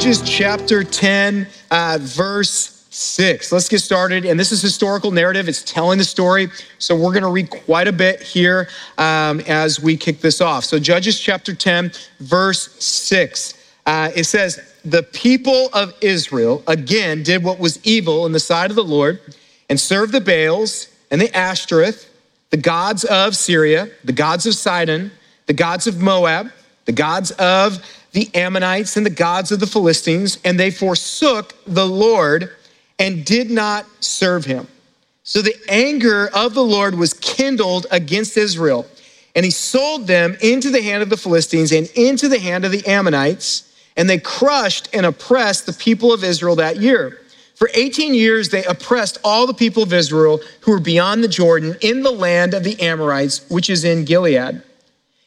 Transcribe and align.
Judges 0.00 0.22
chapter 0.22 0.82
10, 0.82 1.46
uh, 1.70 1.98
verse 2.00 2.86
6. 2.88 3.52
Let's 3.52 3.68
get 3.68 3.80
started. 3.80 4.24
And 4.24 4.40
this 4.40 4.50
is 4.50 4.62
historical 4.62 5.10
narrative, 5.10 5.46
it's 5.46 5.62
telling 5.62 5.98
the 5.98 6.04
story. 6.04 6.48
So 6.78 6.96
we're 6.96 7.12
going 7.12 7.22
to 7.22 7.30
read 7.30 7.50
quite 7.50 7.86
a 7.86 7.92
bit 7.92 8.22
here 8.22 8.70
um, 8.96 9.40
as 9.40 9.78
we 9.78 9.98
kick 9.98 10.22
this 10.22 10.40
off. 10.40 10.64
So, 10.64 10.78
Judges 10.78 11.20
chapter 11.20 11.54
10, 11.54 11.92
verse 12.18 12.82
6. 12.82 13.52
Uh, 13.84 14.10
it 14.16 14.24
says, 14.24 14.74
The 14.86 15.02
people 15.02 15.68
of 15.74 15.92
Israel 16.00 16.62
again 16.66 17.22
did 17.22 17.44
what 17.44 17.58
was 17.58 17.78
evil 17.84 18.24
in 18.24 18.32
the 18.32 18.40
sight 18.40 18.70
of 18.70 18.76
the 18.76 18.82
Lord 18.84 19.20
and 19.68 19.78
served 19.78 20.12
the 20.12 20.22
Baals 20.22 20.88
and 21.10 21.20
the 21.20 21.30
Ashtoreth, 21.36 22.10
the 22.48 22.56
gods 22.56 23.04
of 23.04 23.36
Syria, 23.36 23.90
the 24.02 24.14
gods 24.14 24.46
of 24.46 24.54
Sidon, 24.54 25.10
the 25.44 25.52
gods 25.52 25.86
of 25.86 26.00
Moab, 26.00 26.50
the 26.86 26.92
gods 26.92 27.32
of 27.32 27.84
the 28.12 28.28
Ammonites 28.34 28.96
and 28.96 29.06
the 29.06 29.10
gods 29.10 29.52
of 29.52 29.60
the 29.60 29.66
Philistines, 29.66 30.38
and 30.44 30.58
they 30.58 30.70
forsook 30.70 31.54
the 31.66 31.86
Lord 31.86 32.50
and 32.98 33.24
did 33.24 33.50
not 33.50 33.86
serve 34.00 34.44
him. 34.44 34.66
So 35.22 35.42
the 35.42 35.56
anger 35.68 36.28
of 36.34 36.54
the 36.54 36.64
Lord 36.64 36.94
was 36.94 37.14
kindled 37.14 37.86
against 37.90 38.36
Israel, 38.36 38.86
and 39.34 39.44
he 39.44 39.50
sold 39.50 40.06
them 40.06 40.36
into 40.42 40.70
the 40.70 40.82
hand 40.82 41.02
of 41.02 41.10
the 41.10 41.16
Philistines 41.16 41.72
and 41.72 41.88
into 41.94 42.28
the 42.28 42.38
hand 42.38 42.64
of 42.64 42.72
the 42.72 42.86
Ammonites, 42.86 43.72
and 43.96 44.10
they 44.10 44.18
crushed 44.18 44.88
and 44.92 45.06
oppressed 45.06 45.66
the 45.66 45.72
people 45.72 46.12
of 46.12 46.24
Israel 46.24 46.56
that 46.56 46.78
year. 46.78 47.20
For 47.54 47.70
18 47.74 48.14
years, 48.14 48.48
they 48.48 48.64
oppressed 48.64 49.18
all 49.22 49.46
the 49.46 49.54
people 49.54 49.82
of 49.82 49.92
Israel 49.92 50.40
who 50.62 50.72
were 50.72 50.80
beyond 50.80 51.22
the 51.22 51.28
Jordan 51.28 51.76
in 51.82 52.02
the 52.02 52.10
land 52.10 52.54
of 52.54 52.64
the 52.64 52.80
Amorites, 52.80 53.44
which 53.50 53.68
is 53.68 53.84
in 53.84 54.06
Gilead. 54.06 54.62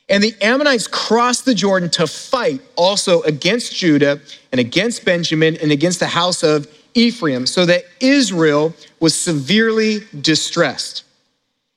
And 0.10 0.24
the 0.24 0.36
Ammonites 0.42 0.88
crossed 0.88 1.46
the 1.46 1.56
Jordan 1.56 1.90
to 1.92 2.08
fight 2.08 2.62
also 2.76 3.22
against 3.22 3.76
Judah 3.76 4.20
and 4.52 4.60
against 4.60 5.06
Benjamin 5.06 5.58
and 5.58 5.72
against 5.72 6.00
the 6.00 6.08
house 6.08 6.44
of 6.44 6.68
Ephraim, 6.94 7.46
so 7.46 7.66
that 7.66 7.86
Israel 8.00 8.74
was 9.00 9.16
severely 9.16 10.02
distressed. 10.22 11.04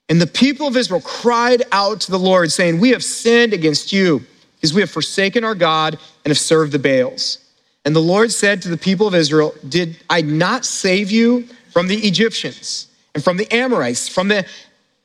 And 0.09 0.21
the 0.21 0.27
people 0.27 0.67
of 0.67 0.77
Israel 0.77 1.01
cried 1.01 1.63
out 1.73 2.01
to 2.03 2.11
the 2.11 2.19
Lord, 2.19 2.53
saying, 2.53 2.81
We 2.81 2.91
have 2.91 3.03
sinned 3.03 3.53
against 3.53 3.93
you, 3.93 4.23
because 4.57 4.75
we 4.75 4.81
have 4.81 4.91
forsaken 4.91 5.43
our 5.43 5.55
God 5.55 5.95
and 6.25 6.31
have 6.31 6.39
served 6.39 6.73
the 6.73 6.79
Baals. 6.79 7.39
And 7.85 7.95
the 7.95 8.01
Lord 8.01 8.33
said 8.33 8.63
to 8.63 8.69
the 8.69 8.77
people 8.77 9.07
of 9.07 9.15
Israel, 9.15 9.55
Did 9.69 9.97
I 10.11 10.23
not 10.23 10.65
save 10.65 11.11
you 11.11 11.49
from 11.73 11.89
the 11.89 11.97
Egyptians 12.07 12.89
and 13.15 13.23
from 13.23 13.37
the 13.37 13.51
Amorites, 13.53 14.09
from 14.09 14.29
the 14.29 14.45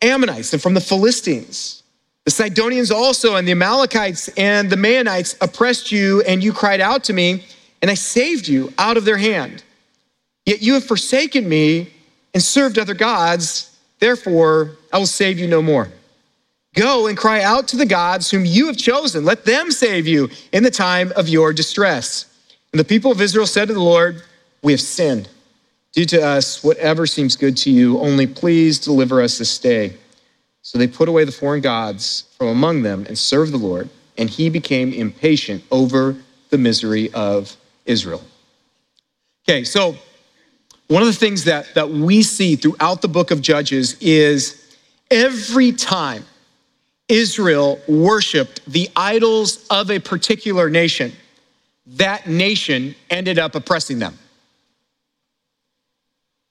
Ammonites 0.01 0.51
and 0.51 0.61
from 0.61 0.73
the 0.73 0.81
Philistines? 0.81 1.80
The 2.25 2.31
Sidonians 2.31 2.91
also 2.91 3.35
and 3.35 3.47
the 3.47 3.51
Amalekites 3.51 4.29
and 4.37 4.69
the 4.69 4.75
Maonites 4.75 5.35
oppressed 5.41 5.91
you, 5.91 6.21
and 6.21 6.43
you 6.43 6.53
cried 6.53 6.79
out 6.79 7.03
to 7.05 7.13
me, 7.13 7.43
and 7.81 7.89
I 7.89 7.95
saved 7.95 8.47
you 8.47 8.71
out 8.77 8.97
of 8.97 9.05
their 9.05 9.17
hand. 9.17 9.63
Yet 10.45 10.61
you 10.61 10.73
have 10.73 10.83
forsaken 10.83 11.49
me 11.49 11.91
and 12.33 12.41
served 12.41 12.77
other 12.77 12.93
gods, 12.93 13.75
therefore 13.99 14.77
I 14.93 14.99
will 14.99 15.07
save 15.07 15.39
you 15.39 15.47
no 15.47 15.61
more. 15.61 15.89
Go 16.75 17.07
and 17.07 17.17
cry 17.17 17.41
out 17.41 17.67
to 17.69 17.77
the 17.77 17.85
gods 17.85 18.31
whom 18.31 18.45
you 18.45 18.67
have 18.67 18.77
chosen. 18.77 19.25
Let 19.25 19.43
them 19.43 19.71
save 19.71 20.07
you 20.07 20.29
in 20.53 20.63
the 20.63 20.71
time 20.71 21.11
of 21.15 21.27
your 21.27 21.51
distress. 21.51 22.25
And 22.71 22.79
the 22.79 22.85
people 22.85 23.11
of 23.11 23.19
Israel 23.19 23.45
said 23.45 23.67
to 23.67 23.73
the 23.73 23.81
Lord, 23.81 24.23
We 24.63 24.71
have 24.71 24.81
sinned. 24.81 25.27
Do 25.91 26.05
to 26.05 26.21
us 26.25 26.63
whatever 26.63 27.05
seems 27.05 27.35
good 27.35 27.57
to 27.57 27.71
you, 27.71 27.99
only 27.99 28.25
please 28.25 28.79
deliver 28.79 29.21
us 29.21 29.37
this 29.37 29.57
day. 29.57 29.97
So 30.61 30.77
they 30.77 30.87
put 30.87 31.09
away 31.09 31.25
the 31.25 31.31
foreign 31.31 31.61
gods 31.61 32.25
from 32.37 32.47
among 32.47 32.83
them 32.83 33.05
and 33.07 33.17
served 33.17 33.51
the 33.51 33.57
Lord, 33.57 33.89
and 34.17 34.29
he 34.29 34.49
became 34.49 34.93
impatient 34.93 35.63
over 35.71 36.15
the 36.49 36.57
misery 36.57 37.11
of 37.13 37.55
Israel. 37.85 38.23
Okay, 39.47 39.63
so 39.63 39.95
one 40.87 41.01
of 41.01 41.07
the 41.07 41.13
things 41.13 41.45
that, 41.45 41.73
that 41.73 41.89
we 41.89 42.21
see 42.21 42.55
throughout 42.55 43.01
the 43.01 43.07
book 43.07 43.31
of 43.31 43.41
Judges 43.41 43.97
is 44.01 44.77
every 45.09 45.71
time 45.71 46.25
Israel 47.07 47.79
worshiped 47.87 48.63
the 48.67 48.89
idols 48.95 49.65
of 49.69 49.89
a 49.89 49.99
particular 49.99 50.69
nation, 50.69 51.11
that 51.87 52.27
nation 52.27 52.95
ended 53.09 53.39
up 53.39 53.55
oppressing 53.55 53.99
them. 53.99 54.17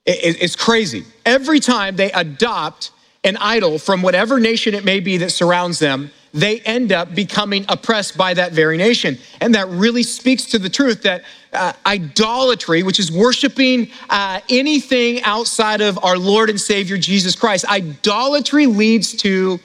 It's 0.05 0.57
crazy. 0.57 1.05
Every 1.25 1.61
time 1.61 1.95
they 1.97 2.11
adopt 2.11 2.91
an 3.25 3.37
idol 3.39 3.79
from 3.79 4.03
whatever 4.03 4.41
nation 4.41 4.75
it 4.75 4.85
may 4.85 5.01
be 5.01 5.19
that 5.19 5.31
surrounds 5.31 5.79
them, 5.79 6.11
they 6.33 6.61
end 6.61 6.93
up 6.93 7.15
becoming 7.15 7.65
oppressed 7.69 8.17
by 8.17 8.35
that 8.35 8.53
very 8.53 8.77
nation. 8.77 9.19
And 9.41 9.55
that 9.55 9.69
really 9.69 10.03
speaks 10.03 10.47
to 10.47 10.59
the 10.59 10.69
truth 10.69 11.03
that 11.03 11.25
uh, 11.53 11.73
idolatry, 11.85 12.83
which 12.83 13.01
is 13.01 13.11
worshiping 13.11 13.91
uh, 14.09 14.41
anything 14.49 15.23
outside 15.23 15.81
of 15.81 15.99
our 16.05 16.17
Lord 16.17 16.49
and 16.49 16.61
Savior 16.61 16.97
Jesus 16.97 17.35
Christ, 17.35 17.65
idolatry 17.67 18.67
leads 18.67 19.13
to 19.17 19.59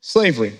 slavery. 0.00 0.58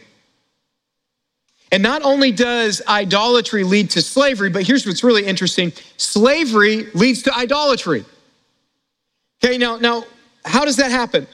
And 1.71 1.83
not 1.83 2.03
only 2.03 2.33
does 2.33 2.81
idolatry 2.89 3.63
lead 3.63 3.91
to 3.91 4.03
slavery, 4.03 4.49
but 4.49 4.67
here's 4.67 4.87
what's 4.87 5.05
really 5.05 5.27
interesting 5.27 5.73
slavery 5.99 6.87
leads 6.95 7.23
to 7.25 7.37
idolatry. 7.37 8.07
Okay, 9.45 9.59
now, 9.59 9.77
now 9.77 10.05
how 10.47 10.65
does 10.65 10.77
that 10.77 10.91
happen? 10.91 11.27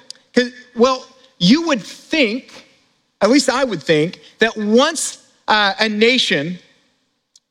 Well, 0.75 1.07
you 1.39 1.67
would 1.69 1.83
think, 1.83 2.67
at 3.21 3.31
least 3.31 3.49
I 3.49 3.65
would 3.65 3.83
think, 3.83 4.21
that 4.39 4.57
once 4.57 5.31
uh, 5.49 5.75
a 5.79 5.89
nation 5.89 6.59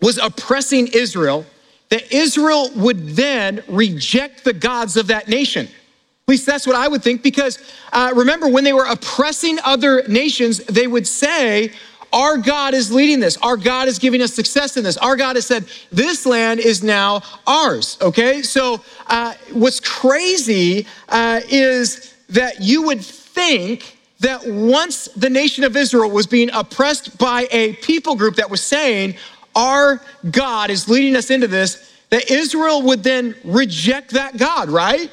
was 0.02 0.18
oppressing 0.18 0.88
Israel, 0.88 1.46
that 1.90 2.12
Israel 2.12 2.70
would 2.76 3.10
then 3.10 3.64
reject 3.68 4.44
the 4.44 4.54
gods 4.54 4.98
of 4.98 5.08
that 5.08 5.28
nation. 5.28 5.68
At 5.68 6.30
least 6.30 6.46
that's 6.46 6.66
what 6.66 6.76
I 6.76 6.88
would 6.88 7.04
think, 7.04 7.22
because 7.22 7.60
uh, 7.92 8.12
remember, 8.16 8.48
when 8.48 8.64
they 8.64 8.74
were 8.74 8.86
oppressing 8.86 9.60
other 9.64 10.04
nations, 10.08 10.60
they 10.66 10.88
would 10.88 11.06
say, 11.06 11.72
Our 12.12 12.38
God 12.38 12.74
is 12.74 12.92
leading 12.92 13.20
this. 13.20 13.38
Our 13.38 13.58
God 13.58 13.88
is 13.88 14.00
giving 14.00 14.22
us 14.22 14.34
success 14.34 14.78
in 14.78 14.84
this. 14.84 14.98
Our 14.98 15.16
God 15.16 15.36
has 15.36 15.46
said, 15.46 15.66
This 15.92 16.26
land 16.26 16.60
is 16.60 16.82
now 16.82 17.22
ours. 17.46 17.98
Okay? 18.02 18.42
So, 18.42 18.82
uh, 19.08 19.34
what's 19.52 19.80
crazy 19.80 20.88
uh, 21.10 21.42
is 21.50 22.13
that 22.34 22.62
you 22.62 22.84
would 22.84 23.04
think 23.04 23.98
that 24.20 24.46
once 24.46 25.06
the 25.16 25.30
nation 25.30 25.64
of 25.64 25.76
Israel 25.76 26.10
was 26.10 26.28
being 26.28 26.50
oppressed 26.54 27.18
by 27.18 27.48
a 27.52 27.74
people 27.78 28.16
group 28.16 28.36
that 28.36 28.50
was 28.50 28.62
saying, 28.62 29.16
Our 29.56 30.02
God 30.30 30.70
is 30.70 30.88
leading 30.88 31.16
us 31.16 31.30
into 31.30 31.48
this, 31.48 31.92
that 32.10 32.30
Israel 32.30 32.82
would 32.84 33.04
then 33.04 33.36
reject 33.44 34.12
that 34.12 34.38
God, 34.38 34.70
right? 34.70 35.10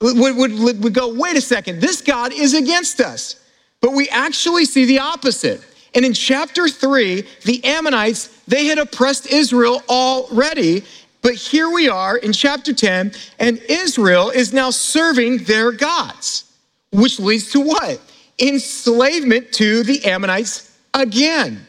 Would, 0.00 0.36
would, 0.36 0.82
would 0.82 0.94
go, 0.94 1.14
wait 1.14 1.36
a 1.36 1.40
second, 1.42 1.80
this 1.80 2.00
God 2.00 2.32
is 2.32 2.54
against 2.54 3.00
us. 3.00 3.36
But 3.80 3.92
we 3.92 4.08
actually 4.08 4.64
see 4.64 4.86
the 4.86 4.98
opposite. 4.98 5.62
And 5.94 6.04
in 6.04 6.12
chapter 6.12 6.68
three, 6.68 7.26
the 7.44 7.62
Ammonites, 7.64 8.28
they 8.46 8.66
had 8.66 8.78
oppressed 8.78 9.26
Israel 9.26 9.82
already. 9.88 10.84
But 11.22 11.34
here 11.34 11.68
we 11.70 11.88
are 11.88 12.16
in 12.16 12.32
chapter 12.32 12.72
10, 12.72 13.12
and 13.38 13.58
Israel 13.68 14.30
is 14.30 14.52
now 14.52 14.70
serving 14.70 15.44
their 15.44 15.70
gods, 15.70 16.44
which 16.92 17.20
leads 17.20 17.50
to 17.52 17.60
what? 17.60 18.00
Enslavement 18.38 19.52
to 19.52 19.82
the 19.82 20.04
Ammonites 20.04 20.76
again. 20.94 21.66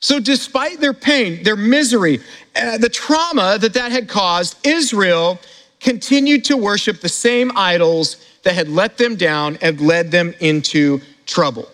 So, 0.00 0.18
despite 0.18 0.80
their 0.80 0.94
pain, 0.94 1.42
their 1.44 1.56
misery, 1.56 2.20
uh, 2.56 2.78
the 2.78 2.88
trauma 2.88 3.56
that 3.58 3.74
that 3.74 3.92
had 3.92 4.08
caused, 4.08 4.64
Israel 4.66 5.40
continued 5.80 6.44
to 6.46 6.56
worship 6.56 7.00
the 7.00 7.08
same 7.08 7.52
idols 7.56 8.16
that 8.42 8.54
had 8.54 8.68
let 8.68 8.98
them 8.98 9.16
down 9.16 9.58
and 9.60 9.80
led 9.80 10.10
them 10.10 10.34
into 10.40 11.00
trouble. 11.26 11.68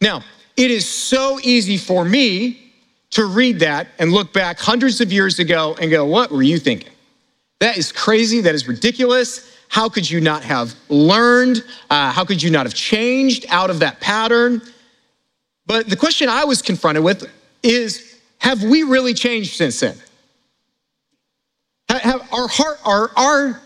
Now, 0.00 0.22
it 0.56 0.70
is 0.70 0.88
so 0.88 1.40
easy 1.42 1.76
for 1.76 2.04
me 2.04 2.71
to 3.12 3.26
read 3.26 3.60
that 3.60 3.88
and 3.98 4.12
look 4.12 4.32
back 4.32 4.58
hundreds 4.58 5.00
of 5.00 5.12
years 5.12 5.38
ago 5.38 5.76
and 5.80 5.90
go, 5.90 6.04
what 6.04 6.30
were 6.30 6.42
you 6.42 6.58
thinking? 6.58 6.90
That 7.60 7.78
is 7.78 7.92
crazy. 7.92 8.40
That 8.40 8.54
is 8.54 8.66
ridiculous. 8.66 9.56
How 9.68 9.88
could 9.88 10.10
you 10.10 10.20
not 10.20 10.42
have 10.42 10.74
learned? 10.88 11.64
Uh, 11.88 12.10
how 12.10 12.24
could 12.24 12.42
you 12.42 12.50
not 12.50 12.66
have 12.66 12.74
changed 12.74 13.46
out 13.48 13.70
of 13.70 13.78
that 13.78 14.00
pattern? 14.00 14.60
But 15.66 15.88
the 15.88 15.96
question 15.96 16.28
I 16.28 16.44
was 16.44 16.60
confronted 16.60 17.04
with 17.04 17.30
is 17.62 18.18
have 18.38 18.62
we 18.64 18.82
really 18.82 19.14
changed 19.14 19.56
since 19.56 19.78
then? 19.80 19.96
Have 21.88 22.22
our 22.32 22.48
heart, 22.48 22.78
our, 22.84 23.10
our, 23.16 23.60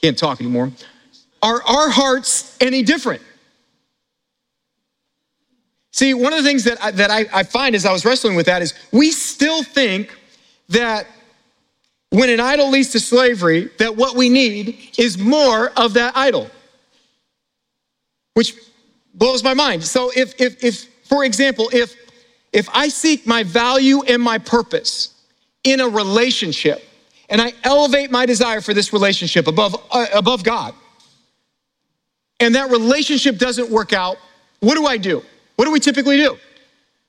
can't 0.00 0.18
talk 0.18 0.40
anymore, 0.40 0.72
are 1.42 1.62
our 1.62 1.90
hearts 1.90 2.56
any 2.60 2.82
different? 2.82 3.22
See, 5.92 6.14
one 6.14 6.32
of 6.32 6.42
the 6.42 6.48
things 6.48 6.64
that 6.64 6.82
I, 6.82 6.90
that 6.92 7.10
I, 7.10 7.26
I 7.32 7.42
find 7.42 7.74
as 7.74 7.84
I 7.84 7.92
was 7.92 8.04
wrestling 8.04 8.36
with 8.36 8.46
that 8.46 8.62
is 8.62 8.74
we 8.92 9.10
still 9.10 9.62
think 9.62 10.16
that 10.68 11.06
when 12.10 12.30
an 12.30 12.40
idol 12.40 12.70
leads 12.70 12.90
to 12.90 13.00
slavery, 13.00 13.70
that 13.78 13.96
what 13.96 14.16
we 14.16 14.28
need 14.28 14.90
is 14.98 15.18
more 15.18 15.70
of 15.76 15.94
that 15.94 16.16
idol, 16.16 16.50
which 18.34 18.54
blows 19.14 19.42
my 19.42 19.54
mind. 19.54 19.84
So 19.84 20.10
if, 20.14 20.40
if, 20.40 20.62
if 20.62 20.84
for 21.04 21.24
example, 21.24 21.68
if, 21.72 21.94
if 22.52 22.68
I 22.72 22.88
seek 22.88 23.26
my 23.26 23.42
value 23.42 24.02
and 24.02 24.22
my 24.22 24.38
purpose 24.38 25.14
in 25.64 25.80
a 25.80 25.88
relationship 25.88 26.82
and 27.28 27.40
I 27.40 27.52
elevate 27.62 28.10
my 28.10 28.26
desire 28.26 28.60
for 28.60 28.74
this 28.74 28.92
relationship 28.92 29.46
above, 29.46 29.76
uh, 29.90 30.06
above 30.12 30.42
God, 30.42 30.74
and 32.40 32.54
that 32.54 32.70
relationship 32.70 33.38
doesn't 33.38 33.70
work 33.70 33.92
out, 33.92 34.16
what 34.60 34.74
do 34.76 34.86
I 34.86 34.96
do? 34.96 35.22
What 35.60 35.66
do 35.66 35.72
we 35.72 35.80
typically 35.80 36.16
do? 36.16 36.38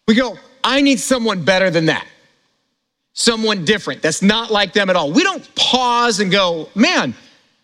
We 0.10 0.14
go, 0.14 0.38
I 0.62 0.82
need 0.82 1.00
someone 1.00 1.46
better 1.46 1.70
than 1.70 1.86
that, 1.86 2.06
someone 3.14 3.64
different 3.64 4.02
that's 4.02 4.22
not 4.22 4.52
like 4.52 4.74
them 4.74 4.90
at 4.90 4.98
all. 4.98 5.10
We 5.10 5.24
don't 5.24 5.56
pause 5.56 6.20
and 6.20 6.30
go, 6.30 6.68
man, 6.76 7.16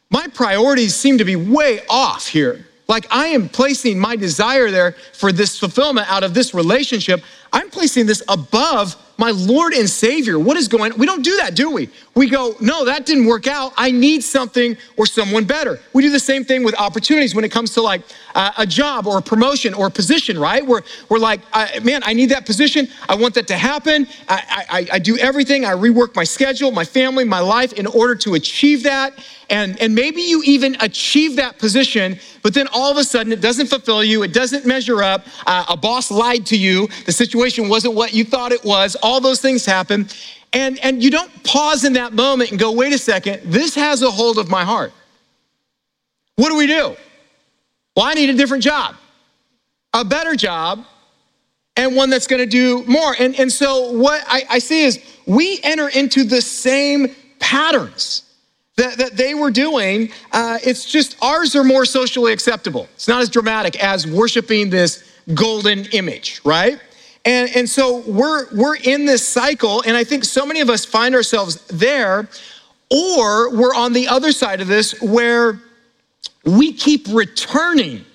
my 0.09 0.27
priorities 0.27 0.95
seem 0.95 1.17
to 1.17 1.25
be 1.25 1.35
way 1.35 1.81
off 1.89 2.25
here. 2.25 2.65
Like 2.87 3.05
I 3.11 3.25
am 3.25 3.49
placing 3.49 3.99
my 3.99 4.15
desire 4.15 4.71
there 4.71 4.93
for 5.11 5.33
this 5.33 5.59
fulfillment 5.59 6.09
out 6.09 6.23
of 6.23 6.33
this 6.33 6.53
relationship. 6.53 7.21
I'm 7.51 7.69
placing 7.69 8.05
this 8.05 8.23
above 8.29 8.95
my 9.17 9.31
Lord 9.31 9.73
and 9.73 9.89
Savior. 9.89 10.39
What 10.39 10.57
is 10.57 10.67
going 10.67 10.93
on? 10.93 10.99
We 10.99 11.05
don't 11.05 11.23
do 11.23 11.37
that, 11.37 11.55
do 11.55 11.71
we? 11.71 11.89
We 12.15 12.29
go, 12.29 12.55
no, 12.59 12.85
that 12.85 13.05
didn't 13.05 13.25
work 13.25 13.47
out. 13.47 13.73
I 13.77 13.91
need 13.91 14.23
something 14.23 14.77
or 14.95 15.05
someone 15.05 15.45
better. 15.45 15.79
We 15.93 16.03
do 16.03 16.09
the 16.09 16.19
same 16.19 16.43
thing 16.43 16.63
with 16.63 16.75
opportunities 16.75 17.35
when 17.35 17.43
it 17.43 17.51
comes 17.51 17.73
to 17.75 17.81
like 17.81 18.01
uh, 18.35 18.51
a 18.57 18.65
job 18.65 19.07
or 19.07 19.17
a 19.17 19.21
promotion 19.21 19.73
or 19.73 19.87
a 19.87 19.91
position, 19.91 20.37
right? 20.37 20.65
We're, 20.65 20.81
we're 21.09 21.19
like, 21.19 21.41
uh, 21.53 21.67
man, 21.83 22.01
I 22.05 22.13
need 22.13 22.29
that 22.29 22.45
position. 22.45 22.87
I 23.07 23.15
want 23.15 23.33
that 23.35 23.47
to 23.47 23.57
happen. 23.57 24.07
I, 24.27 24.65
I, 24.69 24.87
I 24.93 24.99
do 24.99 25.17
everything. 25.17 25.65
I 25.65 25.73
rework 25.73 26.15
my 26.15 26.23
schedule, 26.23 26.71
my 26.71 26.85
family, 26.85 27.23
my 27.23 27.39
life 27.39 27.73
in 27.73 27.87
order 27.87 28.15
to 28.15 28.35
achieve 28.35 28.83
that. 28.83 29.13
And, 29.49 29.79
and 29.81 29.95
maybe 29.95 30.21
you 30.21 30.43
even 30.43 30.75
achieve 30.81 31.37
that 31.37 31.57
position, 31.57 32.19
but 32.43 32.53
then 32.53 32.67
all 32.73 32.91
of 32.91 32.97
a 32.97 33.03
sudden 33.03 33.31
it 33.31 33.39
doesn't 33.39 33.67
fulfill 33.67 34.03
you. 34.03 34.23
It 34.23 34.33
doesn't 34.33 34.65
measure 34.65 35.01
up. 35.01 35.25
Uh, 35.45 35.65
a 35.69 35.77
boss 35.77 36.11
lied 36.11 36.45
to 36.47 36.57
you. 36.57 36.89
The 37.05 37.13
situation 37.13 37.69
wasn't 37.69 37.93
what 37.93 38.13
you 38.13 38.25
thought 38.25 38.51
it 38.51 38.63
was 38.65 38.97
all 39.07 39.21
those 39.21 39.39
things 39.39 39.65
happen. 39.65 40.07
And, 40.51 40.77
and 40.83 41.01
you 41.01 41.09
don't 41.09 41.31
pause 41.43 41.85
in 41.85 41.93
that 41.93 42.11
moment 42.13 42.51
and 42.51 42.59
go, 42.59 42.73
wait 42.73 42.91
a 42.93 42.97
second, 42.97 43.41
this 43.45 43.73
has 43.75 44.01
a 44.01 44.11
hold 44.11 44.37
of 44.37 44.49
my 44.49 44.65
heart. 44.65 44.91
What 46.35 46.49
do 46.49 46.57
we 46.57 46.67
do? 46.67 46.95
Well, 47.95 48.05
I 48.05 48.13
need 48.13 48.29
a 48.29 48.33
different 48.33 48.63
job, 48.63 48.95
a 49.93 50.03
better 50.03 50.35
job, 50.35 50.85
and 51.77 51.95
one 51.95 52.09
that's 52.09 52.27
gonna 52.27 52.45
do 52.45 52.83
more. 52.85 53.15
And, 53.17 53.39
and 53.39 53.51
so 53.51 53.91
what 53.91 54.23
I, 54.27 54.43
I 54.49 54.59
see 54.59 54.83
is 54.83 54.99
we 55.25 55.59
enter 55.63 55.87
into 55.87 56.23
the 56.23 56.41
same 56.41 57.15
patterns 57.39 58.23
that, 58.75 58.97
that 58.97 59.15
they 59.15 59.33
were 59.33 59.51
doing. 59.51 60.11
Uh, 60.31 60.59
it's 60.63 60.85
just 60.85 61.17
ours 61.21 61.55
are 61.55 61.63
more 61.63 61.85
socially 61.85 62.33
acceptable. 62.33 62.87
It's 62.95 63.07
not 63.07 63.21
as 63.21 63.29
dramatic 63.29 63.81
as 63.81 64.05
worshiping 64.05 64.69
this 64.69 65.03
golden 65.33 65.85
image, 65.85 66.41
right? 66.43 66.79
And, 67.27 67.53
and 67.57 67.69
so 67.69 67.97
we're, 68.07 68.47
we're 68.55 68.77
in 68.77 69.03
this 69.03 69.27
cycle, 69.27 69.83
and 69.85 69.97
I 69.97 70.05
think 70.05 70.23
so 70.23 70.45
many 70.45 70.61
of 70.61 70.69
us 70.69 70.85
find 70.85 71.13
ourselves 71.13 71.57
there, 71.67 72.29
or 72.89 73.53
we're 73.53 73.75
on 73.75 73.91
the 73.91 74.07
other 74.07 74.31
side 74.31 74.61
of 74.61 74.67
this 74.67 75.01
where 75.01 75.59
we 76.45 76.71
keep 76.71 77.05
returning 77.09 78.05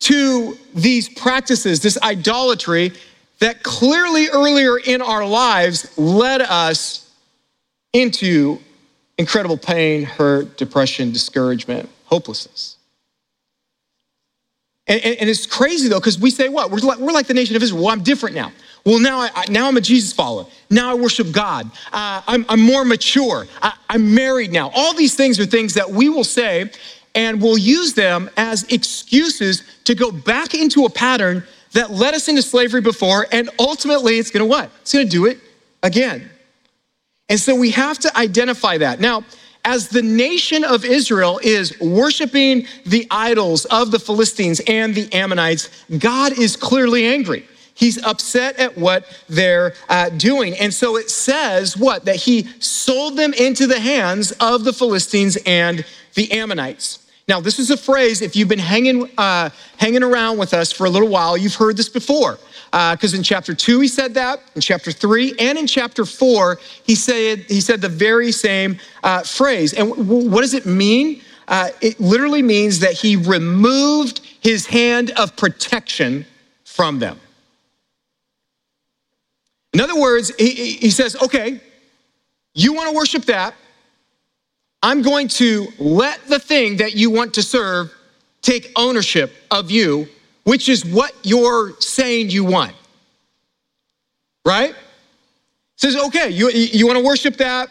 to 0.00 0.58
these 0.74 1.08
practices, 1.08 1.80
this 1.80 1.98
idolatry 2.02 2.92
that 3.38 3.62
clearly 3.62 4.28
earlier 4.28 4.76
in 4.76 5.00
our 5.00 5.26
lives 5.26 5.96
led 5.96 6.42
us 6.42 7.10
into 7.94 8.58
incredible 9.16 9.56
pain, 9.56 10.02
hurt, 10.02 10.58
depression, 10.58 11.12
discouragement, 11.12 11.88
hopelessness. 12.04 12.76
And, 14.90 15.00
and, 15.04 15.16
and 15.20 15.30
it's 15.30 15.46
crazy 15.46 15.88
though, 15.88 16.00
because 16.00 16.18
we 16.18 16.30
say 16.30 16.48
what? 16.48 16.70
We're 16.70 16.78
like, 16.78 16.98
we're 16.98 17.12
like 17.12 17.28
the 17.28 17.34
nation 17.34 17.54
of 17.54 17.62
Israel. 17.62 17.84
Well, 17.84 17.92
I'm 17.92 18.02
different 18.02 18.34
now. 18.34 18.52
Well, 18.84 18.98
now, 18.98 19.20
I, 19.20 19.44
now 19.48 19.68
I'm 19.68 19.76
a 19.76 19.80
Jesus 19.80 20.12
follower. 20.12 20.46
Now 20.68 20.90
I 20.90 20.94
worship 20.94 21.30
God. 21.30 21.70
Uh, 21.92 22.22
I'm, 22.26 22.44
I'm, 22.48 22.60
more 22.60 22.84
mature. 22.84 23.46
I, 23.62 23.74
I'm 23.88 24.14
married 24.14 24.52
now. 24.52 24.70
All 24.74 24.92
these 24.94 25.14
things 25.14 25.38
are 25.38 25.46
things 25.46 25.74
that 25.74 25.88
we 25.88 26.08
will 26.08 26.24
say 26.24 26.70
and 27.14 27.40
we'll 27.40 27.58
use 27.58 27.94
them 27.94 28.30
as 28.36 28.64
excuses 28.64 29.62
to 29.84 29.94
go 29.94 30.10
back 30.10 30.54
into 30.54 30.86
a 30.86 30.90
pattern 30.90 31.44
that 31.72 31.90
led 31.90 32.14
us 32.14 32.28
into 32.28 32.42
slavery 32.42 32.80
before. 32.80 33.26
And 33.30 33.48
ultimately, 33.58 34.18
it's 34.18 34.30
going 34.30 34.44
to 34.44 34.48
what? 34.48 34.70
It's 34.80 34.92
going 34.92 35.06
to 35.06 35.10
do 35.10 35.26
it 35.26 35.38
again. 35.82 36.28
And 37.28 37.38
so 37.38 37.54
we 37.54 37.70
have 37.70 37.98
to 38.00 38.16
identify 38.16 38.78
that. 38.78 38.98
Now, 38.98 39.24
as 39.64 39.88
the 39.88 40.02
nation 40.02 40.64
of 40.64 40.84
Israel 40.84 41.40
is 41.42 41.78
worshiping 41.80 42.66
the 42.86 43.06
idols 43.10 43.64
of 43.66 43.90
the 43.90 43.98
Philistines 43.98 44.60
and 44.66 44.94
the 44.94 45.12
Ammonites, 45.12 45.68
God 45.98 46.38
is 46.38 46.56
clearly 46.56 47.06
angry. 47.06 47.46
He's 47.74 48.02
upset 48.02 48.58
at 48.58 48.76
what 48.76 49.06
they're 49.28 49.74
uh, 49.88 50.10
doing. 50.10 50.54
And 50.54 50.72
so 50.72 50.96
it 50.96 51.08
says 51.08 51.76
what? 51.76 52.04
That 52.04 52.16
he 52.16 52.48
sold 52.58 53.16
them 53.16 53.32
into 53.32 53.66
the 53.66 53.80
hands 53.80 54.32
of 54.32 54.64
the 54.64 54.72
Philistines 54.72 55.38
and 55.46 55.84
the 56.14 56.30
Ammonites. 56.32 57.06
Now, 57.26 57.40
this 57.40 57.58
is 57.58 57.70
a 57.70 57.76
phrase, 57.76 58.22
if 58.22 58.34
you've 58.34 58.48
been 58.48 58.58
hanging, 58.58 59.08
uh, 59.16 59.50
hanging 59.78 60.02
around 60.02 60.36
with 60.36 60.52
us 60.52 60.72
for 60.72 60.84
a 60.84 60.90
little 60.90 61.08
while, 61.08 61.36
you've 61.36 61.54
heard 61.54 61.76
this 61.76 61.88
before 61.88 62.38
because 62.70 63.14
uh, 63.14 63.16
in 63.16 63.22
chapter 63.22 63.54
two 63.54 63.80
he 63.80 63.88
said 63.88 64.14
that, 64.14 64.40
in 64.54 64.60
chapter 64.60 64.92
three, 64.92 65.34
and 65.38 65.58
in 65.58 65.66
chapter 65.66 66.04
four 66.04 66.58
he 66.84 66.94
said 66.94 67.40
he 67.48 67.60
said 67.60 67.80
the 67.80 67.88
very 67.88 68.30
same 68.32 68.78
uh, 69.02 69.22
phrase. 69.22 69.72
And 69.72 69.90
w- 69.90 70.28
what 70.30 70.42
does 70.42 70.54
it 70.54 70.66
mean? 70.66 71.22
Uh, 71.48 71.70
it 71.80 71.98
literally 71.98 72.42
means 72.42 72.78
that 72.78 72.92
he 72.92 73.16
removed 73.16 74.20
his 74.40 74.66
hand 74.66 75.10
of 75.16 75.34
protection 75.36 76.24
from 76.64 77.00
them. 77.00 77.18
In 79.72 79.80
other 79.80 80.00
words, 80.00 80.32
he, 80.36 80.74
he 80.74 80.90
says, 80.90 81.16
okay, 81.20 81.60
you 82.54 82.72
want 82.72 82.90
to 82.90 82.94
worship 82.94 83.24
that. 83.24 83.54
I'm 84.82 85.02
going 85.02 85.28
to 85.28 85.68
let 85.78 86.24
the 86.28 86.38
thing 86.38 86.76
that 86.78 86.94
you 86.94 87.10
want 87.10 87.34
to 87.34 87.42
serve 87.42 87.92
take 88.42 88.72
ownership 88.76 89.32
of 89.50 89.70
you 89.70 90.08
which 90.44 90.68
is 90.68 90.84
what 90.84 91.12
you're 91.22 91.78
saying 91.80 92.30
you 92.30 92.44
want. 92.44 92.74
Right? 94.44 94.74
Says, 95.76 95.96
okay, 95.96 96.30
you, 96.30 96.50
you 96.50 96.86
want 96.86 96.98
to 96.98 97.04
worship 97.04 97.36
that? 97.38 97.68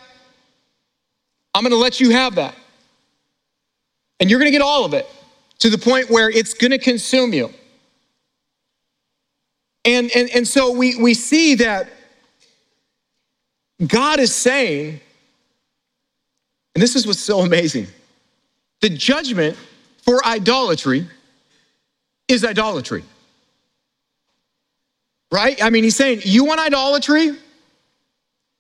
I'm 1.54 1.64
going 1.64 1.72
to 1.72 1.78
let 1.78 2.00
you 2.00 2.12
have 2.12 2.36
that. 2.36 2.56
And 4.20 4.30
you're 4.30 4.40
going 4.40 4.52
to 4.52 4.58
get 4.58 4.62
all 4.62 4.86
of 4.86 4.94
it 4.94 5.08
to 5.60 5.70
the 5.70 5.78
point 5.78 6.10
where 6.10 6.30
it's 6.30 6.54
going 6.54 6.72
to 6.72 6.78
consume 6.78 7.34
you. 7.34 7.52
And, 9.86 10.12
and, 10.16 10.30
and 10.30 10.48
so 10.48 10.72
we, 10.72 10.96
we 10.96 11.14
see 11.14 11.56
that 11.56 11.90
God 13.86 14.20
is 14.20 14.34
saying, 14.34 15.00
and 16.76 16.82
this 16.82 16.96
is 16.96 17.08
what's 17.08 17.20
so 17.20 17.40
amazing 17.40 17.88
the 18.82 18.90
judgment 18.90 19.58
for 20.04 20.26
idolatry 20.26 21.06
is 22.30 22.46
idolatry. 22.46 23.04
Right? 25.32 25.62
I 25.62 25.70
mean, 25.70 25.84
he's 25.84 25.96
saying, 25.96 26.22
You 26.24 26.46
want 26.46 26.60
idolatry? 26.60 27.32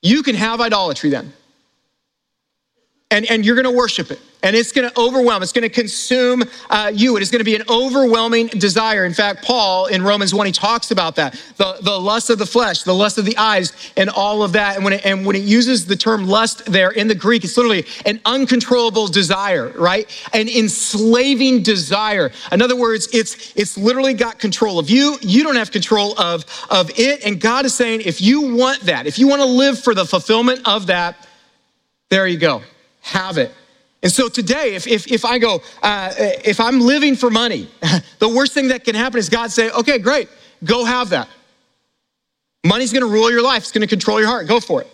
You 0.01 0.23
can 0.23 0.35
have 0.35 0.59
idolatry 0.59 1.09
then. 1.09 1.33
And, 3.11 3.25
and 3.29 3.45
you're 3.45 3.55
gonna 3.55 3.71
worship 3.71 4.11
it 4.11 4.19
and 4.41 4.55
it's 4.55 4.71
going 4.71 4.89
to 4.89 4.99
overwhelm, 4.99 5.43
it's 5.43 5.51
going 5.51 5.63
to 5.63 5.69
consume 5.69 6.43
uh, 6.69 6.91
you. 6.93 7.17
It 7.17 7.21
is 7.21 7.29
going 7.29 7.39
to 7.39 7.45
be 7.45 7.55
an 7.55 7.63
overwhelming 7.69 8.47
desire. 8.47 9.05
In 9.05 9.13
fact, 9.13 9.43
Paul 9.43 9.87
in 9.87 10.01
Romans 10.01 10.33
1, 10.33 10.45
he 10.45 10.51
talks 10.51 10.91
about 10.91 11.15
that 11.15 11.33
the, 11.57 11.77
the 11.81 11.99
lust 11.99 12.29
of 12.29 12.39
the 12.39 12.45
flesh, 12.45 12.83
the 12.83 12.93
lust 12.93 13.17
of 13.17 13.25
the 13.25 13.37
eyes, 13.37 13.73
and 13.97 14.09
all 14.09 14.41
of 14.41 14.53
that. 14.53 14.75
And 14.75 14.85
when, 14.85 14.93
it, 14.93 15.05
and 15.05 15.25
when 15.25 15.35
it 15.35 15.43
uses 15.43 15.85
the 15.85 15.95
term 15.95 16.25
lust 16.25 16.65
there 16.65 16.91
in 16.91 17.07
the 17.07 17.15
Greek, 17.15 17.43
it's 17.43 17.57
literally 17.57 17.85
an 18.05 18.21
uncontrollable 18.25 19.07
desire, 19.07 19.69
right? 19.77 20.07
An 20.33 20.47
enslaving 20.47 21.63
desire. 21.63 22.31
In 22.51 22.61
other 22.61 22.77
words, 22.77 23.09
it's, 23.13 23.53
it's 23.57 23.77
literally 23.77 24.13
got 24.13 24.39
control 24.39 24.79
of 24.79 24.89
you. 24.89 25.17
You 25.21 25.43
don't 25.43 25.55
have 25.55 25.71
control 25.71 26.17
of, 26.17 26.45
of 26.69 26.91
it. 26.97 27.25
And 27.25 27.41
God 27.41 27.65
is 27.65 27.73
saying, 27.73 28.01
if 28.05 28.21
you 28.21 28.55
want 28.55 28.81
that, 28.81 29.05
if 29.05 29.19
you 29.19 29.27
want 29.27 29.41
to 29.41 29.47
live 29.47 29.79
for 29.79 29.93
the 29.93 30.05
fulfillment 30.05 30.61
of 30.65 30.87
that, 30.87 31.27
there 32.09 32.25
you 32.25 32.37
go. 32.37 32.61
Have 33.09 33.37
it. 33.37 33.51
And 34.01 34.11
so 34.11 34.29
today, 34.29 34.75
if, 34.75 34.87
if, 34.87 35.11
if 35.11 35.25
I 35.25 35.39
go, 35.39 35.61
uh, 35.83 36.13
if 36.17 36.59
I'm 36.59 36.79
living 36.79 37.15
for 37.15 37.29
money, 37.29 37.67
the 38.19 38.29
worst 38.29 38.53
thing 38.53 38.69
that 38.69 38.85
can 38.85 38.95
happen 38.95 39.19
is 39.19 39.27
God 39.29 39.51
say, 39.51 39.69
okay, 39.71 39.97
great, 39.97 40.29
go 40.63 40.85
have 40.85 41.09
that. 41.09 41.27
Money's 42.65 42.93
gonna 42.93 43.07
rule 43.07 43.31
your 43.31 43.41
life, 43.41 43.63
it's 43.63 43.71
gonna 43.71 43.87
control 43.87 44.19
your 44.19 44.29
heart, 44.29 44.47
go 44.47 44.59
for 44.59 44.81
it. 44.81 44.87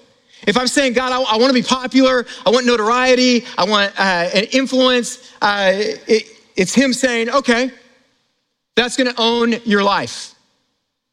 If 0.47 0.57
I'm 0.57 0.67
saying, 0.67 0.93
God, 0.93 1.11
I, 1.11 1.35
I 1.35 1.37
wanna 1.37 1.53
be 1.53 1.61
popular, 1.61 2.25
I 2.45 2.49
want 2.49 2.65
notoriety, 2.65 3.45
I 3.57 3.65
want 3.65 3.91
uh, 3.99 4.29
an 4.33 4.45
influence, 4.51 5.31
uh, 5.41 5.71
it, 5.73 6.27
it's 6.55 6.73
Him 6.73 6.93
saying, 6.93 7.29
okay, 7.29 7.71
that's 8.75 8.97
gonna 8.97 9.15
own 9.17 9.55
your 9.65 9.83
life. 9.83 10.33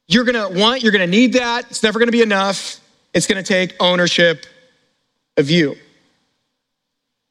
You're 0.09 0.25
gonna 0.25 0.49
want, 0.49 0.83
you're 0.83 0.93
gonna 0.93 1.07
need 1.07 1.35
that, 1.35 1.67
it's 1.71 1.83
never 1.83 1.99
gonna 1.99 2.13
be 2.13 2.23
enough, 2.23 2.81
it's 3.13 3.27
gonna 3.27 3.43
take 3.43 3.75
ownership 3.81 4.47
of 5.37 5.51
you. 5.51 5.77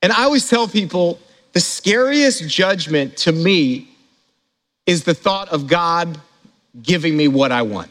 And 0.01 0.11
I 0.11 0.23
always 0.23 0.49
tell 0.49 0.67
people 0.67 1.19
the 1.53 1.59
scariest 1.59 2.47
judgment 2.47 3.17
to 3.17 3.31
me 3.31 3.89
is 4.85 5.03
the 5.03 5.13
thought 5.13 5.49
of 5.49 5.67
God 5.67 6.19
giving 6.81 7.15
me 7.15 7.27
what 7.27 7.51
I 7.51 7.61
want. 7.61 7.89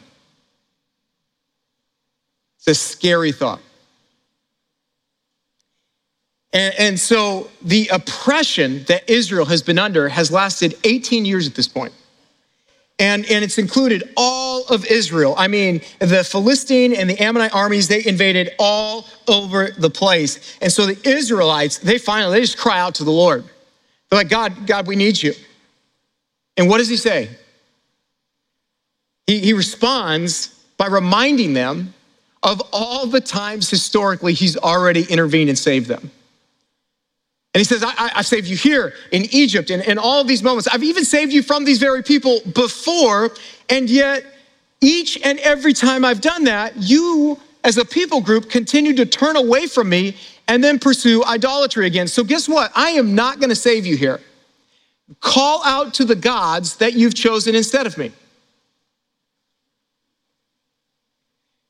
It's 2.57 2.67
a 2.67 2.75
scary 2.75 3.31
thought. 3.31 3.61
And, 6.53 6.73
and 6.77 6.99
so 6.99 7.49
the 7.61 7.87
oppression 7.87 8.83
that 8.85 9.09
Israel 9.09 9.45
has 9.45 9.61
been 9.61 9.79
under 9.79 10.09
has 10.09 10.31
lasted 10.31 10.75
18 10.83 11.25
years 11.25 11.47
at 11.47 11.55
this 11.55 11.67
point. 11.67 11.93
And, 13.01 13.25
and 13.31 13.43
it's 13.43 13.57
included 13.57 14.13
all 14.15 14.63
of 14.67 14.85
Israel. 14.85 15.33
I 15.35 15.47
mean, 15.47 15.81
the 15.97 16.23
Philistine 16.23 16.93
and 16.93 17.09
the 17.09 17.19
Ammonite 17.19 17.51
armies, 17.51 17.87
they 17.87 18.05
invaded 18.05 18.51
all 18.59 19.07
over 19.27 19.71
the 19.71 19.89
place. 19.89 20.57
And 20.61 20.71
so 20.71 20.85
the 20.85 21.09
Israelites, 21.09 21.79
they 21.79 21.97
finally, 21.97 22.37
they 22.37 22.41
just 22.41 22.59
cry 22.59 22.79
out 22.79 22.93
to 22.95 23.03
the 23.03 23.11
Lord. 23.11 23.43
They're 24.09 24.19
like, 24.19 24.29
God, 24.29 24.67
God, 24.67 24.85
we 24.85 24.95
need 24.95 25.21
you. 25.21 25.33
And 26.57 26.69
what 26.69 26.77
does 26.77 26.89
he 26.89 26.95
say? 26.95 27.29
He, 29.25 29.39
he 29.39 29.53
responds 29.53 30.49
by 30.77 30.85
reminding 30.85 31.53
them 31.53 31.95
of 32.43 32.61
all 32.71 33.07
the 33.07 33.21
times 33.21 33.67
historically 33.67 34.35
he's 34.35 34.57
already 34.57 35.05
intervened 35.09 35.49
and 35.49 35.57
saved 35.57 35.87
them. 35.87 36.11
And 37.53 37.59
he 37.59 37.65
says, 37.65 37.83
I, 37.83 38.11
I 38.15 38.21
saved 38.21 38.47
you 38.47 38.55
here 38.55 38.93
in 39.11 39.23
Egypt 39.31 39.71
and 39.71 39.83
in 39.83 39.97
all 39.97 40.23
these 40.23 40.41
moments. 40.41 40.69
I've 40.69 40.83
even 40.83 41.03
saved 41.03 41.33
you 41.33 41.43
from 41.43 41.65
these 41.65 41.79
very 41.79 42.01
people 42.01 42.39
before. 42.53 43.31
And 43.69 43.89
yet, 43.89 44.25
each 44.79 45.19
and 45.23 45.37
every 45.39 45.73
time 45.73 46.05
I've 46.05 46.21
done 46.21 46.45
that, 46.45 46.73
you 46.77 47.37
as 47.63 47.77
a 47.77 47.85
people 47.85 48.21
group 48.21 48.49
continue 48.49 48.93
to 48.95 49.05
turn 49.05 49.35
away 49.35 49.67
from 49.67 49.89
me 49.89 50.15
and 50.47 50.63
then 50.63 50.79
pursue 50.79 51.23
idolatry 51.25 51.85
again. 51.85 52.07
So, 52.07 52.23
guess 52.23 52.47
what? 52.47 52.71
I 52.73 52.91
am 52.91 53.15
not 53.15 53.39
going 53.39 53.49
to 53.49 53.55
save 53.55 53.85
you 53.85 53.97
here. 53.97 54.21
Call 55.19 55.61
out 55.65 55.93
to 55.95 56.05
the 56.05 56.15
gods 56.15 56.77
that 56.77 56.93
you've 56.93 57.13
chosen 57.13 57.53
instead 57.53 57.85
of 57.85 57.97
me. 57.97 58.11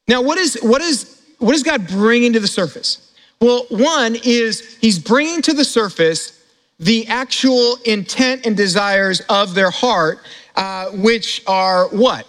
Now, 0.07 0.21
what 0.21 0.37
is, 0.37 0.59
what 0.61 0.81
is, 0.81 1.21
what 1.39 1.55
is 1.55 1.63
God 1.63 1.87
bringing 1.87 2.33
to 2.33 2.39
the 2.39 2.47
surface? 2.47 3.10
Well, 3.41 3.65
one 3.69 4.15
is 4.23 4.77
he's 4.79 4.99
bringing 4.99 5.41
to 5.41 5.53
the 5.53 5.65
surface 5.65 6.39
the 6.79 7.07
actual 7.07 7.77
intent 7.85 8.45
and 8.45 8.55
desires 8.55 9.21
of 9.29 9.55
their 9.55 9.71
heart, 9.71 10.19
uh, 10.55 10.89
which 10.91 11.43
are 11.47 11.87
what? 11.89 12.27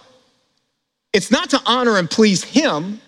It's 1.13 1.31
not 1.31 1.51
to 1.51 1.61
honor 1.65 1.97
and 1.97 2.09
please 2.09 2.43
him. 2.43 2.99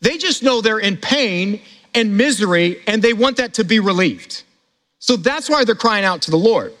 They 0.00 0.18
just 0.18 0.42
know 0.42 0.60
they're 0.60 0.78
in 0.78 0.98
pain 0.98 1.60
and 1.94 2.16
misery 2.16 2.82
and 2.86 3.00
they 3.00 3.14
want 3.14 3.38
that 3.38 3.54
to 3.54 3.64
be 3.64 3.80
relieved. 3.80 4.42
So 4.98 5.16
that's 5.16 5.48
why 5.48 5.64
they're 5.64 5.74
crying 5.74 6.04
out 6.04 6.22
to 6.22 6.30
the 6.30 6.36
Lord. 6.36 6.72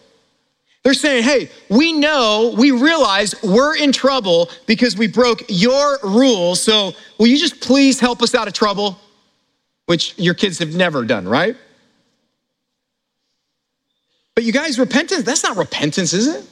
They're 0.82 0.92
saying, 0.92 1.24
hey, 1.24 1.50
we 1.70 1.92
know, 1.92 2.54
we 2.58 2.70
realize 2.70 3.34
we're 3.42 3.76
in 3.76 3.90
trouble 3.90 4.50
because 4.66 4.98
we 4.98 5.06
broke 5.06 5.42
your 5.48 5.98
rules. 6.02 6.60
So 6.60 6.92
will 7.18 7.26
you 7.26 7.38
just 7.38 7.60
please 7.62 8.00
help 8.00 8.20
us 8.20 8.34
out 8.34 8.48
of 8.48 8.52
trouble? 8.52 8.98
Which 9.86 10.18
your 10.18 10.34
kids 10.34 10.58
have 10.58 10.74
never 10.74 11.04
done, 11.04 11.28
right? 11.28 11.56
But 14.34 14.44
you 14.44 14.52
guys, 14.52 14.78
repentance, 14.78 15.22
that's 15.22 15.42
not 15.42 15.56
repentance, 15.56 16.12
is 16.12 16.26
it? 16.26 16.44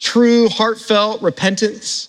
True, 0.00 0.48
heartfelt 0.48 1.22
repentance. 1.22 2.08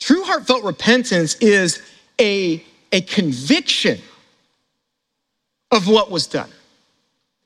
True, 0.00 0.24
heartfelt 0.24 0.64
repentance 0.64 1.36
is 1.36 1.80
a, 2.20 2.64
a 2.90 3.02
conviction 3.02 4.00
of 5.70 5.86
what 5.86 6.10
was 6.10 6.26
done. 6.26 6.50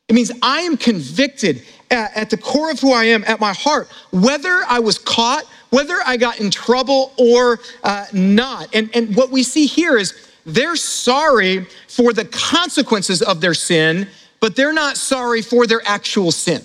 It 0.08 0.14
means 0.14 0.32
I 0.40 0.60
am 0.60 0.76
convicted 0.76 1.62
at, 1.90 2.16
at, 2.16 2.30
the 2.30 2.36
core 2.36 2.70
of 2.70 2.80
who 2.80 2.92
I 2.92 3.04
am, 3.04 3.24
at 3.26 3.40
my 3.40 3.52
heart, 3.52 3.88
whether 4.10 4.62
I 4.68 4.78
was 4.78 4.98
caught, 4.98 5.44
whether 5.70 5.96
I 6.06 6.16
got 6.16 6.40
in 6.40 6.50
trouble 6.50 7.12
or 7.18 7.58
uh, 7.82 8.06
not. 8.12 8.68
And, 8.74 8.88
and 8.94 9.14
what 9.16 9.30
we 9.30 9.42
see 9.42 9.66
here 9.66 9.98
is 9.98 10.30
they're 10.46 10.76
sorry 10.76 11.66
for 11.88 12.12
the 12.12 12.24
consequences 12.24 13.20
of 13.20 13.40
their 13.40 13.54
sin, 13.54 14.08
but 14.40 14.54
they're 14.54 14.72
not 14.72 14.96
sorry 14.96 15.42
for 15.42 15.66
their 15.66 15.82
actual 15.84 16.30
sin. 16.30 16.62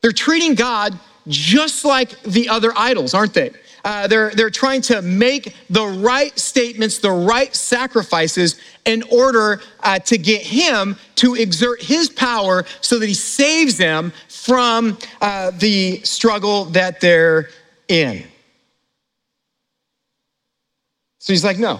They're 0.00 0.12
treating 0.12 0.54
God 0.54 0.98
just 1.26 1.84
like 1.84 2.20
the 2.22 2.48
other 2.48 2.72
idols, 2.76 3.12
aren't 3.12 3.34
they? 3.34 3.50
Uh, 3.84 4.06
they're, 4.06 4.30
they're 4.30 4.50
trying 4.50 4.82
to 4.82 5.02
make 5.02 5.56
the 5.70 5.84
right 5.84 6.38
statements, 6.38 6.98
the 6.98 7.10
right 7.10 7.54
sacrifices 7.54 8.60
in 8.84 9.02
order 9.10 9.60
uh, 9.82 9.98
to 10.00 10.18
get 10.18 10.42
him 10.42 10.96
to 11.16 11.34
exert 11.34 11.82
his 11.82 12.08
power 12.08 12.64
so 12.82 12.98
that 12.98 13.06
he 13.06 13.14
saves 13.14 13.76
them 13.78 14.12
from 14.28 14.98
uh, 15.20 15.50
the 15.58 16.00
struggle 16.02 16.66
that 16.66 17.00
they're 17.00 17.48
in. 17.88 18.24
So 21.20 21.32
he's 21.34 21.44
like, 21.44 21.58
no, 21.58 21.76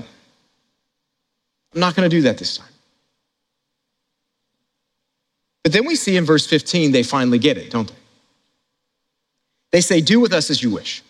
I'm 1.75 1.81
not 1.81 1.97
going 1.97 2.09
to 2.09 2.15
do 2.15 2.23
that 2.23 2.39
this 2.39 2.59
time. 2.59 2.69
But 5.65 5.73
then 5.73 5.87
we 5.87 5.97
see 5.97 6.17
in 6.17 6.25
verse 6.25 6.47
15, 6.47 6.93
they 6.93 7.03
finally 7.03 7.39
get 7.39 7.57
it, 7.57 7.71
don't 7.71 7.89
they? 7.89 7.95
They 9.73 9.81
say, 9.81 10.01
Do 10.01 10.21
with 10.21 10.33
us 10.33 10.51
as 10.51 10.63
you 10.63 10.71
wish. 10.71 11.03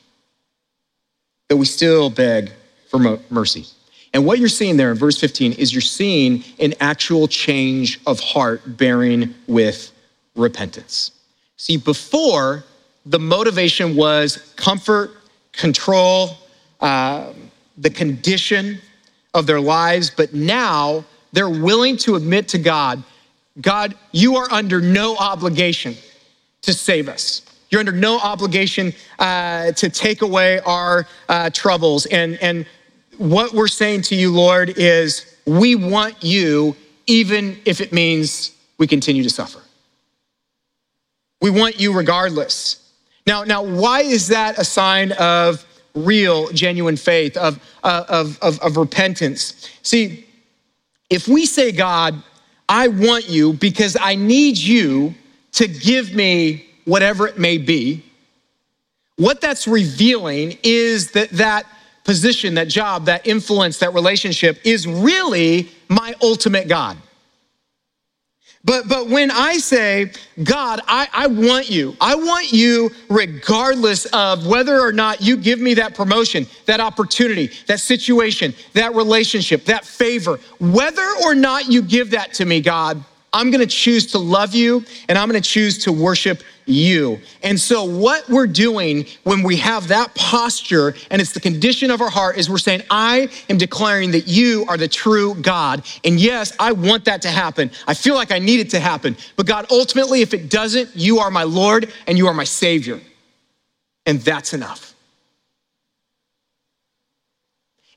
But 1.49 1.57
we 1.57 1.67
still 1.67 2.11
beg 2.11 2.53
for 2.89 3.19
mercy. 3.31 3.67
And 4.13 4.25
what 4.25 4.39
you're 4.39 4.49
seeing 4.49 4.77
there 4.77 4.91
in 4.91 4.97
verse 4.97 5.19
15 5.19 5.53
is 5.53 5.73
you're 5.73 5.81
seeing 5.81 6.45
an 6.59 6.75
actual 6.81 7.29
change 7.29 8.01
of 8.07 8.21
heart 8.21 8.77
bearing 8.77 9.35
with 9.47 9.93
repentance. 10.37 11.13
See, 11.57 11.77
before, 11.77 12.65
the 13.07 13.19
motivation 13.19 13.97
was 13.97 14.53
comfort, 14.57 15.13
control, 15.53 16.37
uh, 16.81 17.33
the 17.81 17.91
condition 17.91 18.79
of 19.35 19.47
their 19.47 19.61
lives, 19.61 20.11
but 20.11 20.35
now 20.35 21.05
they're 21.33 21.49
willing 21.49 21.97
to 21.97 22.15
admit 22.17 22.49
to 22.49 22.59
God, 22.59 23.03
God, 23.61 23.95
you 24.13 24.37
are 24.37 24.51
under 24.51 24.81
no 24.81 25.17
obligation 25.17 25.95
to 26.63 26.73
save 26.73 27.09
us. 27.09 27.43
You're 27.71 27.81
under 27.81 27.93
no 27.93 28.19
obligation 28.19 28.93
uh, 29.19 29.73
to 29.73 29.89
take 29.89 30.23
away 30.23 30.61
our 30.61 31.07
uh, 31.29 31.51
troubles. 31.51 32.07
And, 32.07 32.37
and 32.43 32.67
what 33.17 33.53
we're 33.53 33.69
saying 33.69 34.03
to 34.03 34.15
you, 34.15 34.33
Lord, 34.33 34.71
is 34.77 35.37
we 35.47 35.75
want 35.75 36.23
you, 36.23 36.77
even 37.07 37.59
if 37.65 37.81
it 37.81 37.93
means 37.93 38.53
we 38.79 38.87
continue 38.87 39.23
to 39.23 39.31
suffer. 39.31 39.61
We 41.41 41.51
want 41.51 41.81
you 41.81 41.93
regardless. 41.93 42.93
Now, 43.27 43.45
now, 43.45 43.63
why 43.63 44.01
is 44.01 44.29
that 44.29 44.59
a 44.59 44.65
sign 44.65 45.13
of 45.13 45.65
real, 45.95 46.49
genuine 46.51 46.97
faith, 46.97 47.37
of, 47.37 47.59
uh, 47.83 48.05
of, 48.09 48.39
of, 48.43 48.61
of 48.61 48.77
repentance. 48.77 49.69
See, 49.83 50.27
if 51.09 51.27
we 51.27 51.47
say, 51.47 51.73
God, 51.73 52.23
I 52.69 52.89
want 52.89 53.29
you 53.29 53.55
because 53.55 53.97
I 54.01 54.15
need 54.15 54.57
you 54.57 55.15
to 55.53 55.67
give 55.67 56.15
me 56.15 56.67
whatever 56.85 57.27
it 57.27 57.39
may 57.39 57.59
be, 57.59 58.05
what 59.17 59.41
that's 59.41 59.69
revealing 59.69 60.57
is 60.63 61.11
that 61.13 61.31
that 61.31 61.67
position, 62.05 62.55
that 62.55 62.69
job, 62.69 63.05
that 63.07 63.27
influence, 63.27 63.79
that 63.79 63.93
relationship 63.93 64.59
is 64.65 64.87
really 64.87 65.69
my 65.89 66.15
ultimate 66.23 66.69
God. 66.69 66.97
But, 68.63 68.89
but 68.89 69.09
when 69.09 69.31
I 69.31 69.55
say, 69.55 70.13
God, 70.45 70.81
I, 70.87 71.09
I 71.15 71.27
want 71.29 71.71
you, 71.71 71.97
I 71.99 72.15
want 72.15 72.53
you 72.53 72.91
regardless 73.09 74.05
of 74.07 74.47
whether 74.47 74.79
or 74.81 74.93
not 74.93 75.23
you 75.23 75.39
give 75.39 75.61
me 75.61 75.75
that 75.75 75.95
promotion, 75.95 76.47
that 76.67 76.79
opportunity, 76.79 77.51
that 77.67 77.81
situation, 77.81 78.53
that 78.75 78.95
relationship, 78.95 79.65
that 79.65 79.87
favor, 79.87 80.39
whether 80.59 81.07
or 81.25 81.35
not 81.35 81.69
you 81.69 81.81
give 81.81 82.11
that 82.11 82.35
to 82.35 82.45
me, 82.45 82.61
God, 82.61 83.03
I'm 83.33 83.51
gonna 83.51 83.65
choose 83.65 84.07
to 84.09 84.19
love 84.19 84.55
you 84.55 84.85
and 85.09 85.17
I'm 85.17 85.29
gonna 85.29 85.41
choose 85.41 85.79
to 85.85 85.93
worship 85.93 86.43
you. 86.71 87.19
And 87.43 87.59
so, 87.59 87.85
what 87.85 88.29
we're 88.29 88.47
doing 88.47 89.07
when 89.25 89.43
we 89.43 89.57
have 89.57 89.89
that 89.89 90.15
posture 90.15 90.95
and 91.11 91.21
it's 91.21 91.33
the 91.33 91.41
condition 91.41 91.91
of 91.91 92.01
our 92.01 92.11
heart 92.11 92.39
is 92.39 92.49
we're 92.49 92.59
saying, 92.59 92.83
I 92.91 93.29
am 93.49 93.59
declaring 93.59 94.11
that 94.13 94.27
you 94.27 94.65
are 94.69 94.77
the 94.77 94.89
true 94.89 95.35
God. 95.35 95.85
And 96.05 96.19
yes, 96.19 96.55
I 96.59 96.73
want 96.73 97.05
that 97.07 97.23
to 97.23 97.29
happen. 97.29 97.71
I 97.87 97.95
feel 97.95 98.15
like 98.15 98.33
I 98.33 98.39
need 98.39 98.61
it 98.61 98.71
to 98.71 98.81
happen. 98.81 99.17
But 99.37 99.47
God, 99.47 99.67
ultimately, 99.71 100.23
if 100.23 100.35
it 100.35 100.51
doesn't, 100.51 100.95
you 100.95 101.19
are 101.19 101.31
my 101.31 101.43
Lord 101.43 101.93
and 102.07 102.17
you 102.17 102.27
are 102.27 102.35
my 102.35 102.45
Savior. 102.45 103.01
And 104.07 104.21
that's 104.21 104.55
enough. 104.55 104.91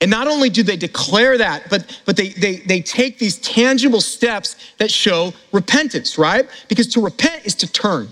And 0.04 0.12
not 0.12 0.28
only 0.28 0.50
do 0.50 0.64
they 0.64 0.76
declare 0.76 1.38
that, 1.38 1.70
but, 1.70 2.02
but 2.04 2.18
they, 2.18 2.28
they, 2.28 2.58
they 2.58 2.82
take 2.82 3.20
these 3.20 3.38
tangible 3.38 4.02
steps 4.02 4.58
that 4.78 4.92
show 4.92 5.34
repentance, 5.54 6.18
right? 6.18 6.46
Because 6.68 6.88
to 6.88 7.02
repent 7.02 7.46
is 7.46 7.56
to 7.56 7.72
turn. 7.72 8.10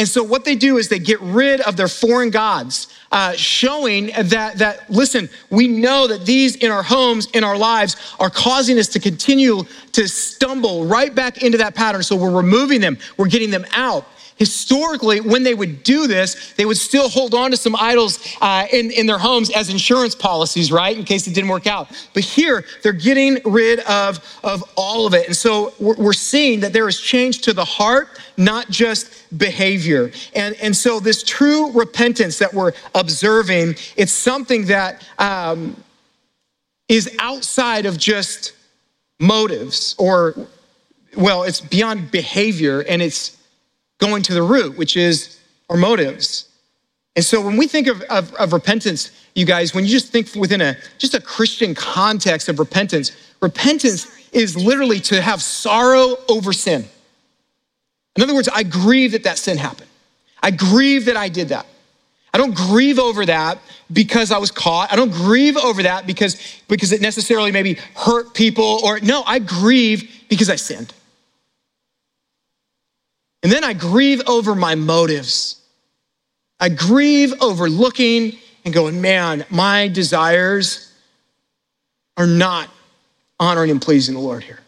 And 0.00 0.08
so 0.08 0.24
what 0.24 0.46
they 0.46 0.54
do 0.54 0.78
is 0.78 0.88
they 0.88 0.98
get 0.98 1.20
rid 1.20 1.60
of 1.60 1.76
their 1.76 1.86
foreign 1.86 2.30
gods, 2.30 2.88
uh, 3.12 3.32
showing 3.32 4.06
that, 4.06 4.56
that, 4.56 4.88
listen, 4.88 5.28
we 5.50 5.68
know 5.68 6.06
that 6.06 6.24
these 6.24 6.56
in 6.56 6.70
our 6.70 6.82
homes, 6.82 7.26
in 7.32 7.44
our 7.44 7.58
lives, 7.58 8.14
are 8.18 8.30
causing 8.30 8.78
us 8.78 8.88
to 8.88 8.98
continue 8.98 9.62
to 9.92 10.08
stumble 10.08 10.86
right 10.86 11.14
back 11.14 11.42
into 11.42 11.58
that 11.58 11.74
pattern. 11.74 12.02
So 12.02 12.16
we're 12.16 12.34
removing 12.34 12.80
them, 12.80 12.96
we're 13.18 13.28
getting 13.28 13.50
them 13.50 13.66
out. 13.72 14.08
Historically, 14.40 15.20
when 15.20 15.42
they 15.42 15.52
would 15.52 15.82
do 15.82 16.06
this, 16.06 16.54
they 16.54 16.64
would 16.64 16.78
still 16.78 17.10
hold 17.10 17.34
on 17.34 17.50
to 17.50 17.58
some 17.58 17.76
idols 17.76 18.18
uh, 18.40 18.66
in, 18.72 18.90
in 18.90 19.06
their 19.06 19.18
homes 19.18 19.50
as 19.50 19.68
insurance 19.68 20.14
policies, 20.14 20.72
right? 20.72 20.96
In 20.96 21.04
case 21.04 21.26
it 21.28 21.34
didn't 21.34 21.50
work 21.50 21.66
out. 21.66 21.88
But 22.14 22.24
here, 22.24 22.64
they're 22.82 22.92
getting 22.94 23.38
rid 23.44 23.80
of, 23.80 24.18
of 24.42 24.64
all 24.76 25.06
of 25.06 25.12
it. 25.12 25.26
And 25.26 25.36
so 25.36 25.74
we're, 25.78 25.94
we're 25.96 26.12
seeing 26.14 26.60
that 26.60 26.72
there 26.72 26.88
is 26.88 26.98
change 26.98 27.42
to 27.42 27.52
the 27.52 27.66
heart, 27.66 28.18
not 28.38 28.70
just 28.70 29.26
behavior. 29.36 30.10
And, 30.34 30.56
and 30.62 30.74
so 30.74 31.00
this 31.00 31.22
true 31.22 31.70
repentance 31.72 32.38
that 32.38 32.54
we're 32.54 32.72
observing, 32.94 33.74
it's 33.94 34.12
something 34.12 34.64
that 34.66 35.06
um, 35.18 35.76
is 36.88 37.14
outside 37.18 37.84
of 37.84 37.98
just 37.98 38.54
motives 39.18 39.94
or, 39.98 40.34
well, 41.14 41.42
it's 41.42 41.60
beyond 41.60 42.10
behavior 42.10 42.80
and 42.80 43.02
it's 43.02 43.36
going 44.00 44.22
to 44.24 44.34
the 44.34 44.42
root, 44.42 44.76
which 44.76 44.96
is 44.96 45.38
our 45.68 45.76
motives. 45.76 46.48
And 47.16 47.24
so 47.24 47.40
when 47.40 47.56
we 47.56 47.66
think 47.66 47.86
of, 47.86 48.02
of, 48.02 48.32
of, 48.34 48.52
repentance, 48.52 49.10
you 49.34 49.44
guys, 49.44 49.74
when 49.74 49.84
you 49.84 49.90
just 49.90 50.12
think 50.12 50.34
within 50.34 50.60
a 50.60 50.76
just 50.98 51.14
a 51.14 51.20
Christian 51.20 51.74
context 51.74 52.48
of 52.48 52.58
repentance, 52.58 53.12
repentance 53.40 54.06
is 54.32 54.56
literally 54.56 55.00
to 55.00 55.20
have 55.20 55.42
sorrow 55.42 56.16
over 56.28 56.52
sin. 56.52 56.84
In 58.16 58.22
other 58.22 58.34
words, 58.34 58.48
I 58.52 58.62
grieve 58.62 59.12
that 59.12 59.24
that 59.24 59.38
sin 59.38 59.58
happened. 59.58 59.88
I 60.42 60.50
grieve 60.50 61.04
that 61.06 61.16
I 61.16 61.28
did 61.28 61.48
that. 61.48 61.66
I 62.32 62.38
don't 62.38 62.54
grieve 62.54 62.98
over 62.98 63.26
that 63.26 63.58
because 63.92 64.30
I 64.30 64.38
was 64.38 64.50
caught. 64.50 64.92
I 64.92 64.96
don't 64.96 65.10
grieve 65.10 65.56
over 65.56 65.82
that 65.82 66.06
because, 66.06 66.60
because 66.68 66.92
it 66.92 67.00
necessarily 67.00 67.50
maybe 67.50 67.74
hurt 67.94 68.34
people 68.34 68.80
or 68.84 69.00
no, 69.00 69.22
I 69.26 69.40
grieve 69.40 70.24
because 70.28 70.48
I 70.48 70.56
sinned. 70.56 70.92
And 73.42 73.50
then 73.50 73.64
I 73.64 73.72
grieve 73.72 74.22
over 74.26 74.54
my 74.54 74.74
motives. 74.74 75.60
I 76.58 76.68
grieve 76.68 77.32
over 77.40 77.68
looking 77.68 78.36
and 78.64 78.74
going, 78.74 79.00
man, 79.00 79.46
my 79.48 79.88
desires 79.88 80.92
are 82.16 82.26
not 82.26 82.68
honoring 83.38 83.70
and 83.70 83.80
pleasing 83.80 84.14
the 84.14 84.20
Lord 84.20 84.44
here. 84.44 84.60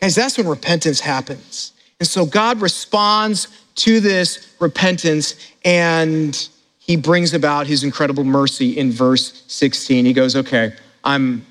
Guys, 0.00 0.14
that's 0.14 0.38
when 0.38 0.48
repentance 0.48 1.00
happens. 1.00 1.72
And 2.00 2.08
so 2.08 2.24
God 2.24 2.60
responds 2.60 3.48
to 3.76 4.00
this 4.00 4.54
repentance 4.58 5.34
and 5.64 6.48
he 6.78 6.96
brings 6.96 7.34
about 7.34 7.66
his 7.66 7.84
incredible 7.84 8.24
mercy 8.24 8.78
in 8.78 8.92
verse 8.92 9.42
16. 9.48 10.04
He 10.04 10.12
goes, 10.12 10.36
okay, 10.36 10.72
I'm, 11.04 11.44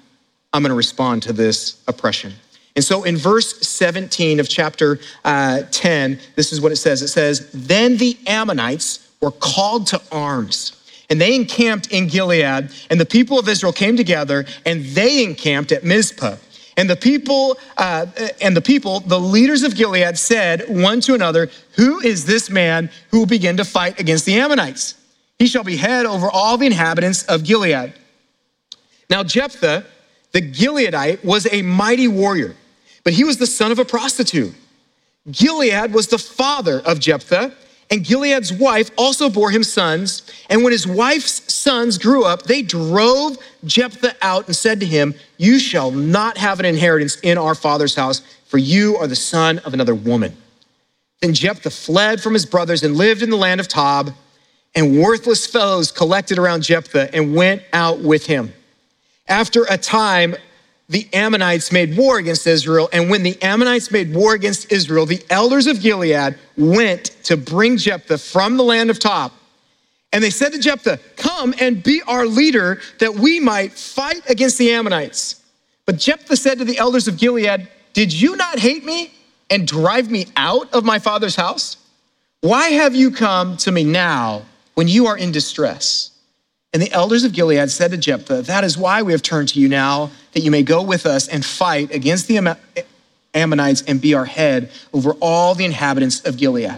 I'm 0.54 0.62
going 0.62 0.70
to 0.70 0.76
respond 0.76 1.24
to 1.24 1.34
this 1.34 1.84
oppression. 1.88 2.34
And 2.76 2.84
so 2.84 3.04
in 3.04 3.16
verse 3.16 3.66
17 3.68 4.40
of 4.40 4.50
chapter 4.50 5.00
uh, 5.24 5.64
10, 5.72 6.20
this 6.36 6.52
is 6.52 6.60
what 6.60 6.72
it 6.72 6.76
says 6.76 7.02
it 7.02 7.08
says, 7.08 7.50
Then 7.54 7.98
the 7.98 8.18
Ammonites 8.28 9.10
were 9.22 9.32
called 9.32 9.88
to 9.88 10.02
arms. 10.12 10.74
And 11.10 11.22
they 11.22 11.36
encamped 11.36 11.92
in 11.92 12.08
Gilead, 12.08 12.70
and 12.90 13.00
the 13.00 13.06
people 13.06 13.38
of 13.38 13.48
Israel 13.48 13.72
came 13.72 13.96
together, 13.96 14.46
and 14.66 14.84
they 14.86 15.24
encamped 15.24 15.72
at 15.72 15.84
Mizpah. 15.84 16.38
And 16.78 16.90
the 16.90 16.96
people, 16.96 17.58
uh, 17.78 18.08
and 18.42 18.58
the 18.58 18.62
people, 18.62 19.00
the 19.02 19.20
leaders 19.20 19.64
of 19.64 19.76
Gilead 19.76 20.18
said 20.18 20.64
one 20.68 21.00
to 21.02 21.14
another, 21.14 21.50
Who 21.76 22.00
is 22.02 22.26
this 22.26 22.50
man 22.50 22.90
who 23.12 23.20
will 23.20 23.26
begin 23.28 23.56
to 23.58 23.64
fight 23.64 24.00
against 24.00 24.26
the 24.26 24.38
Ammonites? 24.40 24.96
He 25.38 25.48
shall 25.48 25.64
be 25.64 25.78
head 25.78 26.06
over 26.06 26.30
all 26.30 26.58
the 26.58 26.66
inhabitants 26.66 27.24
of 27.24 27.44
Gilead. 27.44 27.94
Now 29.10 29.24
Jephthah, 29.24 29.86
the 30.32 30.42
Gileadite, 30.42 31.24
was 31.24 31.48
a 31.54 31.62
mighty 31.62 32.08
warrior 32.08 32.56
but 33.06 33.14
he 33.14 33.24
was 33.24 33.38
the 33.38 33.48
son 33.48 33.72
of 33.72 33.80
a 33.80 33.86
prostitute. 33.86 34.54
Gilead 35.32 35.94
was 35.94 36.08
the 36.08 36.18
father 36.18 36.82
of 36.82 37.00
Jephthah, 37.00 37.56
and 37.92 38.04
Gilead's 38.04 38.52
wife 38.52 38.90
also 38.98 39.30
bore 39.30 39.52
him 39.52 39.64
sons. 39.64 40.24
And 40.50 40.64
when 40.64 40.72
his 40.72 40.88
wife's 40.88 41.54
sons 41.54 42.00
grew 42.00 42.26
up, 42.26 42.44
they 42.44 42.64
drove 42.64 43.38
Jephthah 43.64 44.16
out 44.22 44.48
and 44.48 44.56
said 44.56 44.80
to 44.80 44.86
him, 44.88 45.14
You 45.38 45.60
shall 45.60 45.92
not 45.92 46.38
have 46.38 46.60
an 46.60 46.66
inheritance 46.66 47.18
in 47.22 47.38
our 47.38 47.54
father's 47.54 47.96
house, 47.96 48.22
for 48.48 48.58
you 48.58 48.98
are 48.98 49.08
the 49.08 49.16
son 49.16 49.60
of 49.60 49.74
another 49.76 49.94
woman. 49.94 50.36
Then 51.22 51.36
Jephthah 51.36 51.70
fled 51.70 52.22
from 52.22 52.34
his 52.34 52.46
brothers 52.46 52.84
and 52.84 52.96
lived 52.96 53.22
in 53.22 53.30
the 53.30 53.38
land 53.38 53.60
of 53.60 53.68
Tob, 53.68 54.12
and 54.74 55.00
worthless 55.00 55.46
fellows 55.46 55.92
collected 55.92 56.40
around 56.40 56.64
Jephthah 56.64 57.14
and 57.16 57.36
went 57.36 57.62
out 57.72 58.00
with 58.00 58.26
him. 58.26 58.52
After 59.28 59.66
a 59.70 59.78
time, 59.78 60.36
the 60.88 61.08
Ammonites 61.14 61.72
made 61.72 61.98
war 61.98 62.18
against 62.18 62.46
Israel. 62.46 62.90
And 62.94 63.10
when 63.10 63.24
the 63.24 63.42
Ammonites 63.42 63.92
made 63.92 64.14
war 64.14 64.34
against 64.34 64.72
Israel, 64.72 65.06
the 65.06 65.24
elders 65.30 65.68
of 65.68 65.82
Gilead 65.82 66.38
went 66.58 67.06
to 67.24 67.38
bring 67.38 67.78
Jephthah 67.78 68.20
from 68.20 68.58
the 68.58 68.64
land 68.64 68.90
of 68.90 69.00
Tob. 69.00 69.32
And 70.14 70.24
they 70.24 70.30
said 70.30 70.54
to 70.54 70.60
Jephthah, 70.60 71.00
Come 71.18 71.54
and 71.60 71.84
be 71.84 72.02
our 72.08 72.26
leader 72.26 72.80
that 73.00 73.16
we 73.16 73.40
might 73.40 73.74
fight 73.74 74.30
against 74.30 74.58
the 74.58 74.72
Ammonites. 74.72 75.42
But 75.86 75.98
Jephthah 75.98 76.38
said 76.38 76.60
to 76.60 76.66
the 76.66 76.78
elders 76.78 77.08
of 77.08 77.18
Gilead, 77.18 77.68
Did 77.94 78.14
you 78.14 78.36
not 78.36 78.60
hate 78.60 78.86
me 78.86 79.12
and 79.50 79.68
drive 79.68 80.10
me 80.10 80.28
out 80.38 80.72
of 80.74 80.86
my 80.86 81.00
father's 81.00 81.36
house? 81.36 81.78
Why 82.42 82.70
have 82.70 82.96
you 82.96 83.12
come 83.12 83.58
to 83.58 83.72
me 83.72 83.84
now 83.84 84.44
when 84.76 84.88
you 84.88 85.08
are 85.08 85.18
in 85.18 85.32
distress? 85.32 86.12
And 86.76 86.82
the 86.82 86.92
elders 86.92 87.24
of 87.24 87.32
Gilead 87.32 87.72
said 87.72 87.92
to 87.92 87.98
Jephthah, 87.98 88.42
That 88.42 88.66
is 88.66 88.78
why 88.78 89.02
we 89.02 89.14
have 89.14 89.22
turned 89.22 89.48
to 89.48 89.62
you 89.62 89.70
now, 89.70 90.12
that 90.34 90.42
you 90.42 90.52
may 90.52 90.62
go 90.62 90.82
with 90.82 91.06
us 91.06 91.26
and 91.26 91.46
fight 91.46 91.90
against 91.96 92.28
the 92.28 92.58
Ammonites 93.34 93.82
and 93.84 94.02
be 94.02 94.14
our 94.14 94.26
head 94.26 94.70
over 94.92 95.14
all 95.22 95.56
the 95.56 95.64
inhabitants 95.64 96.20
of 96.26 96.36
Gilead. 96.36 96.76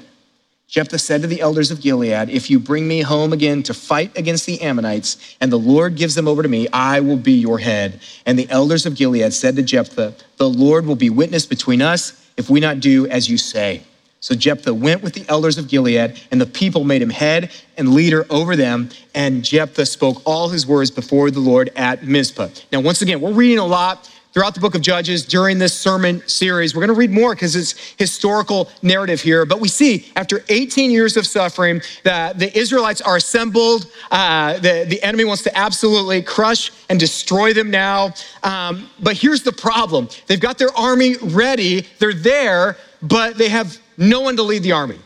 Jephthah 0.67 0.99
said 0.99 1.23
to 1.23 1.27
the 1.27 1.41
elders 1.41 1.71
of 1.71 1.81
Gilead, 1.81 2.29
If 2.29 2.47
you 2.51 2.59
bring 2.59 2.87
me 2.87 3.01
home 3.01 3.33
again 3.33 3.63
to 3.63 3.73
fight 3.73 4.15
against 4.15 4.45
the 4.45 4.61
Ammonites, 4.61 5.35
and 5.41 5.51
the 5.51 5.57
Lord 5.57 5.95
gives 5.95 6.13
them 6.13 6.27
over 6.27 6.43
to 6.43 6.47
me, 6.47 6.67
I 6.71 6.99
will 6.99 7.17
be 7.17 7.33
your 7.33 7.57
head. 7.57 7.99
And 8.23 8.37
the 8.37 8.47
elders 8.51 8.85
of 8.85 8.93
Gilead 8.93 9.33
said 9.33 9.55
to 9.55 9.63
Jephthah, 9.63 10.13
The 10.35 10.47
Lord 10.47 10.85
will 10.85 10.95
be 10.95 11.09
witness 11.09 11.47
between 11.47 11.81
us 11.81 12.23
if 12.37 12.51
we 12.51 12.59
not 12.59 12.81
do 12.81 13.07
as 13.07 13.31
you 13.31 13.39
say. 13.39 13.81
So 14.19 14.33
Jephthah 14.35 14.73
went 14.73 15.03
with 15.03 15.13
the 15.13 15.25
elders 15.29 15.57
of 15.57 15.67
Gilead, 15.67 16.19
and 16.31 16.41
the 16.41 16.45
people 16.45 16.83
made 16.83 17.01
him 17.01 17.09
head 17.09 17.51
and 17.77 17.93
leader 17.93 18.25
over 18.29 18.55
them. 18.55 18.89
And 19.13 19.43
Jephthah 19.43 19.85
spoke 19.85 20.21
all 20.25 20.49
his 20.49 20.65
words 20.65 20.89
before 20.89 21.29
the 21.29 21.39
Lord 21.39 21.69
at 21.75 22.03
Mizpah. 22.03 22.49
Now, 22.71 22.79
once 22.79 23.01
again, 23.01 23.21
we're 23.21 23.33
reading 23.33 23.59
a 23.59 23.65
lot 23.65 24.09
throughout 24.33 24.53
the 24.53 24.59
book 24.59 24.75
of 24.75 24.81
Judges 24.81 25.25
during 25.25 25.57
this 25.57 25.73
sermon 25.73 26.21
series. 26.27 26.75
We're 26.75 26.81
going 26.81 26.93
to 26.93 26.99
read 26.99 27.11
more 27.11 27.33
because 27.33 27.55
it's 27.55 27.73
historical 27.97 28.69
narrative 28.83 29.21
here. 29.21 29.45
But 29.45 29.59
we 29.59 29.67
see 29.67 30.11
after 30.15 30.43
18 30.49 30.91
years 30.91 31.17
of 31.17 31.25
suffering 31.25 31.81
that 32.03 32.37
the 32.37 32.55
Israelites 32.55 33.01
are 33.01 33.15
assembled. 33.15 33.91
Uh, 34.11 34.53
the, 34.59 34.85
the 34.87 35.01
enemy 35.01 35.25
wants 35.25 35.41
to 35.43 35.57
absolutely 35.57 36.21
crush 36.21 36.71
and 36.89 36.99
destroy 36.99 37.53
them 37.53 37.71
now. 37.71 38.13
Um, 38.43 38.89
but 39.01 39.17
here's 39.17 39.41
the 39.41 39.53
problem 39.53 40.07
they've 40.27 40.39
got 40.39 40.57
their 40.57 40.75
army 40.77 41.15
ready, 41.17 41.87
they're 41.97 42.13
there, 42.13 42.77
but 43.01 43.37
they 43.37 43.49
have 43.49 43.79
no 43.97 44.21
one 44.21 44.35
to 44.37 44.43
lead 44.43 44.63
the 44.63 44.71
army. 44.71 44.99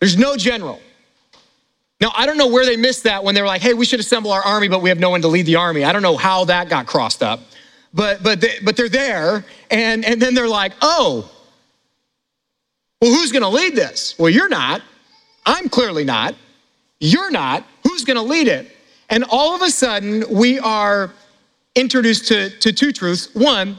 There's 0.00 0.16
no 0.16 0.36
general. 0.36 0.80
Now, 2.00 2.10
I 2.16 2.26
don't 2.26 2.36
know 2.36 2.48
where 2.48 2.64
they 2.64 2.76
missed 2.76 3.04
that 3.04 3.22
when 3.22 3.34
they 3.34 3.40
were 3.40 3.46
like, 3.46 3.62
hey, 3.62 3.74
we 3.74 3.84
should 3.84 4.00
assemble 4.00 4.32
our 4.32 4.42
army, 4.42 4.66
but 4.68 4.82
we 4.82 4.88
have 4.88 4.98
no 4.98 5.10
one 5.10 5.22
to 5.22 5.28
lead 5.28 5.46
the 5.46 5.56
army. 5.56 5.84
I 5.84 5.92
don't 5.92 6.02
know 6.02 6.16
how 6.16 6.44
that 6.46 6.68
got 6.68 6.86
crossed 6.86 7.22
up. 7.22 7.40
But, 7.94 8.22
but, 8.22 8.40
they, 8.40 8.54
but 8.64 8.76
they're 8.76 8.88
there, 8.88 9.44
and, 9.70 10.04
and 10.04 10.20
then 10.20 10.34
they're 10.34 10.48
like, 10.48 10.72
oh, 10.80 11.30
well, 13.00 13.12
who's 13.12 13.30
going 13.30 13.42
to 13.42 13.48
lead 13.48 13.76
this? 13.76 14.18
Well, 14.18 14.30
you're 14.30 14.48
not. 14.48 14.82
I'm 15.44 15.68
clearly 15.68 16.04
not. 16.04 16.34
You're 17.00 17.30
not. 17.30 17.66
Who's 17.84 18.04
going 18.04 18.16
to 18.16 18.22
lead 18.22 18.48
it? 18.48 18.74
And 19.10 19.24
all 19.30 19.54
of 19.54 19.62
a 19.62 19.70
sudden, 19.70 20.24
we 20.30 20.58
are 20.58 21.12
introduced 21.74 22.28
to, 22.28 22.50
to 22.60 22.72
two 22.72 22.92
truths. 22.92 23.34
One, 23.34 23.76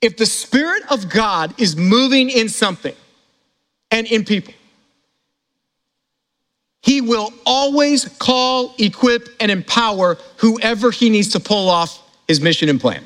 if 0.00 0.16
the 0.16 0.26
Spirit 0.26 0.82
of 0.90 1.08
God 1.08 1.54
is 1.60 1.76
moving 1.76 2.30
in 2.30 2.48
something, 2.48 2.94
and 3.90 4.06
in 4.06 4.24
people. 4.24 4.54
He 6.82 7.00
will 7.00 7.32
always 7.44 8.04
call, 8.18 8.74
equip, 8.78 9.28
and 9.40 9.50
empower 9.50 10.18
whoever 10.36 10.90
he 10.92 11.10
needs 11.10 11.30
to 11.30 11.40
pull 11.40 11.68
off 11.68 12.00
his 12.28 12.40
mission 12.40 12.68
and 12.68 12.80
plan. 12.80 13.02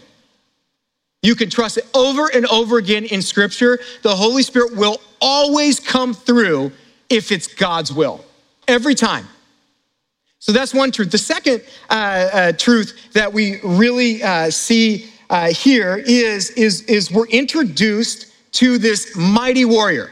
You 1.22 1.34
can 1.34 1.48
trust 1.48 1.78
it 1.78 1.86
over 1.94 2.28
and 2.28 2.46
over 2.46 2.78
again 2.78 3.04
in 3.04 3.22
Scripture. 3.22 3.78
The 4.02 4.14
Holy 4.14 4.42
Spirit 4.42 4.76
will 4.76 5.00
always 5.20 5.80
come 5.80 6.14
through 6.14 6.72
if 7.08 7.32
it's 7.32 7.46
God's 7.46 7.92
will, 7.92 8.24
every 8.68 8.94
time. 8.94 9.26
So 10.38 10.52
that's 10.52 10.72
one 10.72 10.90
truth. 10.90 11.10
The 11.10 11.18
second 11.18 11.62
uh, 11.90 11.92
uh, 11.94 12.52
truth 12.52 13.12
that 13.12 13.32
we 13.32 13.60
really 13.62 14.22
uh, 14.22 14.50
see 14.50 15.10
uh, 15.28 15.52
here 15.52 15.96
is, 15.96 16.50
is, 16.50 16.82
is 16.82 17.10
we're 17.10 17.28
introduced 17.28 18.26
to 18.52 18.78
this 18.78 19.16
mighty 19.16 19.64
warrior 19.64 20.10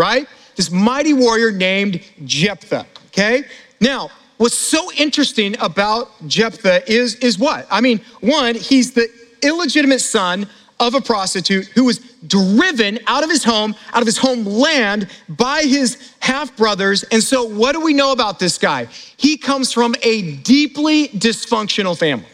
right? 0.00 0.26
This 0.56 0.70
mighty 0.70 1.12
warrior 1.12 1.52
named 1.52 2.02
Jephthah, 2.24 2.86
okay? 3.08 3.44
Now, 3.80 4.08
what's 4.38 4.56
so 4.56 4.90
interesting 4.92 5.54
about 5.60 6.08
Jephthah 6.26 6.90
is, 6.90 7.16
is 7.16 7.38
what? 7.38 7.66
I 7.70 7.82
mean, 7.82 8.00
one, 8.20 8.54
he's 8.54 8.92
the 8.92 9.08
illegitimate 9.42 10.00
son 10.00 10.48
of 10.80 10.94
a 10.94 11.00
prostitute 11.00 11.66
who 11.66 11.84
was 11.84 11.98
driven 12.26 12.98
out 13.06 13.22
of 13.22 13.28
his 13.28 13.44
home, 13.44 13.74
out 13.92 14.00
of 14.00 14.06
his 14.06 14.16
homeland 14.16 15.08
by 15.28 15.60
his 15.60 16.14
half 16.20 16.56
brothers. 16.56 17.02
And 17.04 17.22
so, 17.22 17.44
what 17.44 17.72
do 17.72 17.80
we 17.82 17.92
know 17.92 18.12
about 18.12 18.38
this 18.38 18.56
guy? 18.56 18.86
He 19.18 19.36
comes 19.36 19.72
from 19.72 19.94
a 20.02 20.36
deeply 20.36 21.08
dysfunctional 21.08 21.98
family. 21.98 22.26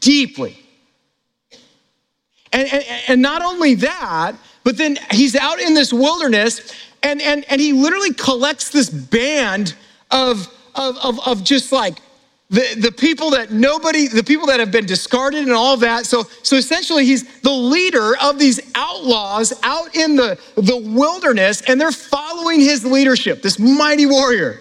Deeply. 0.00 0.58
And, 2.52 2.72
and, 2.72 2.84
and 3.06 3.22
not 3.22 3.42
only 3.42 3.74
that, 3.76 4.34
but 4.66 4.76
then 4.76 4.98
he's 5.12 5.36
out 5.36 5.60
in 5.60 5.74
this 5.74 5.92
wilderness 5.92 6.74
and, 7.04 7.22
and, 7.22 7.44
and 7.48 7.60
he 7.60 7.72
literally 7.72 8.12
collects 8.12 8.70
this 8.70 8.90
band 8.90 9.76
of, 10.10 10.52
of, 10.74 10.96
of, 11.04 11.24
of 11.24 11.44
just 11.44 11.70
like 11.70 11.98
the, 12.50 12.74
the 12.80 12.90
people 12.90 13.30
that 13.30 13.52
nobody, 13.52 14.08
the 14.08 14.24
people 14.24 14.48
that 14.48 14.58
have 14.58 14.72
been 14.72 14.84
discarded 14.84 15.44
and 15.44 15.52
all 15.52 15.76
that. 15.76 16.04
So, 16.04 16.24
so 16.42 16.56
essentially, 16.56 17.04
he's 17.04 17.40
the 17.42 17.52
leader 17.52 18.16
of 18.20 18.40
these 18.40 18.58
outlaws 18.74 19.52
out 19.62 19.94
in 19.94 20.16
the, 20.16 20.36
the 20.56 20.76
wilderness, 20.76 21.62
and 21.68 21.80
they're 21.80 21.92
following 21.92 22.58
his 22.58 22.84
leadership, 22.84 23.42
this 23.42 23.60
mighty 23.60 24.06
warrior. 24.06 24.58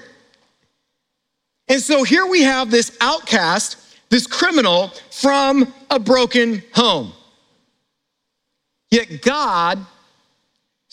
And 1.68 1.82
so 1.82 2.04
here 2.04 2.28
we 2.28 2.44
have 2.44 2.70
this 2.70 2.96
outcast, 3.02 3.98
this 4.10 4.28
criminal 4.28 4.90
from 5.10 5.74
a 5.90 5.98
broken 5.98 6.62
home. 6.76 7.12
Yet 8.92 9.24
God 9.24 9.84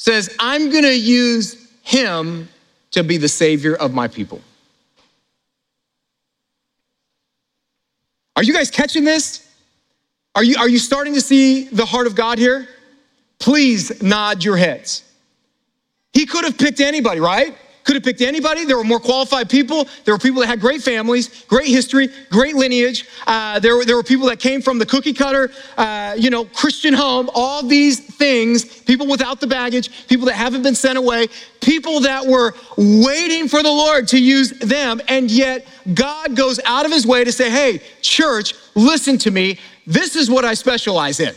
says, 0.02 0.34
I'm 0.40 0.68
going 0.68 0.82
to 0.82 0.98
use 0.98 1.70
him 1.82 2.48
to 2.90 3.04
be 3.04 3.18
the 3.18 3.28
savior 3.28 3.76
of 3.76 3.94
my 3.94 4.08
people. 4.08 4.40
Are 8.34 8.42
you 8.42 8.52
guys 8.52 8.68
catching 8.68 9.04
this? 9.04 9.48
Are 10.34 10.42
you, 10.42 10.56
are 10.58 10.68
you 10.68 10.80
starting 10.80 11.14
to 11.14 11.20
see 11.20 11.68
the 11.68 11.86
heart 11.86 12.08
of 12.08 12.16
God 12.16 12.38
here? 12.38 12.66
Please 13.38 14.02
nod 14.02 14.42
your 14.42 14.56
heads. 14.56 15.04
He 16.12 16.26
could 16.26 16.42
have 16.42 16.58
picked 16.58 16.80
anybody, 16.80 17.20
right? 17.20 17.56
Could 17.84 17.96
have 17.96 18.04
picked 18.04 18.20
anybody. 18.20 18.64
There 18.64 18.76
were 18.76 18.84
more 18.84 19.00
qualified 19.00 19.50
people. 19.50 19.88
There 20.04 20.14
were 20.14 20.18
people 20.18 20.40
that 20.40 20.46
had 20.46 20.60
great 20.60 20.82
families, 20.82 21.44
great 21.44 21.68
history, 21.68 22.08
great 22.30 22.54
lineage. 22.54 23.08
Uh, 23.26 23.58
there, 23.58 23.76
were, 23.76 23.84
there 23.84 23.96
were 23.96 24.02
people 24.02 24.26
that 24.28 24.38
came 24.38 24.62
from 24.62 24.78
the 24.78 24.86
cookie 24.86 25.12
cutter, 25.12 25.50
uh, 25.76 26.14
you 26.16 26.30
know, 26.30 26.44
Christian 26.44 26.94
home, 26.94 27.28
all 27.34 27.62
these 27.62 28.00
things, 28.00 28.64
people 28.82 29.06
without 29.06 29.40
the 29.40 29.46
baggage, 29.46 30.06
people 30.06 30.26
that 30.26 30.34
haven't 30.34 30.62
been 30.62 30.74
sent 30.74 30.96
away, 30.96 31.26
people 31.60 32.00
that 32.00 32.24
were 32.24 32.54
waiting 32.76 33.48
for 33.48 33.62
the 33.62 33.70
Lord 33.70 34.08
to 34.08 34.22
use 34.22 34.50
them. 34.50 35.00
And 35.08 35.30
yet 35.30 35.66
God 35.94 36.36
goes 36.36 36.60
out 36.64 36.86
of 36.86 36.92
his 36.92 37.06
way 37.06 37.24
to 37.24 37.32
say, 37.32 37.50
hey, 37.50 37.82
church, 38.00 38.54
listen 38.74 39.18
to 39.18 39.30
me. 39.30 39.58
This 39.86 40.14
is 40.14 40.30
what 40.30 40.44
I 40.44 40.54
specialize 40.54 41.18
in. 41.18 41.34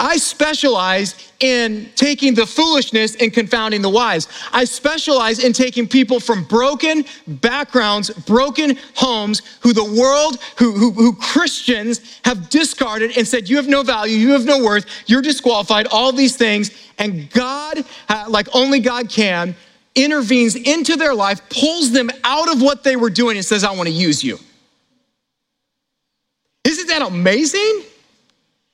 I 0.00 0.16
specialize 0.16 1.32
in 1.40 1.88
taking 1.96 2.34
the 2.34 2.46
foolishness 2.46 3.16
and 3.16 3.32
confounding 3.32 3.82
the 3.82 3.88
wise. 3.88 4.28
I 4.52 4.64
specialize 4.64 5.40
in 5.40 5.52
taking 5.52 5.88
people 5.88 6.20
from 6.20 6.44
broken 6.44 7.04
backgrounds, 7.26 8.10
broken 8.10 8.78
homes, 8.94 9.42
who 9.60 9.72
the 9.72 9.84
world, 9.84 10.38
who, 10.56 10.72
who, 10.72 10.92
who, 10.92 11.14
Christians 11.14 12.20
have 12.24 12.48
discarded 12.48 13.16
and 13.16 13.26
said, 13.26 13.48
You 13.48 13.56
have 13.56 13.66
no 13.66 13.82
value, 13.82 14.16
you 14.16 14.30
have 14.32 14.44
no 14.44 14.62
worth, 14.62 14.86
you're 15.06 15.22
disqualified, 15.22 15.88
all 15.88 16.12
these 16.12 16.36
things. 16.36 16.70
And 16.98 17.28
God, 17.30 17.84
like 18.28 18.48
only 18.54 18.78
God 18.78 19.08
can, 19.10 19.56
intervenes 19.96 20.54
into 20.54 20.96
their 20.96 21.14
life, 21.14 21.40
pulls 21.48 21.90
them 21.90 22.08
out 22.22 22.52
of 22.52 22.62
what 22.62 22.84
they 22.84 22.94
were 22.94 23.10
doing, 23.10 23.36
and 23.36 23.44
says, 23.44 23.64
I 23.64 23.72
want 23.72 23.88
to 23.88 23.94
use 23.94 24.22
you. 24.22 24.38
Isn't 26.64 26.86
that 26.86 27.02
amazing? 27.02 27.82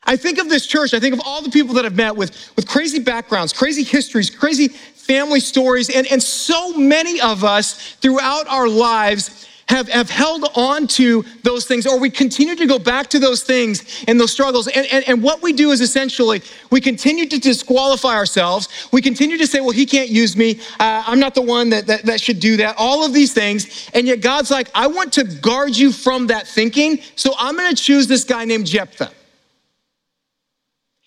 I 0.06 0.16
think 0.16 0.38
of 0.38 0.48
this 0.48 0.66
church, 0.66 0.94
I 0.94 1.00
think 1.00 1.14
of 1.14 1.20
all 1.24 1.42
the 1.42 1.50
people 1.50 1.74
that 1.74 1.84
I've 1.84 1.96
met 1.96 2.16
with, 2.16 2.52
with 2.56 2.66
crazy 2.68 2.98
backgrounds, 2.98 3.52
crazy 3.52 3.82
histories, 3.82 4.30
crazy 4.30 4.68
family 4.68 5.40
stories, 5.40 5.90
and, 5.90 6.06
and 6.08 6.22
so 6.22 6.72
many 6.76 7.20
of 7.20 7.44
us 7.44 7.94
throughout 7.94 8.46
our 8.48 8.68
lives 8.68 9.48
have, 9.68 9.88
have 9.88 10.10
held 10.10 10.44
on 10.54 10.86
to 10.86 11.24
those 11.42 11.64
things, 11.66 11.86
or 11.86 11.98
we 11.98 12.10
continue 12.10 12.54
to 12.54 12.66
go 12.66 12.78
back 12.78 13.08
to 13.08 13.18
those 13.18 13.42
things 13.42 14.04
and 14.06 14.20
those 14.20 14.32
struggles. 14.32 14.66
And, 14.68 14.86
and, 14.92 15.08
and 15.08 15.22
what 15.22 15.42
we 15.42 15.52
do 15.52 15.70
is 15.70 15.80
essentially 15.80 16.42
we 16.70 16.80
continue 16.80 17.26
to 17.26 17.38
disqualify 17.38 18.14
ourselves. 18.14 18.88
We 18.92 19.00
continue 19.00 19.38
to 19.38 19.46
say, 19.46 19.60
well, 19.60 19.70
he 19.70 19.86
can't 19.86 20.10
use 20.10 20.36
me. 20.36 20.60
Uh, 20.78 21.02
I'm 21.06 21.18
not 21.18 21.34
the 21.34 21.42
one 21.42 21.70
that, 21.70 21.86
that, 21.86 22.04
that 22.04 22.20
should 22.20 22.40
do 22.40 22.58
that. 22.58 22.76
All 22.76 23.04
of 23.04 23.12
these 23.12 23.32
things. 23.32 23.90
And 23.94 24.06
yet 24.06 24.20
God's 24.20 24.50
like, 24.50 24.70
I 24.74 24.86
want 24.86 25.12
to 25.14 25.24
guard 25.24 25.76
you 25.76 25.92
from 25.92 26.26
that 26.28 26.46
thinking. 26.46 27.00
So 27.16 27.34
I'm 27.38 27.56
going 27.56 27.74
to 27.74 27.82
choose 27.82 28.06
this 28.06 28.24
guy 28.24 28.44
named 28.44 28.66
Jephthah. 28.66 29.10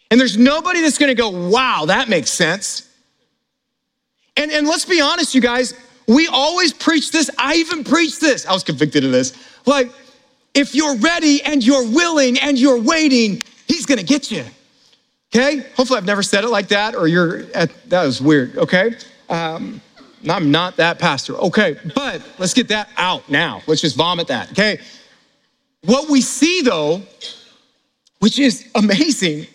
And 0.10 0.20
there's 0.20 0.38
nobody 0.38 0.82
that's 0.82 0.98
gonna 0.98 1.16
go, 1.16 1.50
wow, 1.50 1.86
that 1.88 2.10
makes 2.10 2.30
sense. 2.30 2.90
And, 4.36 4.52
and 4.52 4.68
let's 4.68 4.86
be 4.86 5.02
honest, 5.02 5.36
you 5.36 5.42
guys, 5.42 5.74
we 6.08 6.28
always 6.28 6.72
preach 6.72 7.12
this. 7.12 7.30
I 7.38 7.56
even 7.56 7.84
preach 7.84 8.20
this. 8.20 8.46
I 8.46 8.54
was 8.54 8.64
convicted 8.64 9.04
of 9.04 9.12
this. 9.12 9.34
Like, 9.66 9.92
if 10.54 10.74
you're 10.74 10.96
ready 10.98 11.44
and 11.44 11.66
you're 11.66 11.86
willing 11.86 12.40
and 12.40 12.58
you're 12.58 12.82
waiting, 12.82 13.44
he's 13.68 13.86
gonna 13.86 14.04
get 14.04 14.32
you. 14.32 14.46
Okay? 15.34 15.66
Hopefully, 15.76 15.98
I've 15.98 16.06
never 16.06 16.24
said 16.24 16.44
it 16.44 16.50
like 16.50 16.70
that, 16.70 16.96
or 16.96 17.08
you're 17.08 17.44
at, 17.54 17.72
that 17.90 18.06
was 18.06 18.22
weird, 18.22 18.58
okay? 18.58 18.96
Um, 19.30 19.82
I'm 20.30 20.52
not 20.52 20.78
that 20.78 21.00
pastor. 21.00 21.36
Okay, 21.36 21.78
but 21.94 22.22
let's 22.40 22.54
get 22.54 22.70
that 22.70 22.90
out 22.98 23.30
now. 23.30 23.62
Let's 23.68 23.82
just 23.82 23.96
vomit 23.96 24.28
that, 24.28 24.52
okay? 24.52 24.80
What 25.84 26.10
we 26.10 26.22
see 26.22 26.62
though, 26.62 27.02
which 28.20 28.40
is 28.40 28.70
amazing, 28.76 29.48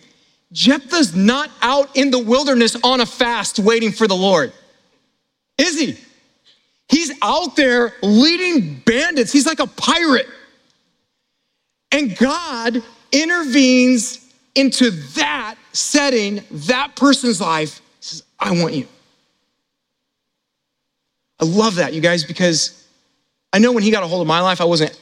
Jephthah's 0.52 1.14
not 1.14 1.50
out 1.62 1.96
in 1.96 2.10
the 2.10 2.18
wilderness 2.18 2.76
on 2.84 3.00
a 3.00 3.06
fast 3.06 3.58
waiting 3.58 3.90
for 3.90 4.06
the 4.06 4.14
Lord. 4.14 4.52
Is 5.58 5.80
he? 5.80 5.98
He's 6.88 7.10
out 7.22 7.56
there 7.56 7.94
leading 8.02 8.80
bandits. 8.84 9.32
He's 9.32 9.46
like 9.46 9.60
a 9.60 9.66
pirate. 9.66 10.26
And 11.90 12.16
God 12.16 12.82
intervenes 13.10 14.30
into 14.54 14.90
that 14.90 15.56
setting, 15.72 16.42
that 16.50 16.96
person's 16.96 17.40
life, 17.40 17.80
says, 18.00 18.22
I 18.38 18.50
want 18.52 18.74
you. 18.74 18.86
I 21.40 21.44
love 21.44 21.76
that, 21.76 21.94
you 21.94 22.00
guys, 22.00 22.24
because 22.24 22.86
I 23.52 23.58
know 23.58 23.72
when 23.72 23.82
he 23.82 23.90
got 23.90 24.02
a 24.02 24.06
hold 24.06 24.20
of 24.20 24.26
my 24.26 24.40
life, 24.40 24.60
I 24.60 24.64
wasn't, 24.64 24.98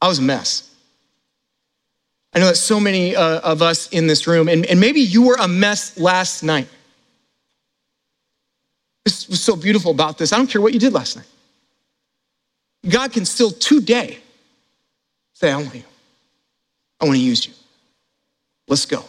I 0.00 0.08
was 0.08 0.18
a 0.18 0.22
mess. 0.22 0.67
I 2.34 2.40
know 2.40 2.46
that 2.46 2.56
so 2.56 2.78
many 2.78 3.16
uh, 3.16 3.40
of 3.40 3.62
us 3.62 3.88
in 3.88 4.06
this 4.06 4.26
room, 4.26 4.48
and, 4.48 4.66
and 4.66 4.78
maybe 4.78 5.00
you 5.00 5.22
were 5.22 5.36
a 5.40 5.48
mess 5.48 5.98
last 5.98 6.42
night. 6.42 6.68
This 9.04 9.28
was 9.28 9.40
so 9.40 9.56
beautiful 9.56 9.90
about 9.90 10.18
this. 10.18 10.32
I 10.32 10.36
don't 10.36 10.48
care 10.48 10.60
what 10.60 10.74
you 10.74 10.78
did 10.78 10.92
last 10.92 11.16
night. 11.16 11.26
God 12.88 13.12
can 13.12 13.24
still 13.24 13.50
today 13.50 14.18
say, 15.32 15.50
I 15.50 15.56
want 15.56 15.74
you. 15.74 15.84
I 17.00 17.04
want 17.06 17.16
to 17.16 17.22
use 17.22 17.46
you. 17.46 17.54
Let's 18.68 18.84
go. 18.84 19.04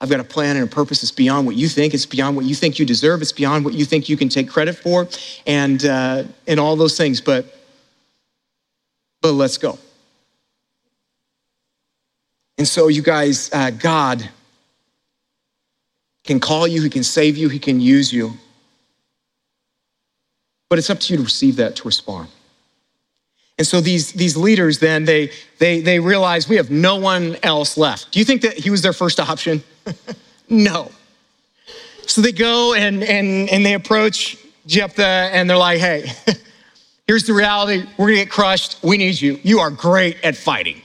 I've 0.00 0.08
got 0.10 0.18
a 0.18 0.24
plan 0.24 0.56
and 0.56 0.66
a 0.66 0.74
purpose. 0.74 1.02
It's 1.02 1.12
beyond 1.12 1.46
what 1.46 1.54
you 1.54 1.68
think. 1.68 1.94
It's 1.94 2.06
beyond 2.06 2.34
what 2.34 2.44
you 2.44 2.56
think 2.56 2.78
you 2.78 2.86
deserve. 2.86 3.22
It's 3.22 3.32
beyond 3.32 3.64
what 3.64 3.74
you 3.74 3.84
think 3.84 4.08
you 4.08 4.16
can 4.16 4.28
take 4.28 4.48
credit 4.48 4.74
for, 4.74 5.06
and 5.46 5.84
uh, 5.84 6.24
and 6.48 6.58
all 6.58 6.74
those 6.74 6.96
things. 6.96 7.20
But 7.20 7.46
but 9.20 9.32
let's 9.32 9.58
go. 9.58 9.78
And 12.62 12.68
so, 12.68 12.86
you 12.86 13.02
guys, 13.02 13.50
uh, 13.52 13.70
God 13.70 14.30
can 16.22 16.38
call 16.38 16.68
you, 16.68 16.80
He 16.80 16.90
can 16.90 17.02
save 17.02 17.36
you, 17.36 17.48
He 17.48 17.58
can 17.58 17.80
use 17.80 18.12
you. 18.12 18.34
But 20.70 20.78
it's 20.78 20.88
up 20.88 21.00
to 21.00 21.12
you 21.12 21.16
to 21.16 21.24
receive 21.24 21.56
that, 21.56 21.74
to 21.74 21.82
respond. 21.82 22.28
And 23.58 23.66
so 23.66 23.80
these, 23.80 24.12
these 24.12 24.36
leaders 24.36 24.78
then, 24.78 25.04
they, 25.04 25.32
they, 25.58 25.80
they 25.80 25.98
realize 25.98 26.48
we 26.48 26.54
have 26.54 26.70
no 26.70 26.94
one 26.94 27.36
else 27.42 27.76
left. 27.76 28.12
Do 28.12 28.20
you 28.20 28.24
think 28.24 28.42
that 28.42 28.54
he 28.54 28.70
was 28.70 28.80
their 28.80 28.92
first 28.92 29.18
option? 29.18 29.64
no. 30.48 30.92
So 32.06 32.20
they 32.20 32.30
go 32.30 32.74
and, 32.74 33.02
and, 33.02 33.50
and 33.50 33.66
they 33.66 33.74
approach 33.74 34.36
Jephthah 34.68 35.02
and 35.02 35.50
they're 35.50 35.56
like, 35.56 35.80
hey, 35.80 36.12
here's 37.08 37.26
the 37.26 37.32
reality. 37.32 37.88
We're 37.98 38.06
gonna 38.06 38.18
get 38.18 38.30
crushed. 38.30 38.84
We 38.84 38.98
need 38.98 39.20
you. 39.20 39.40
You 39.42 39.58
are 39.58 39.70
great 39.72 40.22
at 40.22 40.36
fighting 40.36 40.80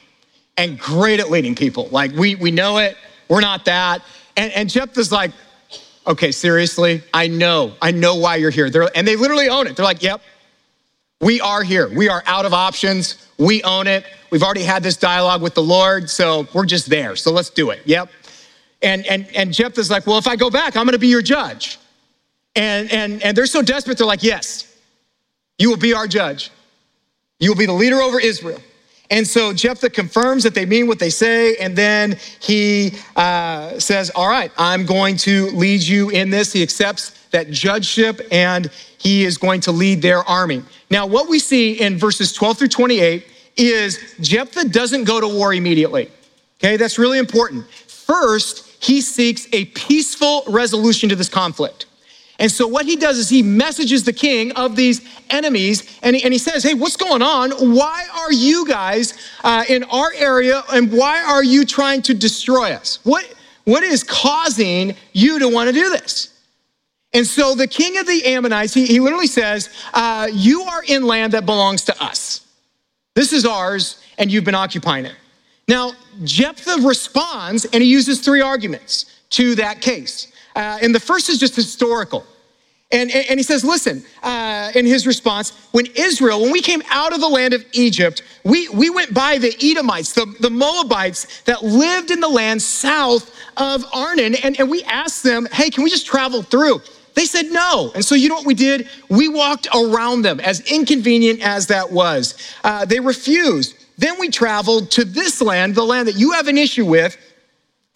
and 0.58 0.80
great 0.80 1.20
at 1.20 1.30
leading 1.30 1.56
people. 1.56 1.88
Like, 1.90 2.12
we, 2.12 2.36
we 2.36 2.52
know 2.52 2.78
it, 2.78 2.98
we're 3.30 3.42
not 3.42 3.66
that. 3.66 4.02
And, 4.36 4.52
and 4.54 4.70
Jephthah's 4.70 5.12
like, 5.12 5.32
okay, 6.06 6.32
seriously, 6.32 7.04
I 7.14 7.28
know, 7.28 7.74
I 7.82 7.92
know 7.92 8.16
why 8.16 8.38
you're 8.38 8.52
here. 8.52 8.70
They're, 8.70 8.90
and 8.96 9.08
they 9.08 9.16
literally 9.16 9.50
own 9.50 9.68
it. 9.68 9.76
They're 9.76 9.86
like, 9.86 10.02
yep, 10.02 10.22
we 11.20 11.42
are 11.42 11.64
here. 11.64 11.90
We 11.90 12.10
are 12.10 12.24
out 12.26 12.46
of 12.46 12.54
options. 12.54 13.28
We 13.38 13.64
own 13.64 13.88
it. 13.88 14.06
We've 14.30 14.44
already 14.44 14.64
had 14.64 14.84
this 14.84 14.98
dialogue 14.98 15.42
with 15.42 15.54
the 15.54 15.64
Lord, 15.64 16.10
so 16.10 16.48
we're 16.54 16.66
just 16.66 16.90
there. 16.90 17.16
So 17.16 17.32
let's 17.32 17.50
do 17.50 17.72
it. 17.72 17.82
Yep. 17.86 18.10
And 18.82 19.06
and 19.08 19.28
and 19.36 19.52
Jephthah's 19.52 19.90
like, 19.90 20.06
well, 20.06 20.20
if 20.20 20.28
I 20.28 20.36
go 20.36 20.50
back, 20.52 20.76
I'm 20.76 20.86
gonna 20.86 21.00
be 21.00 21.08
your 21.08 21.24
judge. 21.24 21.80
And 22.56 22.92
and 22.92 23.22
and 23.24 23.36
they're 23.36 23.48
so 23.48 23.62
desperate, 23.62 23.98
they're 23.98 24.06
like, 24.06 24.22
yes, 24.22 24.78
you 25.58 25.70
will 25.70 25.78
be 25.78 25.94
our 25.94 26.08
judge. 26.08 26.52
You 27.40 27.52
will 27.52 27.58
be 27.58 27.66
the 27.66 27.74
leader 27.74 27.98
over 27.98 28.20
Israel. 28.20 28.62
And 29.10 29.26
so 29.26 29.54
Jephthah 29.54 29.90
confirms 29.90 30.44
that 30.44 30.54
they 30.54 30.66
mean 30.66 30.88
what 30.88 31.00
they 31.00 31.10
say, 31.10 31.56
and 31.58 31.76
then 31.76 32.18
he 32.42 32.92
uh, 33.16 33.80
says, 33.80 34.10
All 34.16 34.28
right, 34.28 34.52
I'm 34.58 34.86
going 34.86 35.18
to 35.18 35.48
lead 35.52 35.82
you 35.82 36.10
in 36.10 36.30
this. 36.30 36.52
He 36.52 36.62
accepts 36.62 37.12
that 37.32 37.52
judgeship 37.52 38.22
and 38.32 38.70
he 38.98 39.24
is 39.24 39.38
going 39.38 39.62
to 39.62 39.72
lead 39.72 40.02
their 40.02 40.20
army. 40.24 40.64
Now, 40.90 41.06
what 41.06 41.30
we 41.30 41.40
see 41.40 41.74
in 41.74 41.98
verses 41.98 42.34
12 42.34 42.60
through 42.60 42.68
28 42.70 43.26
is 43.58 44.16
Jephthah 44.22 44.70
doesn't 44.70 45.04
go 45.04 45.20
to 45.20 45.28
war 45.28 45.54
immediately. 45.54 46.10
Okay, 46.60 46.78
that's 46.78 46.98
really 46.98 47.20
important. 47.20 47.70
First, 47.70 48.68
he 48.84 49.02
seeks 49.02 49.48
a 49.54 49.66
peaceful 49.66 50.44
resolution 50.48 51.10
to 51.10 51.16
this 51.16 51.30
conflict. 51.30 51.87
And 52.40 52.52
so 52.52 52.68
what 52.68 52.86
he 52.86 52.96
does 52.96 53.18
is 53.18 53.30
he 53.30 53.42
messages 53.42 54.04
the 54.04 54.14
king 54.14 54.52
of 54.52 54.76
these 54.76 55.02
enemies 55.30 56.00
and 56.04 56.16
he, 56.16 56.24
and 56.24 56.32
he 56.32 56.38
says, 56.38 56.64
Hey, 56.64 56.76
what's 56.76 56.96
going 56.96 57.22
on? 57.22 57.52
Why 57.52 58.06
are 58.16 58.32
you 58.32 58.68
guys 58.68 59.14
uh, 59.44 59.64
in 59.68 59.84
our 59.86 60.12
area 60.14 60.64
and 60.72 60.92
why 60.92 61.24
are 61.24 61.44
you 61.44 61.66
trying 61.66 62.04
to 62.04 62.14
destroy 62.14 62.74
us? 62.74 63.00
What, 63.04 63.26
what 63.64 63.84
is 63.84 64.04
causing 64.04 64.96
you 65.14 65.40
to 65.40 65.50
want 65.50 65.70
to 65.70 65.74
do 65.74 65.90
this? 65.90 66.34
And 67.14 67.26
so 67.26 67.56
the 67.56 67.68
king 67.68 67.98
of 67.98 68.06
the 68.06 68.26
Ammonites, 68.26 68.74
he, 68.74 68.86
he 68.86 69.00
literally 69.00 69.28
says, 69.28 69.70
uh, 69.94 70.28
You 70.32 70.62
are 70.62 70.84
in 70.88 71.04
land 71.04 71.34
that 71.34 71.46
belongs 71.46 71.86
to 71.86 72.04
us. 72.04 72.46
This 73.16 73.34
is 73.34 73.46
ours, 73.46 74.04
and 74.20 74.32
you've 74.32 74.44
been 74.44 74.56
occupying 74.56 75.06
it. 75.06 75.16
Now, 75.68 75.94
Jephthah 76.24 76.86
responds, 76.88 77.66
and 77.66 77.82
he 77.82 77.90
uses 77.90 78.22
three 78.22 78.42
arguments 78.42 79.06
to 79.32 79.56
that 79.56 79.82
case. 79.82 80.32
Uh, 80.58 80.80
and 80.82 80.94
the 80.94 81.00
first 81.00 81.30
is 81.30 81.38
just 81.38 81.56
historical. 81.56 82.26
And, 82.92 83.12
and 83.12 83.40
he 83.40 83.44
says, 83.44 83.64
listen, 83.64 84.04
uh, 84.24 84.72
in 84.74 84.88
his 84.88 85.06
response, 85.06 85.52
when 85.72 85.86
Israel, 85.96 86.42
when 86.42 86.52
we 86.52 86.62
came 86.62 86.82
out 86.90 87.14
of 87.14 87.20
the 87.20 87.28
land 87.28 87.54
of 87.54 87.64
Egypt, 87.74 88.24
we, 88.44 88.68
we 88.70 88.90
went 88.90 89.14
by 89.14 89.38
the 89.38 89.56
Edomites, 89.62 90.14
the, 90.14 90.26
the 90.40 90.50
Moabites 90.50 91.42
that 91.42 91.64
lived 91.64 92.10
in 92.10 92.22
the 92.22 92.28
land 92.28 92.60
south 92.60 93.36
of 93.58 93.86
Arnon, 93.94 94.34
and, 94.36 94.60
and 94.60 94.68
we 94.68 94.82
asked 94.86 95.22
them, 95.22 95.48
hey, 95.52 95.70
can 95.70 95.84
we 95.84 95.92
just 95.92 96.08
travel 96.08 96.42
through? 96.42 96.82
They 97.14 97.26
said 97.26 97.52
no. 97.52 97.92
And 97.94 98.04
so, 98.04 98.16
you 98.16 98.28
know 98.28 98.36
what 98.36 98.46
we 98.46 98.56
did? 98.56 98.88
We 99.10 99.28
walked 99.28 99.68
around 99.76 100.24
them, 100.24 100.40
as 100.40 100.62
inconvenient 100.72 101.42
as 101.46 101.68
that 101.68 101.92
was. 101.92 102.36
Uh, 102.64 102.86
they 102.86 103.00
refused. 103.00 103.76
Then 104.00 104.20
we 104.20 104.30
traveled 104.30 104.90
to 104.92 105.06
this 105.06 105.40
land, 105.40 105.76
the 105.76 105.84
land 105.84 106.08
that 106.08 106.16
you 106.16 106.32
have 106.32 106.48
an 106.48 106.58
issue 106.58 106.86
with, 106.86 107.16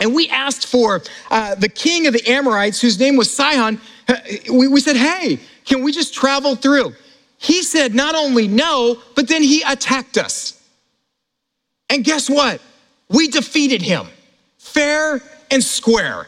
and 0.02 0.16
we 0.16 0.28
asked 0.30 0.66
for 0.66 1.02
uh, 1.30 1.56
the 1.56 1.70
king 1.70 2.08
of 2.08 2.14
the 2.14 2.28
Amorites, 2.28 2.82
whose 2.82 3.00
name 3.00 3.16
was 3.16 3.32
Sihon. 3.32 3.80
Uh, 4.08 4.16
we, 4.52 4.68
we 4.68 4.82
said, 4.82 4.98
hey, 4.98 5.40
can 5.64 5.84
we 5.84 5.92
just 5.92 6.14
travel 6.14 6.56
through? 6.56 6.94
He 7.38 7.62
said 7.62 7.94
not 7.94 8.16
only 8.16 8.48
no, 8.48 8.98
but 9.16 9.28
then 9.28 9.44
he 9.44 9.62
attacked 9.62 10.18
us. 10.18 10.60
And 11.90 12.04
guess 12.04 12.30
what? 12.30 12.62
We 13.10 13.28
defeated 13.28 13.82
him 13.82 14.08
fair 14.58 15.22
and 15.52 15.64
square. 15.64 16.28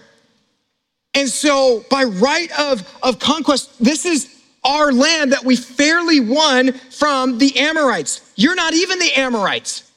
And 1.15 1.27
so, 1.27 1.83
by 1.89 2.03
right 2.03 2.51
of, 2.59 2.88
of 3.01 3.19
conquest, 3.19 3.71
this 3.83 4.05
is 4.05 4.41
our 4.63 4.91
land 4.91 5.31
that 5.31 5.43
we 5.43 5.55
fairly 5.55 6.19
won 6.19 6.73
from 6.73 7.38
the 7.38 7.57
Amorites. 7.59 8.21
You're 8.36 8.55
not 8.55 8.73
even 8.73 8.99
the 8.99 9.12
Amorites. 9.17 9.91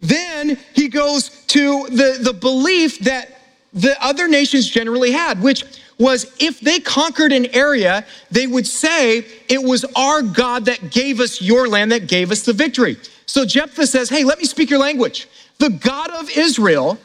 Then 0.00 0.58
he 0.74 0.88
goes 0.88 1.28
to 1.46 1.86
the, 1.88 2.18
the 2.20 2.32
belief 2.32 3.00
that 3.00 3.40
the 3.72 3.96
other 4.02 4.28
nations 4.28 4.68
generally 4.68 5.12
had, 5.12 5.42
which 5.42 5.64
was 5.98 6.34
if 6.40 6.60
they 6.60 6.80
conquered 6.80 7.32
an 7.32 7.46
area, 7.54 8.04
they 8.30 8.46
would 8.46 8.66
say, 8.66 9.18
It 9.48 9.62
was 9.62 9.84
our 9.94 10.22
God 10.22 10.64
that 10.64 10.90
gave 10.90 11.20
us 11.20 11.42
your 11.42 11.68
land, 11.68 11.92
that 11.92 12.08
gave 12.08 12.30
us 12.30 12.42
the 12.42 12.54
victory. 12.54 12.96
So 13.26 13.44
Jephthah 13.44 13.86
says, 13.86 14.08
Hey, 14.08 14.24
let 14.24 14.38
me 14.38 14.44
speak 14.44 14.70
your 14.70 14.80
language. 14.80 15.28
The 15.58 15.70
God 15.70 16.10
of 16.10 16.30
Israel 16.30 16.98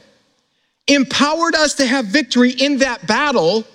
empowered 0.88 1.56
us 1.56 1.74
to 1.76 1.86
have 1.86 2.06
victory 2.06 2.52
in 2.52 2.78
that 2.80 3.06
battle. 3.06 3.66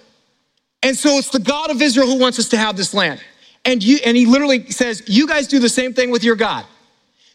And 0.83 0.97
so 0.97 1.19
it's 1.19 1.31
the 1.31 1.39
God 1.39 1.71
of 1.71 1.83
Israel 1.83 2.07
who 2.07 2.19
wants 2.19 2.39
us 2.39 2.49
to 2.49 2.57
have 2.57 2.77
this 2.77 2.95
land. 2.95 3.21
And, 3.65 3.83
you, 3.85 3.99
and 4.05 4.17
he 4.17 4.25
literally 4.25 4.71
says, 4.71 5.03
You 5.07 5.27
guys 5.27 5.47
do 5.47 5.59
the 5.59 5.69
same 5.69 5.93
thing 5.93 6.11
with 6.11 6.25
your 6.25 6.37
God. 6.37 6.65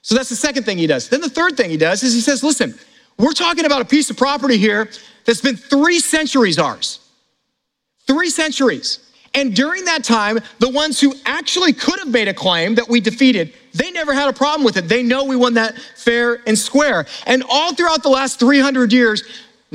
So 0.06 0.14
that's 0.14 0.30
the 0.30 0.36
second 0.36 0.64
thing 0.64 0.78
he 0.78 0.86
does. 0.86 1.10
Then 1.10 1.22
the 1.22 1.30
third 1.30 1.58
thing 1.58 1.70
he 1.70 1.78
does 1.78 2.04
is 2.04 2.14
he 2.14 2.22
says, 2.22 2.44
Listen, 2.44 2.78
we're 3.18 3.34
talking 3.34 3.66
about 3.66 3.82
a 3.82 3.86
piece 3.86 4.10
of 4.10 4.18
property 4.18 4.58
here 4.58 4.90
that's 5.26 5.42
been 5.42 5.58
three 5.58 6.00
centuries 6.00 6.60
ours. 6.60 7.00
Three 8.06 8.30
centuries. 8.30 9.00
And 9.34 9.56
during 9.56 9.84
that 9.86 10.04
time, 10.04 10.40
the 10.60 10.70
ones 10.70 11.00
who 11.02 11.14
actually 11.26 11.74
could 11.74 12.00
have 12.00 12.08
made 12.08 12.28
a 12.28 12.34
claim 12.34 12.76
that 12.76 12.88
we 12.88 13.02
defeated, 13.02 13.54
they 13.74 13.92
never 13.92 14.14
had 14.14 14.30
a 14.30 14.34
problem 14.34 14.64
with 14.64 14.78
it. 14.78 14.88
They 14.88 15.02
know 15.02 15.26
we 15.26 15.36
won 15.36 15.56
that 15.56 15.76
fair 15.98 16.40
and 16.48 16.58
square. 16.58 17.06
And 17.26 17.44
all 17.50 17.74
throughout 17.74 18.04
the 18.04 18.10
last 18.10 18.40
300 18.40 18.94
years, 18.94 19.24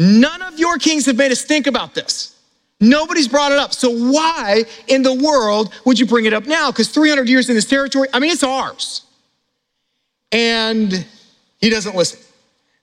None 0.01 0.41
of 0.41 0.59
your 0.59 0.79
kings 0.79 1.05
have 1.07 1.17
made 1.17 1.31
us 1.31 1.43
think 1.43 1.67
about 1.67 1.95
this. 1.95 2.35
Nobody's 2.81 3.29
brought 3.29 3.53
it 3.53 3.59
up. 3.59 3.75
So 3.75 3.91
why 3.91 4.65
in 4.89 5.03
the 5.03 5.13
world 5.13 5.75
would 5.85 5.99
you 5.99 6.07
bring 6.07 6.25
it 6.25 6.33
up 6.33 6.47
now? 6.47 6.71
Because 6.71 6.89
300 6.89 7.29
years 7.29 7.51
in 7.51 7.55
this 7.55 7.67
territory, 7.67 8.09
I 8.15 8.19
mean, 8.19 8.31
it's 8.31 8.43
ours. 8.43 9.03
And 10.33 11.07
he 11.59 11.71
doesn't 11.71 11.97
listen. 11.97 12.21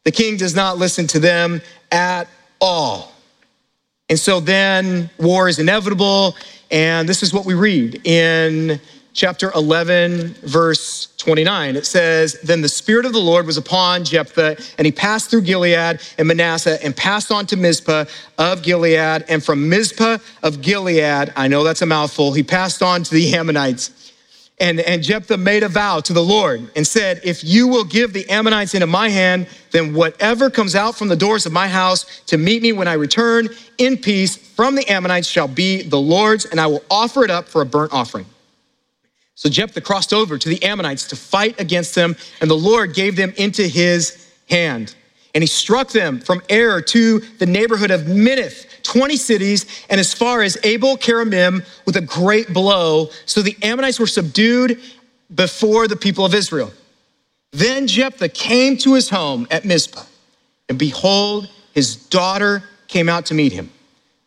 The 0.04 0.12
king 0.12 0.38
does 0.38 0.56
not 0.56 0.78
listen 0.78 1.08
to 1.08 1.20
them 1.20 1.62
at 1.92 2.28
all. 2.62 3.12
And 4.10 4.18
so 4.18 4.40
then 4.40 5.10
war 5.18 5.50
is 5.50 5.60
inevitable. 5.60 6.36
And 6.72 7.08
this 7.08 7.24
is 7.24 7.34
what 7.34 7.46
we 7.46 7.54
read 7.54 8.02
in 8.06 8.80
chapter 9.18 9.52
11, 9.54 10.36
verse 10.44 11.08
29. 11.18 11.76
It 11.76 11.86
says, 11.86 12.40
Then 12.44 12.62
the 12.62 12.70
Spirit 12.70 13.06
of 13.06 13.14
the 13.14 13.20
Lord 13.20 13.46
was 13.46 13.58
upon 13.58 14.06
Jephthah, 14.06 14.56
and 14.78 14.86
he 14.86 14.92
passed 14.92 15.30
through 15.30 15.42
Gilead 15.42 16.00
and 16.18 16.28
Manasseh 16.28 16.82
and 16.86 16.96
passed 16.96 17.32
on 17.32 17.48
to 17.48 17.58
Mizpah 17.58 18.06
of 18.38 18.62
Gilead. 18.62 19.26
And 19.28 19.44
from 19.44 19.68
Mizpah 19.68 20.20
of 20.44 20.62
Gilead, 20.62 21.34
I 21.36 21.48
know 21.48 21.64
that's 21.64 21.82
a 21.82 21.86
mouthful, 21.86 22.34
he 22.34 22.44
passed 22.44 22.84
on 22.84 23.04
to 23.04 23.14
the 23.14 23.34
Ammonites. 23.34 23.92
And, 24.60 24.80
and 24.80 25.04
Jephthah 25.04 25.38
made 25.38 25.62
a 25.62 25.70
vow 25.70 26.00
to 26.00 26.14
the 26.14 26.24
Lord 26.24 26.72
and 26.76 26.86
said, 26.86 27.22
If 27.24 27.44
you 27.44 27.68
will 27.68 27.84
give 27.84 28.14
the 28.14 28.28
Ammonites 28.28 28.74
into 28.74 28.88
my 28.88 29.10
hand, 29.10 29.48
then 29.72 29.94
whatever 29.94 30.50
comes 30.50 30.74
out 30.74 30.96
from 30.96 31.10
the 31.10 31.16
doors 31.16 31.46
of 31.46 31.52
my 31.52 31.68
house 31.68 32.22
to 32.26 32.38
meet 32.38 32.64
me 32.64 32.72
when 32.72 32.88
I 32.88 32.94
return 32.94 33.50
in 33.78 33.98
peace 33.98 34.36
from 34.36 34.74
the 34.74 34.88
Ammonites 34.90 35.28
shall 35.28 35.48
be 35.48 35.84
the 35.84 36.00
Lord's, 36.00 36.46
and 36.46 36.60
I 36.60 36.66
will 36.66 36.84
offer 36.90 37.24
it 37.24 37.30
up 37.30 37.48
for 37.48 37.62
a 37.62 37.66
burnt 37.66 37.94
offering. 37.94 38.26
So 39.36 39.50
Jephthah 39.50 39.82
crossed 39.82 40.14
over 40.14 40.40
to 40.40 40.50
the 40.50 40.64
Ammonites 40.64 41.08
to 41.10 41.16
fight 41.16 41.60
against 41.60 41.94
them, 41.94 42.16
and 42.42 42.50
the 42.50 42.58
Lord 42.58 42.96
gave 42.96 43.16
them 43.16 43.34
into 43.38 43.68
his 43.68 44.34
hand. 44.50 44.96
And 45.36 45.44
he 45.44 45.48
struck 45.48 45.90
them 45.90 46.20
from 46.20 46.40
Aroer 46.50 46.84
to 46.88 47.20
the 47.20 47.46
neighborhood 47.46 47.92
of 47.92 48.02
Minnith, 48.02 48.66
20 48.88 49.16
cities, 49.18 49.66
and 49.90 50.00
as 50.00 50.14
far 50.14 50.42
as 50.42 50.58
Abel 50.64 50.98
Keramim 50.98 51.66
with 51.86 51.96
a 51.96 52.02
great 52.02 52.54
blow. 52.54 53.10
So 53.26 53.42
the 53.42 53.56
Ammonites 53.62 54.00
were 54.00 54.08
subdued 54.08 54.80
before 55.34 55.88
the 55.88 55.96
people 55.96 56.26
of 56.26 56.34
Israel. 56.34 56.72
Then 57.52 57.88
Jephthah 57.88 58.30
came 58.30 58.78
to 58.78 58.94
his 58.94 59.10
home 59.10 59.48
at 59.52 59.66
Mizpah, 59.66 60.06
and 60.70 60.78
behold, 60.78 61.50
his 61.74 61.96
daughter 61.96 62.64
came 62.88 63.10
out 63.10 63.26
to 63.28 63.34
meet 63.34 63.52
him 63.52 63.70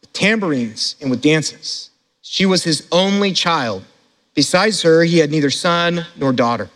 with 0.00 0.12
tambourines 0.12 0.96
and 1.00 1.10
with 1.10 1.20
dances. 1.20 1.90
She 2.22 2.46
was 2.46 2.64
his 2.64 2.86
only 2.92 3.32
child 3.32 3.84
Besides 4.34 4.82
her, 4.82 5.02
he 5.04 5.18
had 5.18 5.30
neither 5.30 5.50
son 5.50 6.06
nor 6.16 6.32
daughter. 6.32 6.70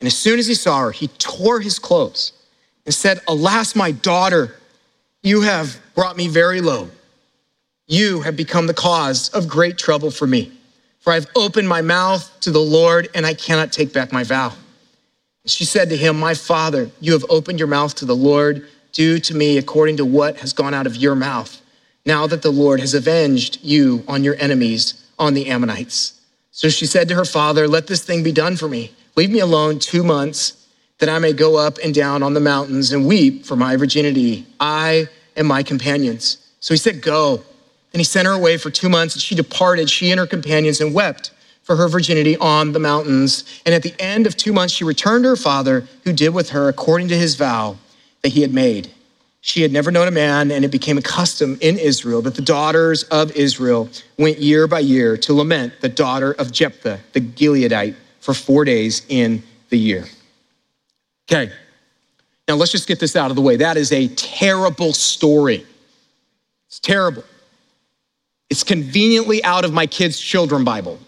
And 0.00 0.06
as 0.06 0.16
soon 0.16 0.38
as 0.38 0.46
he 0.46 0.54
saw 0.54 0.80
her, 0.80 0.90
he 0.90 1.08
tore 1.08 1.60
his 1.60 1.78
clothes 1.78 2.32
and 2.84 2.94
said, 2.94 3.20
Alas, 3.28 3.74
my 3.76 3.90
daughter, 3.90 4.56
you 5.22 5.42
have 5.42 5.78
brought 5.94 6.16
me 6.16 6.28
very 6.28 6.60
low. 6.60 6.90
You 7.88 8.22
have 8.22 8.36
become 8.36 8.66
the 8.66 8.74
cause 8.74 9.28
of 9.30 9.48
great 9.48 9.78
trouble 9.78 10.10
for 10.10 10.26
me. 10.26 10.52
For 10.98 11.12
I've 11.12 11.28
opened 11.36 11.68
my 11.68 11.82
mouth 11.82 12.28
to 12.40 12.50
the 12.50 12.58
Lord, 12.58 13.08
and 13.14 13.24
I 13.24 13.34
cannot 13.34 13.72
take 13.72 13.92
back 13.92 14.12
my 14.12 14.24
vow. 14.24 14.52
She 15.44 15.64
said 15.64 15.88
to 15.90 15.96
him, 15.96 16.18
My 16.18 16.34
father, 16.34 16.90
you 17.00 17.12
have 17.12 17.24
opened 17.28 17.60
your 17.60 17.68
mouth 17.68 17.94
to 17.96 18.04
the 18.04 18.16
Lord. 18.16 18.66
Do 18.90 19.20
to 19.20 19.34
me 19.34 19.56
according 19.56 19.98
to 19.98 20.04
what 20.04 20.38
has 20.38 20.52
gone 20.52 20.74
out 20.74 20.86
of 20.86 20.96
your 20.96 21.14
mouth, 21.14 21.62
now 22.04 22.26
that 22.26 22.42
the 22.42 22.50
Lord 22.50 22.80
has 22.80 22.94
avenged 22.94 23.62
you 23.62 24.02
on 24.08 24.24
your 24.24 24.34
enemies, 24.40 25.06
on 25.18 25.34
the 25.34 25.46
Ammonites. 25.46 26.20
So 26.50 26.68
she 26.68 26.86
said 26.86 27.06
to 27.08 27.14
her 27.14 27.24
father, 27.24 27.68
Let 27.68 27.86
this 27.86 28.02
thing 28.02 28.24
be 28.24 28.32
done 28.32 28.56
for 28.56 28.68
me. 28.68 28.92
Leave 29.14 29.30
me 29.30 29.38
alone 29.38 29.78
two 29.78 30.02
months, 30.02 30.66
that 30.98 31.08
I 31.08 31.20
may 31.20 31.32
go 31.32 31.56
up 31.56 31.78
and 31.84 31.94
down 31.94 32.24
on 32.24 32.34
the 32.34 32.40
mountains 32.40 32.90
and 32.90 33.06
weep 33.06 33.44
for 33.44 33.54
my 33.54 33.76
virginity, 33.76 34.44
I 34.58 35.08
and 35.36 35.46
my 35.46 35.62
companions. 35.62 36.38
So 36.58 36.74
he 36.74 36.78
said, 36.78 37.00
Go. 37.00 37.44
Then 37.96 38.00
he 38.00 38.04
sent 38.04 38.26
her 38.26 38.34
away 38.34 38.58
for 38.58 38.70
two 38.70 38.90
months, 38.90 39.14
and 39.14 39.22
she 39.22 39.34
departed, 39.34 39.88
she 39.88 40.10
and 40.10 40.20
her 40.20 40.26
companions, 40.26 40.82
and 40.82 40.92
wept 40.92 41.30
for 41.62 41.76
her 41.76 41.88
virginity 41.88 42.36
on 42.36 42.72
the 42.72 42.78
mountains. 42.78 43.42
And 43.64 43.74
at 43.74 43.82
the 43.82 43.94
end 43.98 44.26
of 44.26 44.36
two 44.36 44.52
months, 44.52 44.74
she 44.74 44.84
returned 44.84 45.24
to 45.24 45.30
her 45.30 45.36
father, 45.36 45.88
who 46.04 46.12
did 46.12 46.34
with 46.34 46.50
her 46.50 46.68
according 46.68 47.08
to 47.08 47.16
his 47.16 47.36
vow 47.36 47.78
that 48.20 48.28
he 48.34 48.42
had 48.42 48.52
made. 48.52 48.90
She 49.40 49.62
had 49.62 49.72
never 49.72 49.90
known 49.90 50.08
a 50.08 50.10
man, 50.10 50.50
and 50.50 50.62
it 50.62 50.70
became 50.70 50.98
a 50.98 51.00
custom 51.00 51.56
in 51.62 51.78
Israel 51.78 52.20
that 52.20 52.34
the 52.34 52.42
daughters 52.42 53.04
of 53.04 53.32
Israel 53.32 53.88
went 54.18 54.40
year 54.40 54.66
by 54.66 54.80
year 54.80 55.16
to 55.16 55.32
lament 55.32 55.72
the 55.80 55.88
daughter 55.88 56.32
of 56.32 56.52
Jephthah, 56.52 57.00
the 57.14 57.20
Gileadite, 57.22 57.96
for 58.20 58.34
four 58.34 58.66
days 58.66 59.06
in 59.08 59.42
the 59.70 59.78
year. 59.78 60.04
Okay. 61.32 61.50
Now 62.46 62.56
let's 62.56 62.72
just 62.72 62.88
get 62.88 63.00
this 63.00 63.16
out 63.16 63.30
of 63.30 63.36
the 63.36 63.42
way. 63.42 63.56
That 63.56 63.78
is 63.78 63.90
a 63.90 64.08
terrible 64.08 64.92
story. 64.92 65.64
It's 66.68 66.78
terrible. 66.78 67.24
It's 68.48 68.62
conveniently 68.62 69.42
out 69.44 69.64
of 69.64 69.72
my 69.72 69.86
kids' 69.86 70.20
children 70.20 70.64
Bible. 70.64 70.98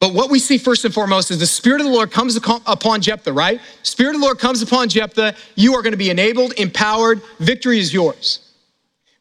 But 0.00 0.14
what 0.14 0.30
we 0.30 0.40
see 0.40 0.58
first 0.58 0.84
and 0.84 0.92
foremost 0.92 1.30
is 1.30 1.38
the 1.38 1.46
Spirit 1.46 1.80
of 1.80 1.86
the 1.86 1.92
Lord 1.92 2.10
comes 2.10 2.36
upon 2.36 3.00
Jephthah, 3.00 3.32
right? 3.32 3.60
Spirit 3.84 4.16
of 4.16 4.20
the 4.20 4.26
Lord 4.26 4.40
comes 4.40 4.60
upon 4.60 4.88
Jephthah. 4.88 5.36
You 5.54 5.74
are 5.74 5.82
going 5.82 5.92
to 5.92 5.96
be 5.96 6.10
enabled, 6.10 6.54
empowered. 6.54 7.22
Victory 7.38 7.78
is 7.78 7.94
yours. 7.94 8.40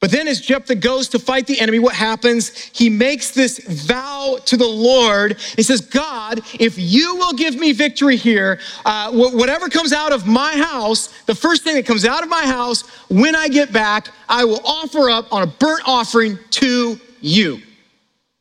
But 0.02 0.10
then 0.10 0.28
as 0.28 0.42
Jephthah 0.42 0.76
goes 0.76 1.08
to 1.10 1.20
fight 1.20 1.46
the 1.46 1.60
enemy, 1.60 1.78
what 1.78 1.94
happens? 1.94 2.50
He 2.50 2.90
makes 2.90 3.32
this 3.32 3.60
vow 3.86 4.40
to 4.46 4.58
the 4.58 4.68
Lord. 4.68 5.40
He 5.56 5.62
says, 5.62 5.80
God, 5.80 6.42
if 6.60 6.76
you 6.78 7.16
will 7.18 7.34
give 7.34 7.56
me 7.56 7.72
victory 7.72 8.18
here, 8.18 8.60
uh, 8.84 9.12
whatever 9.12 9.70
comes 9.70 9.94
out 9.94 10.12
of 10.12 10.26
my 10.26 10.58
house, 10.58 11.14
the 11.28 11.36
first 11.36 11.64
thing 11.64 11.76
that 11.76 11.86
comes 11.86 12.04
out 12.04 12.24
of 12.24 12.30
my 12.30 12.48
house, 12.48 12.82
when 13.10 13.36
I 13.36 13.48
get 13.48 13.72
back, 13.72 14.10
I 14.28 14.44
will 14.44 14.62
offer 14.66 15.12
up 15.12 15.32
on 15.32 15.44
a 15.44 15.48
burnt 15.48 15.84
offering 15.86 16.40
to 16.50 17.00
you. 17.22 17.62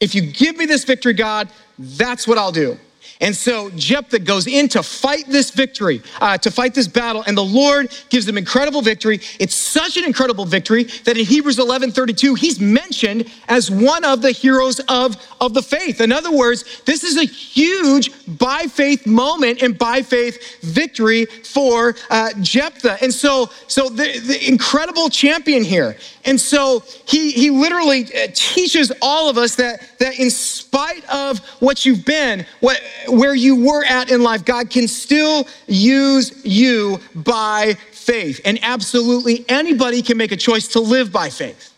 If 0.01 0.15
you 0.15 0.23
give 0.23 0.57
me 0.57 0.65
this 0.65 0.85
victory, 0.85 1.13
God, 1.13 1.51
that's 1.79 2.27
what 2.27 2.39
I'll 2.39 2.53
do. 2.53 2.79
And 3.21 3.37
so 3.37 3.71
Jephthah 3.71 4.21
goes 4.21 4.47
in 4.47 4.69
to 4.69 4.83
fight 4.83 5.25
this 5.29 5.51
victory, 5.51 6.03
uh, 6.21 6.39
to 6.39 6.51
fight 6.51 6.75
this 6.75 6.89
battle, 6.89 7.23
and 7.27 7.37
the 7.37 7.45
Lord 7.45 7.93
gives 8.09 8.25
them 8.25 8.39
incredible 8.39 8.81
victory. 8.81 9.21
It's 9.39 9.55
such 9.55 9.97
an 9.97 10.05
incredible 10.05 10.47
victory 10.47 10.85
that 11.05 11.19
in 11.19 11.27
Hebrews 11.27 11.59
11 11.59 11.93
32, 11.93 12.35
he's 12.35 12.61
mentioned 12.61 13.31
as 13.49 13.71
one 13.71 14.05
of 14.05 14.23
the 14.23 14.31
heroes 14.31 14.81
of, 14.89 15.17
of 15.41 15.53
the 15.53 15.63
faith. 15.63 16.01
In 16.01 16.13
other 16.13 16.33
words, 16.35 16.83
this 16.87 17.05
is 17.05 17.19
a 17.19 17.25
huge 17.25 18.11
by 18.39 18.65
faith 18.65 19.07
moment 19.07 19.63
and 19.63 19.77
by 19.77 20.03
faith 20.03 20.61
victory 20.63 21.27
for 21.27 21.95
uh, 22.09 22.31
Jephthah. 22.41 23.03
And 23.03 23.13
so, 23.13 23.51
so 23.67 23.89
the, 23.89 24.19
the 24.21 24.49
incredible 24.49 25.11
champion 25.11 25.63
here. 25.63 25.97
And 26.25 26.41
so 26.41 26.83
he, 27.07 27.33
he 27.33 27.51
literally 27.51 28.05
uh, 28.05 28.29
teaches 28.35 28.93
all 29.01 29.29
of 29.29 29.39
us 29.39 29.57
that, 29.57 29.99
that 29.99 30.19
in 30.19 30.31
spite 30.31 31.09
of 31.11 31.39
what 31.61 31.85
you've 31.85 32.05
been, 32.05 32.47
what, 32.61 32.81
where 33.11 33.35
you 33.35 33.67
were 33.67 33.85
at 33.85 34.11
in 34.11 34.23
life, 34.23 34.45
God 34.45 34.71
can 34.71 34.89
still 34.89 35.47
use 35.67 36.45
you 36.45 36.99
by 37.15 37.75
faith. 37.93 38.41
And 38.45 38.59
absolutely 38.63 39.45
anybody 39.49 40.03
can 40.03 40.17
make 40.17 40.33
a 40.33 40.37
choice 40.37 40.69
to 40.69 40.81
live 40.81 41.13
by 41.13 41.31
faith. 41.31 41.75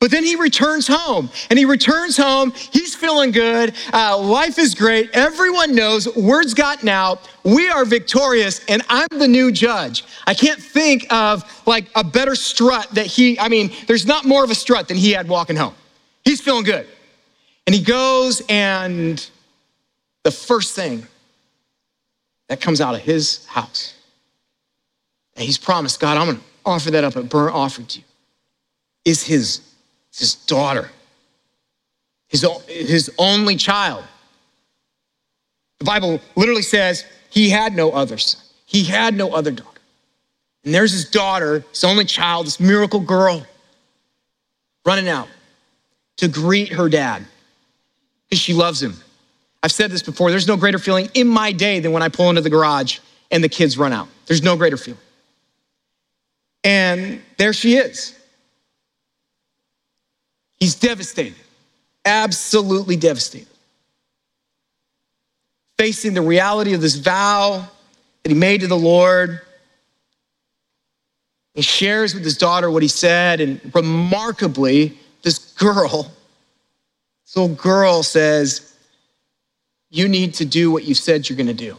But 0.00 0.10
then 0.10 0.24
he 0.24 0.34
returns 0.34 0.86
home 0.86 1.28
and 1.50 1.58
he 1.58 1.66
returns 1.66 2.16
home. 2.16 2.52
He's 2.72 2.94
feeling 2.94 3.32
good. 3.32 3.74
Uh, 3.92 4.18
life 4.18 4.58
is 4.58 4.74
great. 4.74 5.10
Everyone 5.12 5.74
knows 5.74 6.08
word's 6.16 6.54
gotten 6.54 6.88
out. 6.88 7.28
We 7.44 7.68
are 7.68 7.84
victorious 7.84 8.64
and 8.66 8.80
I'm 8.88 9.08
the 9.10 9.28
new 9.28 9.52
judge. 9.52 10.04
I 10.26 10.32
can't 10.32 10.58
think 10.58 11.06
of 11.12 11.44
like 11.66 11.90
a 11.94 12.02
better 12.02 12.34
strut 12.34 12.88
that 12.92 13.06
he, 13.06 13.38
I 13.38 13.48
mean, 13.48 13.72
there's 13.86 14.06
not 14.06 14.24
more 14.24 14.42
of 14.42 14.50
a 14.50 14.54
strut 14.54 14.88
than 14.88 14.96
he 14.96 15.12
had 15.12 15.28
walking 15.28 15.56
home. 15.56 15.74
He's 16.24 16.40
feeling 16.40 16.64
good. 16.64 16.86
And 17.66 17.74
he 17.74 17.82
goes 17.82 18.42
and 18.48 19.28
the 20.22 20.30
first 20.30 20.74
thing 20.74 21.06
that 22.48 22.60
comes 22.60 22.80
out 22.80 22.94
of 22.94 23.00
his 23.00 23.46
house, 23.46 23.94
and 25.36 25.44
he's 25.44 25.58
promised, 25.58 26.00
God, 26.00 26.16
I'm 26.16 26.26
going 26.26 26.38
to 26.38 26.44
offer 26.66 26.90
that 26.90 27.04
up 27.04 27.16
a 27.16 27.22
burnt 27.22 27.54
offering 27.54 27.86
to 27.88 27.98
you, 28.00 28.04
is 29.04 29.22
his, 29.22 29.60
his 30.14 30.34
daughter, 30.34 30.90
his, 32.28 32.46
his 32.66 33.10
only 33.18 33.56
child. 33.56 34.04
The 35.78 35.84
Bible 35.84 36.20
literally 36.36 36.62
says 36.62 37.04
he 37.30 37.48
had 37.48 37.74
no 37.74 37.90
other 37.92 38.18
son, 38.18 38.42
he 38.66 38.84
had 38.84 39.14
no 39.14 39.32
other 39.32 39.50
daughter. 39.50 39.68
And 40.64 40.74
there's 40.74 40.92
his 40.92 41.08
daughter, 41.08 41.64
his 41.70 41.84
only 41.84 42.04
child, 42.04 42.46
this 42.46 42.60
miracle 42.60 43.00
girl, 43.00 43.46
running 44.84 45.08
out 45.08 45.28
to 46.18 46.28
greet 46.28 46.72
her 46.72 46.88
dad 46.88 47.24
because 48.28 48.40
she 48.40 48.52
loves 48.52 48.82
him. 48.82 48.94
I've 49.62 49.72
said 49.72 49.90
this 49.90 50.02
before 50.02 50.30
there's 50.30 50.48
no 50.48 50.56
greater 50.56 50.78
feeling 50.78 51.08
in 51.14 51.28
my 51.28 51.52
day 51.52 51.80
than 51.80 51.92
when 51.92 52.02
I 52.02 52.08
pull 52.08 52.30
into 52.30 52.40
the 52.40 52.50
garage 52.50 52.98
and 53.30 53.44
the 53.44 53.48
kids 53.48 53.76
run 53.76 53.92
out. 53.92 54.08
There's 54.26 54.42
no 54.42 54.56
greater 54.56 54.76
feeling. 54.76 55.00
And 56.64 57.20
there 57.36 57.52
she 57.52 57.76
is. 57.76 58.14
He's 60.58 60.74
devastated, 60.74 61.38
absolutely 62.04 62.96
devastated. 62.96 63.48
Facing 65.78 66.12
the 66.12 66.22
reality 66.22 66.74
of 66.74 66.82
this 66.82 66.96
vow 66.96 67.66
that 68.22 68.28
he 68.28 68.34
made 68.34 68.60
to 68.60 68.66
the 68.66 68.76
Lord. 68.76 69.40
He 71.54 71.62
shares 71.62 72.14
with 72.14 72.24
his 72.24 72.36
daughter 72.36 72.70
what 72.70 72.82
he 72.82 72.88
said, 72.88 73.40
and 73.40 73.60
remarkably, 73.74 74.98
this 75.22 75.38
girl, 75.54 76.12
this 77.24 77.36
little 77.36 77.56
girl 77.56 78.02
says, 78.02 78.76
you 79.90 80.08
need 80.08 80.34
to 80.34 80.44
do 80.44 80.70
what 80.70 80.84
you 80.84 80.94
said 80.94 81.28
you're 81.28 81.36
going 81.36 81.46
to 81.48 81.52
do. 81.52 81.76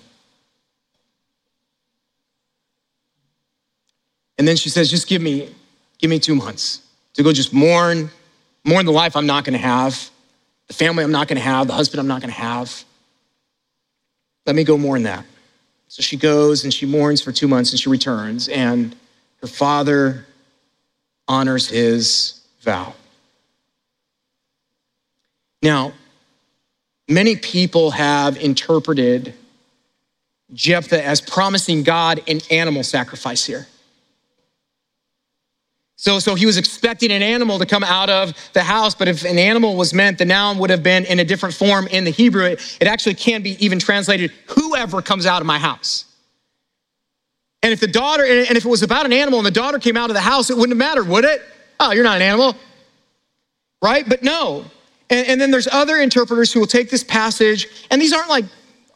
And 4.38 4.48
then 4.48 4.56
she 4.56 4.70
says, 4.70 4.90
just 4.90 5.08
give 5.08 5.22
me, 5.22 5.54
give 5.98 6.10
me 6.10 6.20
two 6.20 6.36
months 6.36 6.82
to 7.14 7.24
go 7.24 7.32
just 7.32 7.54
mourn, 7.54 8.10
mourn 8.66 8.86
the 8.86 8.92
life 8.92 9.16
I'm 9.16 9.28
not 9.28 9.46
going 9.46 9.54
to 9.54 9.60
have, 9.60 10.10
the 10.68 10.74
family 10.74 11.04
I'm 11.04 11.12
not 11.12 11.28
going 11.28 11.38
to 11.38 11.44
have, 11.44 11.68
the 11.68 11.74
husband 11.74 12.00
I'm 12.00 12.08
not 12.08 12.22
going 12.22 12.34
to 12.34 12.40
have. 12.40 12.84
Let 14.46 14.56
me 14.56 14.64
go 14.64 14.78
mourn 14.78 15.04
that. 15.04 15.26
So 15.88 16.02
she 16.02 16.18
goes 16.18 16.64
and 16.64 16.74
she 16.74 16.86
mourns 16.86 17.22
for 17.22 17.32
two 17.32 17.48
months 17.48 17.72
and 17.72 17.80
she 17.80 17.90
returns, 17.90 18.48
and 18.48 18.96
her 19.42 19.48
father 19.48 20.26
honors 21.28 21.68
his 21.70 22.42
vow. 22.62 22.94
Now, 25.62 25.94
Many 27.12 27.36
people 27.36 27.92
have 27.92 28.38
interpreted 28.38 29.34
Jephthah 30.54 31.06
as 31.06 31.20
promising 31.20 31.84
God 31.84 32.22
an 32.26 32.40
animal 32.50 32.84
sacrifice 32.84 33.46
here. 33.46 33.68
So, 35.98 36.20
so 36.20 36.36
he 36.36 36.46
was 36.46 36.56
expecting 36.56 37.12
an 37.12 37.22
animal 37.22 37.60
to 37.60 37.66
come 37.66 37.84
out 37.84 38.10
of 38.10 38.34
the 38.54 38.64
house, 38.64 38.96
but 38.96 39.10
if 39.10 39.26
an 39.26 39.38
animal 39.38 39.76
was 39.76 39.94
meant, 39.94 40.20
the 40.20 40.26
noun 40.26 40.58
would 40.60 40.70
have 40.70 40.84
been 40.84 41.04
in 41.04 41.20
a 41.20 41.26
different 41.26 41.54
form 41.54 41.86
in 41.88 42.06
the 42.06 42.12
Hebrew. 42.12 42.46
It, 42.46 42.78
it 42.80 42.88
actually 42.88 43.16
can 43.16 43.44
be 43.44 43.64
even 43.64 43.78
translated, 43.78 44.32
whoever 44.48 45.02
comes 45.02 45.26
out 45.26 45.42
of 45.42 45.46
my 45.46 45.60
house. 45.60 46.06
And 47.62 47.74
if 47.74 47.82
the 47.82 47.88
daughter, 47.88 48.24
and 48.24 48.56
if 48.58 48.64
it 48.64 48.70
was 48.70 48.84
about 48.84 49.06
an 49.06 49.12
animal 49.12 49.38
and 49.38 49.46
the 49.46 49.52
daughter 49.52 49.80
came 49.80 49.98
out 49.98 50.10
of 50.10 50.14
the 50.14 50.22
house, 50.22 50.50
it 50.50 50.56
wouldn't 50.56 50.72
have 50.72 50.78
mattered, 50.78 51.10
would 51.10 51.26
it? 51.26 51.42
Oh, 51.78 51.92
you're 51.92 52.06
not 52.06 52.16
an 52.16 52.22
animal. 52.22 52.56
Right? 53.82 54.08
But 54.08 54.24
no, 54.24 54.64
and, 55.12 55.28
and 55.28 55.42
then 55.42 55.52
there's 55.52 55.68
other 55.68 55.98
interpreters 55.98 56.52
who 56.52 56.60
will 56.60 56.68
take 56.68 56.90
this 56.90 57.04
passage, 57.04 57.68
and 57.92 58.02
these 58.02 58.14
aren't 58.14 58.30
like 58.30 58.46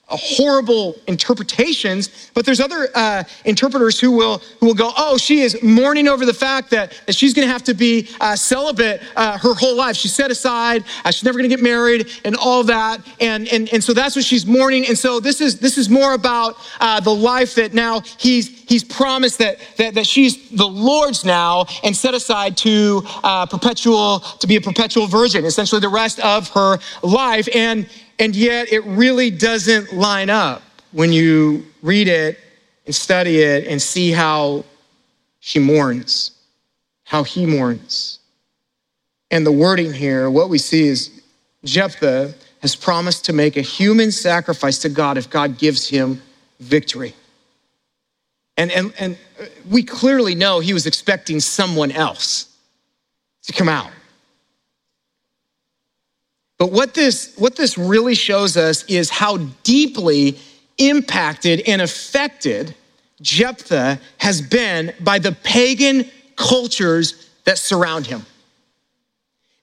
horrible 0.07 0.95
interpretations, 1.07 2.29
but 2.33 2.45
there's 2.45 2.59
other 2.59 2.89
uh, 2.93 3.23
interpreters 3.43 3.99
who 3.99 4.11
will 4.11 4.37
who 4.59 4.67
will 4.67 4.75
go, 4.75 4.91
oh, 4.97 5.17
she 5.17 5.39
is 5.41 5.61
mourning 5.63 6.07
over 6.07 6.25
the 6.25 6.33
fact 6.33 6.69
that, 6.69 6.93
that 7.07 7.15
she's 7.15 7.33
going 7.33 7.47
to 7.47 7.51
have 7.51 7.63
to 7.63 7.73
be 7.73 8.07
uh, 8.21 8.35
celibate 8.35 9.01
uh, 9.15 9.37
her 9.37 9.53
whole 9.55 9.75
life. 9.75 9.95
She's 9.95 10.13
set 10.13 10.29
aside. 10.29 10.83
Uh, 11.03 11.11
she's 11.11 11.23
never 11.23 11.39
going 11.39 11.49
to 11.49 11.55
get 11.55 11.63
married, 11.63 12.07
and 12.23 12.35
all 12.35 12.63
that. 12.63 13.01
And 13.19 13.47
and 13.47 13.67
and 13.73 13.83
so 13.83 13.93
that's 13.93 14.15
what 14.15 14.25
she's 14.25 14.45
mourning. 14.45 14.85
And 14.87 14.97
so 14.97 15.19
this 15.19 15.41
is 15.41 15.59
this 15.59 15.77
is 15.77 15.89
more 15.89 16.13
about 16.13 16.55
uh, 16.79 16.99
the 16.99 17.13
life 17.13 17.55
that 17.55 17.73
now 17.73 18.01
he's 18.19 18.63
he's 18.69 18.83
promised 18.83 19.39
that 19.39 19.57
that, 19.77 19.95
that 19.95 20.05
she's 20.05 20.49
the 20.51 20.67
Lord's 20.67 21.25
now 21.25 21.65
and 21.83 21.95
set 21.95 22.13
aside 22.13 22.57
to 22.57 23.01
uh, 23.23 23.47
perpetual 23.47 24.19
to 24.19 24.45
be 24.45 24.55
a 24.55 24.61
perpetual 24.61 25.07
virgin, 25.07 25.45
essentially 25.45 25.81
the 25.81 25.89
rest 25.89 26.19
of 26.19 26.49
her 26.49 26.77
life. 27.01 27.49
And 27.55 27.89
and 28.19 28.35
yet 28.35 28.71
it 28.71 28.83
really 28.85 29.29
doesn't 29.29 29.93
line 29.93 30.29
up 30.29 30.61
when 30.91 31.11
you 31.11 31.65
read 31.81 32.07
it 32.07 32.39
and 32.85 32.95
study 32.95 33.41
it 33.41 33.67
and 33.67 33.81
see 33.81 34.11
how 34.11 34.63
she 35.39 35.59
mourns, 35.59 36.31
how 37.03 37.23
he 37.23 37.45
mourns. 37.45 38.19
And 39.31 39.45
the 39.45 39.51
wording 39.51 39.91
here, 39.91 40.29
what 40.29 40.49
we 40.49 40.57
see 40.57 40.87
is 40.87 41.21
Jephthah 41.63 42.33
has 42.61 42.75
promised 42.75 43.25
to 43.25 43.33
make 43.33 43.57
a 43.57 43.61
human 43.61 44.11
sacrifice 44.11 44.79
to 44.79 44.89
God 44.89 45.17
if 45.17 45.29
God 45.29 45.57
gives 45.57 45.87
him 45.87 46.21
victory. 46.59 47.13
And, 48.57 48.71
and, 48.71 48.93
and 48.97 49.17
we 49.69 49.83
clearly 49.83 50.35
know 50.35 50.59
he 50.59 50.73
was 50.73 50.87
expecting 50.87 51.39
someone 51.39 51.91
else 51.91 52.55
to 53.43 53.53
come 53.53 53.67
out. 53.67 53.91
But 56.57 56.71
what 56.71 56.93
this, 56.93 57.35
what 57.37 57.55
this 57.55 57.77
really 57.77 58.15
shows 58.15 58.55
us 58.55 58.83
is 58.85 59.09
how 59.09 59.37
deeply 59.63 60.39
impacted 60.77 61.61
and 61.67 61.81
affected 61.81 62.75
Jephthah 63.21 63.99
has 64.17 64.41
been 64.41 64.93
by 65.01 65.19
the 65.19 65.31
pagan 65.31 66.09
cultures 66.35 67.29
that 67.45 67.57
surround 67.57 68.07
him. 68.07 68.25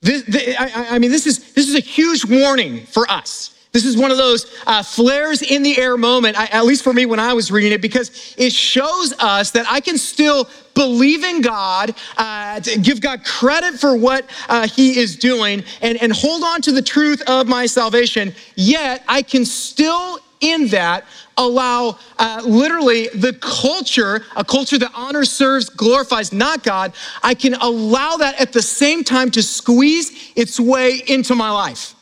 This, 0.00 0.24
I, 0.58 0.88
I 0.90 0.98
mean, 0.98 1.10
this 1.10 1.26
is, 1.26 1.52
this 1.52 1.68
is 1.68 1.74
a 1.74 1.80
huge 1.80 2.24
warning 2.24 2.86
for 2.86 3.10
us 3.10 3.51
This 3.72 3.86
is 3.86 3.96
one 3.96 4.10
of 4.10 4.18
those 4.18 4.54
uh, 4.66 4.82
flares 4.82 5.40
in 5.40 5.62
the 5.62 5.78
air 5.78 5.96
moment, 5.96 6.38
I, 6.38 6.44
at 6.46 6.66
least 6.66 6.84
for 6.84 6.92
me 6.92 7.06
when 7.06 7.18
I 7.18 7.32
was 7.32 7.50
reading 7.50 7.72
it, 7.72 7.80
because 7.80 8.34
it 8.36 8.52
shows 8.52 9.14
us 9.18 9.50
that 9.52 9.64
I 9.66 9.80
can 9.80 9.96
still 9.96 10.46
believe 10.74 11.24
in 11.24 11.40
God, 11.40 11.94
uh, 12.18 12.60
give 12.60 13.00
God 13.00 13.24
credit 13.24 13.80
for 13.80 13.96
what 13.96 14.28
uh, 14.50 14.68
He 14.68 14.98
is 14.98 15.16
doing, 15.16 15.64
and, 15.80 16.00
and 16.02 16.12
hold 16.12 16.44
on 16.44 16.60
to 16.62 16.72
the 16.72 16.82
truth 16.82 17.22
of 17.26 17.48
my 17.48 17.64
salvation. 17.64 18.34
Yet 18.56 19.04
I 19.08 19.22
can 19.22 19.46
still, 19.46 20.18
in 20.40 20.68
that, 20.68 21.06
allow 21.38 21.98
uh, 22.18 22.42
literally 22.44 23.08
the 23.14 23.32
culture, 23.40 24.22
a 24.36 24.44
culture 24.44 24.76
that 24.76 24.92
honors, 24.94 25.32
serves, 25.32 25.70
glorifies 25.70 26.30
not 26.30 26.62
God, 26.62 26.92
I 27.22 27.32
can 27.32 27.54
allow 27.54 28.16
that 28.18 28.38
at 28.38 28.52
the 28.52 28.60
same 28.60 29.02
time 29.02 29.30
to 29.30 29.42
squeeze 29.42 30.32
its 30.36 30.60
way 30.60 31.02
into 31.06 31.34
my 31.34 31.50
life. 31.50 31.94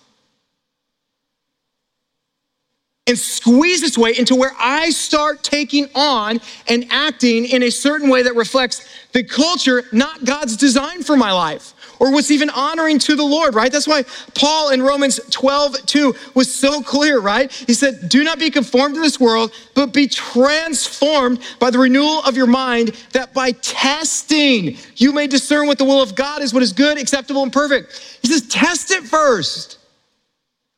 And 3.11 3.19
squeeze 3.19 3.83
its 3.83 3.99
way 3.99 4.17
into 4.17 4.37
where 4.37 4.53
I 4.59 4.91
start 4.91 5.43
taking 5.43 5.89
on 5.95 6.41
and 6.69 6.87
acting 6.91 7.45
in 7.45 7.65
a 7.65 7.71
certain 7.71 8.09
way 8.09 8.23
that 8.23 8.37
reflects 8.37 8.89
the 9.13 9.25
culture, 9.25 9.83
not 9.93 10.25
God's 10.25 10.57
design 10.57 11.03
for 11.03 11.17
my 11.17 11.33
life 11.33 11.75
or 11.99 12.13
what's 12.13 12.31
even 12.31 12.49
honoring 12.51 12.99
to 13.01 13.15
the 13.15 13.25
Lord, 13.25 13.55
right? 13.55 13.71
That's 13.71 13.87
why 13.87 14.05
Paul 14.35 14.71
in 14.71 14.81
Romans 14.81 15.21
12, 15.31 15.85
2 15.87 16.15
was 16.35 16.53
so 16.53 16.83
clear, 16.83 17.21
right? 17.21 17.53
He 17.53 17.75
said, 17.75 18.09
Do 18.09 18.25
not 18.25 18.39
be 18.39 18.49
conformed 18.49 18.95
to 18.95 19.01
this 19.01 19.21
world, 19.21 19.53
but 19.75 19.93
be 19.93 20.09
transformed 20.09 21.41
by 21.59 21.71
the 21.71 21.79
renewal 21.79 22.23
of 22.25 22.37
your 22.37 22.47
mind, 22.47 22.97
that 23.13 23.35
by 23.35 23.53
testing 23.53 24.79
you 24.97 25.13
may 25.13 25.27
discern 25.27 25.67
what 25.67 25.79
the 25.79 25.85
will 25.85 26.01
of 26.01 26.15
God 26.15 26.43
is, 26.43 26.55
what 26.55 26.63
is 26.63 26.73
good, 26.73 26.99
acceptable, 26.99 27.43
and 27.43 27.53
perfect. 27.53 28.19
He 28.23 28.29
says, 28.29 28.49
Test 28.49 28.93
it 28.93 29.03
first. 29.03 29.79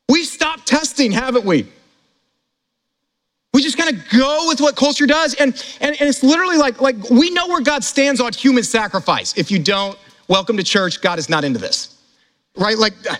We 0.08 0.24
stopped 0.24 0.66
testing, 0.66 1.12
haven't 1.12 1.44
we? 1.44 1.68
We 3.54 3.62
just 3.62 3.76
kind 3.76 3.94
of 3.94 4.08
go 4.08 4.48
with 4.48 4.60
what 4.62 4.76
culture 4.76 5.06
does. 5.06 5.34
And, 5.34 5.52
and, 5.80 5.94
and 6.00 6.08
it's 6.08 6.22
literally 6.22 6.56
like, 6.56 6.80
like 6.80 7.10
we 7.10 7.30
know 7.30 7.48
where 7.48 7.60
God 7.60 7.84
stands 7.84 8.20
on 8.20 8.32
human 8.32 8.62
sacrifice. 8.62 9.36
If 9.36 9.50
you 9.50 9.58
don't, 9.58 9.98
welcome 10.26 10.56
to 10.56 10.62
church. 10.62 11.02
God 11.02 11.18
is 11.18 11.28
not 11.28 11.44
into 11.44 11.58
this 11.58 12.01
right? 12.56 12.76
Like 12.76 12.94
uh, 13.10 13.16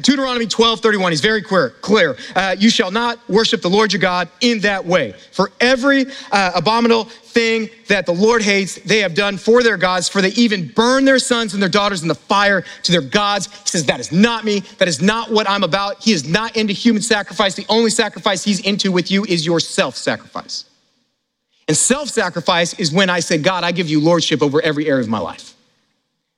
Deuteronomy 0.00 0.46
12, 0.46 0.80
31, 0.80 1.12
he's 1.12 1.20
very 1.20 1.42
clear. 1.42 1.70
clear. 1.80 2.16
Uh, 2.34 2.56
you 2.58 2.70
shall 2.70 2.90
not 2.90 3.18
worship 3.28 3.62
the 3.62 3.70
Lord 3.70 3.92
your 3.92 4.00
God 4.00 4.28
in 4.40 4.60
that 4.60 4.84
way. 4.84 5.12
For 5.32 5.52
every 5.60 6.06
uh, 6.32 6.52
abominable 6.54 7.04
thing 7.04 7.70
that 7.88 8.06
the 8.06 8.12
Lord 8.12 8.42
hates, 8.42 8.76
they 8.76 8.98
have 9.00 9.14
done 9.14 9.38
for 9.38 9.62
their 9.62 9.76
gods, 9.76 10.08
for 10.08 10.20
they 10.20 10.30
even 10.30 10.68
burn 10.68 11.04
their 11.04 11.18
sons 11.18 11.54
and 11.54 11.62
their 11.62 11.70
daughters 11.70 12.02
in 12.02 12.08
the 12.08 12.14
fire 12.14 12.64
to 12.82 12.92
their 12.92 13.00
gods. 13.00 13.46
He 13.62 13.68
says, 13.68 13.86
That 13.86 14.00
is 14.00 14.10
not 14.10 14.44
me. 14.44 14.60
That 14.78 14.88
is 14.88 15.00
not 15.00 15.30
what 15.30 15.48
I'm 15.48 15.62
about. 15.62 16.02
He 16.02 16.12
is 16.12 16.28
not 16.28 16.56
into 16.56 16.72
human 16.72 17.02
sacrifice. 17.02 17.54
The 17.54 17.66
only 17.68 17.90
sacrifice 17.90 18.44
he's 18.44 18.60
into 18.60 18.90
with 18.90 19.10
you 19.10 19.24
is 19.24 19.46
your 19.46 19.60
self 19.60 19.96
sacrifice. 19.96 20.64
And 21.68 21.76
self 21.76 22.08
sacrifice 22.08 22.78
is 22.78 22.92
when 22.92 23.08
I 23.08 23.20
say, 23.20 23.38
God, 23.38 23.64
I 23.64 23.72
give 23.72 23.88
you 23.88 24.00
lordship 24.00 24.42
over 24.42 24.60
every 24.60 24.86
area 24.86 25.02
of 25.02 25.08
my 25.08 25.20
life. 25.20 25.53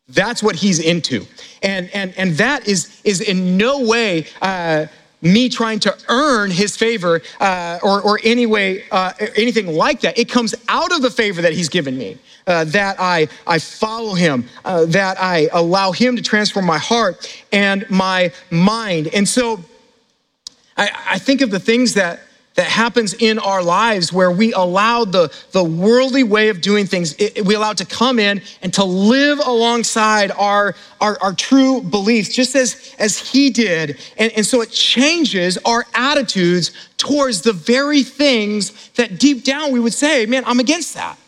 That's 0.08 0.42
what 0.42 0.56
he's 0.56 0.78
into. 0.78 1.26
And, 1.62 1.90
and, 1.92 2.14
and 2.16 2.32
that 2.36 2.68
is, 2.68 3.00
is 3.04 3.20
in 3.20 3.56
no 3.56 3.80
way 3.80 4.26
uh, 4.40 4.86
me 5.20 5.48
trying 5.48 5.80
to 5.80 5.96
earn 6.08 6.50
his 6.50 6.76
favor 6.76 7.22
uh, 7.40 7.80
or, 7.82 8.00
or 8.02 8.20
any 8.22 8.46
way, 8.46 8.84
uh, 8.92 9.12
anything 9.36 9.66
like 9.66 10.00
that. 10.02 10.16
It 10.18 10.28
comes 10.28 10.54
out 10.68 10.92
of 10.92 11.02
the 11.02 11.10
favor 11.10 11.42
that 11.42 11.52
he's 11.52 11.68
given 11.68 11.98
me. 11.98 12.18
Uh, 12.46 12.62
that 12.62 12.94
I, 13.00 13.26
I 13.44 13.58
follow 13.58 14.14
him, 14.14 14.44
uh, 14.64 14.84
that 14.86 15.20
I 15.20 15.48
allow 15.52 15.90
him 15.90 16.14
to 16.14 16.22
transform 16.22 16.64
my 16.64 16.78
heart 16.78 17.44
and 17.50 17.84
my 17.90 18.32
mind. 18.52 19.08
And 19.08 19.28
so 19.28 19.64
I, 20.76 20.90
I 21.08 21.18
think 21.18 21.40
of 21.40 21.50
the 21.50 21.58
things 21.58 21.94
that, 21.94 22.20
that 22.56 22.66
happens 22.66 23.14
in 23.14 23.38
our 23.38 23.62
lives 23.62 24.12
where 24.12 24.30
we 24.30 24.52
allow 24.54 25.04
the, 25.04 25.32
the 25.52 25.62
worldly 25.62 26.24
way 26.24 26.48
of 26.48 26.60
doing 26.60 26.86
things, 26.86 27.14
it, 27.18 27.44
we 27.44 27.54
allow 27.54 27.70
it 27.70 27.78
to 27.78 27.84
come 27.84 28.18
in 28.18 28.42
and 28.62 28.72
to 28.74 28.84
live 28.84 29.38
alongside 29.38 30.30
our, 30.32 30.74
our, 31.00 31.18
our 31.22 31.34
true 31.34 31.82
beliefs, 31.82 32.34
just 32.34 32.56
as, 32.56 32.94
as 32.98 33.18
he 33.18 33.50
did. 33.50 34.00
And, 34.16 34.32
and 34.32 34.44
so 34.44 34.62
it 34.62 34.70
changes 34.70 35.58
our 35.66 35.84
attitudes 35.94 36.72
towards 36.96 37.42
the 37.42 37.52
very 37.52 38.02
things 38.02 38.88
that 38.92 39.20
deep 39.20 39.44
down 39.44 39.70
we 39.70 39.78
would 39.78 39.94
say, 39.94 40.24
man, 40.24 40.42
I'm 40.46 40.58
against 40.58 40.94
that. 40.94 41.18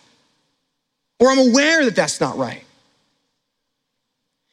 Or 1.21 1.31
I'm 1.31 1.51
aware 1.51 1.85
that 1.85 1.95
that's 1.95 2.21
not 2.21 2.39
right. 2.39 2.65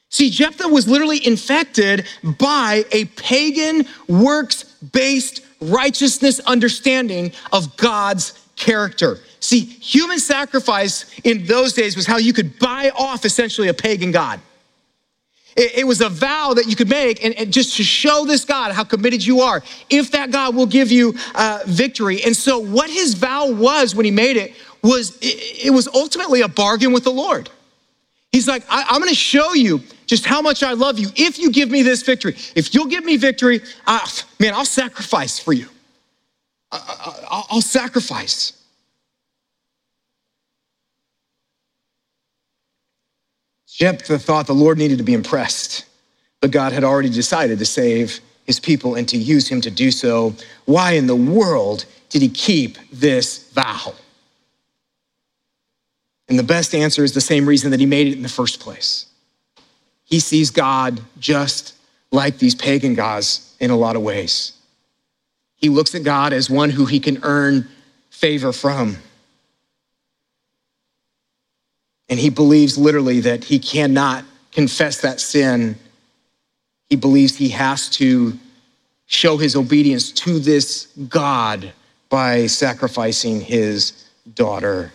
See, 0.09 0.30
Jephthah 0.30 0.67
was 0.67 0.88
literally 0.88 1.26
infected 1.26 2.05
by 2.23 2.86
a 2.91 3.05
pagan, 3.05 3.86
works 4.07 4.63
based 4.63 5.44
righteousness 5.61 6.39
understanding 6.41 7.31
of 7.51 7.75
God's 7.77 8.39
character. 8.55 9.19
See, 9.39 9.59
human 9.59 10.19
sacrifice 10.19 11.05
in 11.23 11.45
those 11.45 11.73
days 11.73 11.95
was 11.95 12.05
how 12.05 12.17
you 12.17 12.33
could 12.33 12.57
buy 12.59 12.91
off 12.97 13.25
essentially 13.25 13.67
a 13.67 13.73
pagan 13.73 14.11
God. 14.11 14.39
It, 15.57 15.87
was 15.87 16.01
a 16.01 16.09
vow 16.09 16.53
that 16.53 16.67
you 16.67 16.75
could 16.75 16.89
make, 16.89 17.23
and, 17.23 17.53
just 17.53 17.77
to 17.77 17.83
show 17.83 18.25
this 18.25 18.43
God 18.43 18.73
how 18.73 18.83
committed 18.83 19.25
you 19.25 19.39
are, 19.39 19.63
if 19.89 20.11
that 20.11 20.29
God 20.29 20.53
will 20.53 20.65
give 20.65 20.91
you 20.91 21.15
uh, 21.33 21.59
victory. 21.65 22.21
And 22.25 22.35
so, 22.35 22.59
what 22.59 22.89
his 22.89 23.13
vow 23.13 23.49
was 23.51 23.95
when 23.95 24.03
he 24.03 24.11
made 24.11 24.35
it 24.35 24.53
was 24.81 25.17
it 25.21 25.73
was 25.73 25.87
ultimately 25.87 26.41
a 26.41 26.49
bargain 26.49 26.91
with 26.91 27.05
the 27.05 27.11
Lord. 27.11 27.49
He's 28.36 28.49
like, 28.49 28.65
I, 28.69 28.93
am 28.93 28.99
going 28.99 29.07
to 29.07 29.15
show 29.15 29.53
you 29.53 29.81
just 30.07 30.25
how 30.25 30.41
much 30.41 30.61
I 30.61 30.73
love 30.73 30.99
you 30.99 31.07
if 31.15 31.39
you 31.39 31.53
give 31.53 31.71
me 31.71 31.83
this 31.83 32.01
victory. 32.01 32.36
If 32.53 32.73
you'll 32.73 32.88
give 32.88 33.05
me 33.05 33.15
victory, 33.15 33.61
I, 33.88 34.05
man, 34.41 34.53
I'll 34.53 34.65
sacrifice 34.65 35.39
for 35.39 35.53
you. 35.53 35.69
I, 36.69 37.43
will 37.49 37.61
sacrifice. 37.61 38.61
Jephthah 43.69 44.19
thought 44.19 44.47
the 44.47 44.53
Lord 44.53 44.77
needed 44.77 44.97
to 44.97 45.05
be 45.05 45.13
impressed, 45.13 45.86
but 46.41 46.51
God 46.51 46.73
had 46.73 46.83
already 46.83 47.09
decided 47.09 47.57
to 47.59 47.65
save 47.65 48.19
his 48.45 48.59
people 48.59 48.95
and 48.95 49.07
to 49.07 49.17
use 49.17 49.47
him 49.47 49.61
to 49.61 49.71
do 49.71 49.91
so. 49.91 50.36
Why 50.65 50.91
in 50.91 51.07
the 51.07 51.15
world 51.15 51.86
did 52.09 52.21
he 52.21 52.27
keep 52.27 52.77
this 52.91 53.49
vow? 53.53 53.93
And 56.28 56.39
the 56.39 56.43
best 56.43 56.73
answer 56.73 57.03
is 57.03 57.13
the 57.13 57.21
same 57.21 57.47
reason 57.47 57.71
that 57.71 57.80
he 57.80 57.86
made 57.86 58.07
it 58.07 58.13
in 58.13 58.23
the 58.23 58.30
first 58.30 58.59
place. 58.59 59.05
He 60.05 60.19
sees 60.19 60.49
God 60.49 61.01
just 61.19 61.73
like 62.11 62.38
these 62.38 62.55
pagan 62.55 62.95
gods 62.95 63.55
in 63.59 63.71
a 63.71 63.76
lot 63.76 63.95
of 63.95 64.01
ways. 64.01 64.53
He 65.55 65.69
looks 65.69 65.95
at 65.95 66.03
God 66.03 66.34
as 66.34 66.49
one 66.49 66.69
who 66.69 66.86
he 66.86 66.99
can 66.99 67.19
earn 67.23 67.67
favor 68.09 68.51
from. 68.51 68.97
And 72.07 72.19
he 72.19 72.30
believes 72.30 72.78
literally 72.78 73.19
that 73.21 73.43
he 73.43 73.59
cannot 73.59 74.26
confess 74.51 75.01
that 75.01 75.19
sin. 75.19 75.76
He 76.89 76.95
believes 76.95 77.36
he 77.36 77.49
has 77.49 77.89
to 77.91 78.38
show 79.07 79.38
his 79.38 79.55
obedience 79.55 80.11
to 80.11 80.39
this 80.39 80.88
God 81.09 81.71
by 82.09 82.45
sacrificing 82.45 83.41
his 83.41 84.05
daughter. 84.34 84.93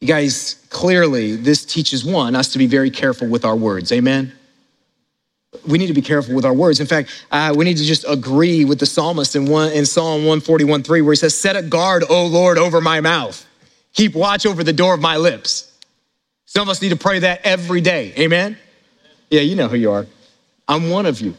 You 0.00 0.06
guys, 0.06 0.64
clearly, 0.70 1.34
this 1.34 1.64
teaches 1.64 2.04
one, 2.04 2.36
us 2.36 2.52
to 2.52 2.58
be 2.58 2.66
very 2.66 2.90
careful 2.90 3.26
with 3.26 3.44
our 3.44 3.56
words. 3.56 3.90
Amen? 3.90 4.32
We 5.66 5.78
need 5.78 5.88
to 5.88 5.94
be 5.94 6.02
careful 6.02 6.34
with 6.34 6.44
our 6.44 6.54
words. 6.54 6.78
In 6.78 6.86
fact, 6.86 7.10
uh, 7.32 7.52
we 7.56 7.64
need 7.64 7.78
to 7.78 7.84
just 7.84 8.04
agree 8.08 8.64
with 8.64 8.78
the 8.78 8.86
psalmist 8.86 9.34
in, 9.34 9.46
one, 9.46 9.72
in 9.72 9.84
Psalm 9.84 10.20
141 10.20 10.82
3, 10.82 11.02
where 11.02 11.12
he 11.12 11.16
says, 11.16 11.36
Set 11.36 11.56
a 11.56 11.62
guard, 11.62 12.04
O 12.08 12.26
Lord, 12.26 12.58
over 12.58 12.80
my 12.80 13.00
mouth. 13.00 13.44
Keep 13.94 14.14
watch 14.14 14.46
over 14.46 14.62
the 14.62 14.72
door 14.72 14.94
of 14.94 15.00
my 15.00 15.16
lips. 15.16 15.72
Some 16.44 16.62
of 16.62 16.68
us 16.68 16.80
need 16.80 16.90
to 16.90 16.96
pray 16.96 17.18
that 17.20 17.40
every 17.44 17.80
day. 17.80 18.12
Amen? 18.18 18.56
Yeah, 19.30 19.40
you 19.40 19.56
know 19.56 19.68
who 19.68 19.76
you 19.76 19.90
are. 19.90 20.06
I'm 20.68 20.90
one 20.90 21.06
of 21.06 21.20
you. 21.20 21.34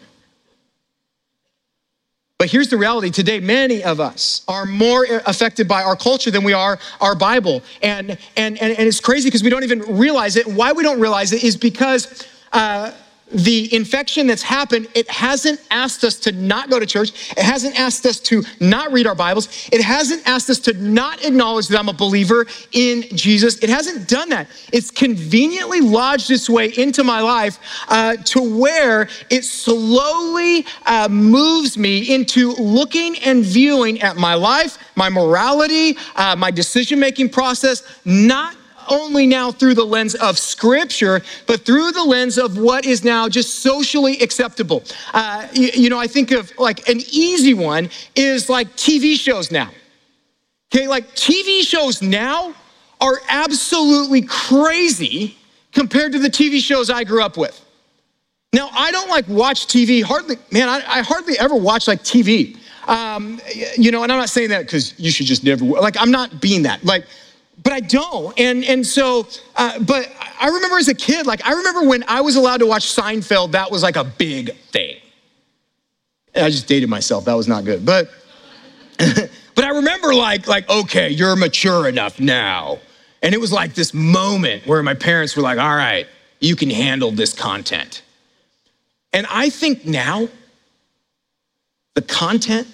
But 2.39 2.49
here's 2.49 2.69
the 2.69 2.77
reality 2.77 3.11
today 3.11 3.41
many 3.41 3.83
of 3.83 3.99
us 3.99 4.43
are 4.47 4.65
more 4.65 5.05
affected 5.25 5.67
by 5.67 5.83
our 5.83 5.97
culture 5.97 6.31
than 6.31 6.45
we 6.45 6.53
are 6.53 6.79
our 7.01 7.13
Bible. 7.13 7.61
And, 7.81 8.11
and, 8.37 8.57
and, 8.61 8.61
and 8.61 8.87
it's 8.87 9.01
crazy 9.01 9.27
because 9.27 9.43
we 9.43 9.49
don't 9.49 9.65
even 9.65 9.81
realize 9.97 10.37
it. 10.37 10.47
And 10.47 10.55
why 10.55 10.71
we 10.71 10.81
don't 10.81 11.01
realize 11.01 11.33
it 11.33 11.43
is 11.43 11.57
because. 11.57 12.25
Uh, 12.51 12.91
the 13.31 13.73
infection 13.73 14.27
that's 14.27 14.41
happened, 14.41 14.87
it 14.95 15.09
hasn't 15.09 15.61
asked 15.69 16.03
us 16.03 16.15
to 16.19 16.31
not 16.31 16.69
go 16.69 16.79
to 16.79 16.85
church. 16.85 17.31
It 17.31 17.43
hasn't 17.43 17.79
asked 17.79 18.05
us 18.05 18.19
to 18.21 18.43
not 18.59 18.91
read 18.91 19.05
our 19.05 19.15
Bibles. 19.15 19.69
It 19.71 19.81
hasn't 19.81 20.27
asked 20.27 20.49
us 20.49 20.59
to 20.59 20.73
not 20.73 21.23
acknowledge 21.23 21.67
that 21.67 21.79
I'm 21.79 21.89
a 21.89 21.93
believer 21.93 22.47
in 22.71 23.03
Jesus. 23.15 23.59
It 23.59 23.69
hasn't 23.69 24.07
done 24.07 24.29
that. 24.29 24.47
It's 24.73 24.89
conveniently 24.89 25.81
lodged 25.81 26.31
its 26.31 26.49
way 26.49 26.71
into 26.75 27.03
my 27.03 27.21
life 27.21 27.59
uh, 27.87 28.15
to 28.15 28.57
where 28.57 29.09
it 29.29 29.43
slowly 29.43 30.65
uh, 30.85 31.07
moves 31.09 31.77
me 31.77 32.13
into 32.13 32.53
looking 32.53 33.17
and 33.19 33.43
viewing 33.43 34.01
at 34.01 34.17
my 34.17 34.33
life, 34.33 34.77
my 34.95 35.09
morality, 35.09 35.97
uh, 36.15 36.35
my 36.35 36.49
decision 36.51 36.99
making 36.99 37.29
process, 37.29 37.83
not 38.05 38.55
only 38.89 39.25
now 39.25 39.51
through 39.51 39.75
the 39.75 39.85
lens 39.85 40.15
of 40.15 40.37
scripture, 40.37 41.21
but 41.47 41.65
through 41.65 41.91
the 41.91 42.03
lens 42.03 42.37
of 42.37 42.57
what 42.57 42.85
is 42.85 43.03
now 43.03 43.29
just 43.29 43.59
socially 43.59 44.19
acceptable. 44.19 44.83
Uh, 45.13 45.47
you, 45.53 45.69
you 45.73 45.89
know, 45.89 45.99
I 45.99 46.07
think 46.07 46.31
of 46.31 46.51
like 46.57 46.87
an 46.89 46.99
easy 47.11 47.53
one 47.53 47.89
is 48.15 48.49
like 48.49 48.67
TV 48.75 49.15
shows 49.15 49.51
now. 49.51 49.69
Okay, 50.73 50.87
like 50.87 51.07
TV 51.15 51.61
shows 51.61 52.01
now 52.01 52.53
are 53.01 53.21
absolutely 53.29 54.21
crazy 54.23 55.37
compared 55.71 56.11
to 56.11 56.19
the 56.19 56.29
TV 56.29 56.59
shows 56.59 56.89
I 56.89 57.03
grew 57.03 57.23
up 57.23 57.37
with. 57.37 57.65
Now, 58.51 58.69
I 58.73 58.91
don't 58.91 59.09
like 59.09 59.27
watch 59.27 59.67
TV 59.67 60.01
hardly, 60.01 60.37
man, 60.51 60.69
I, 60.69 60.77
I 60.87 61.01
hardly 61.01 61.37
ever 61.37 61.55
watch 61.55 61.87
like 61.87 62.03
TV. 62.03 62.57
Um, 62.87 63.39
you 63.77 63.91
know, 63.91 64.01
and 64.01 64.11
I'm 64.11 64.17
not 64.17 64.29
saying 64.29 64.49
that 64.49 64.65
because 64.65 64.99
you 64.99 65.11
should 65.11 65.27
just 65.27 65.43
never, 65.43 65.63
like, 65.63 65.95
I'm 65.99 66.09
not 66.09 66.41
being 66.41 66.63
that. 66.63 66.83
Like, 66.83 67.05
but 67.63 67.73
I 67.73 67.79
don't. 67.79 68.37
And, 68.39 68.63
and 68.63 68.85
so, 68.85 69.27
uh, 69.55 69.79
but 69.79 70.11
I 70.39 70.47
remember 70.49 70.77
as 70.77 70.87
a 70.87 70.93
kid, 70.93 71.25
like, 71.25 71.45
I 71.45 71.53
remember 71.53 71.83
when 71.83 72.03
I 72.07 72.21
was 72.21 72.35
allowed 72.35 72.57
to 72.57 72.65
watch 72.65 72.95
Seinfeld, 72.95 73.51
that 73.51 73.69
was 73.71 73.83
like 73.83 73.95
a 73.95 74.03
big 74.03 74.55
thing. 74.71 74.97
And 76.33 76.45
I 76.45 76.49
just 76.49 76.67
dated 76.67 76.89
myself. 76.89 77.25
That 77.25 77.33
was 77.33 77.47
not 77.47 77.65
good. 77.65 77.85
But, 77.85 78.09
but 78.97 79.63
I 79.63 79.69
remember 79.69 80.13
like, 80.13 80.47
like, 80.47 80.69
okay, 80.69 81.09
you're 81.09 81.35
mature 81.35 81.87
enough 81.87 82.19
now. 82.19 82.79
And 83.21 83.33
it 83.33 83.41
was 83.41 83.51
like 83.51 83.73
this 83.73 83.93
moment 83.93 84.65
where 84.65 84.81
my 84.81 84.93
parents 84.93 85.35
were 85.35 85.41
like, 85.41 85.59
all 85.59 85.75
right, 85.75 86.07
you 86.39 86.55
can 86.55 86.69
handle 86.69 87.11
this 87.11 87.33
content. 87.33 88.01
And 89.11 89.27
I 89.29 89.49
think 89.49 89.85
now, 89.85 90.29
the 91.95 92.01
content 92.01 92.67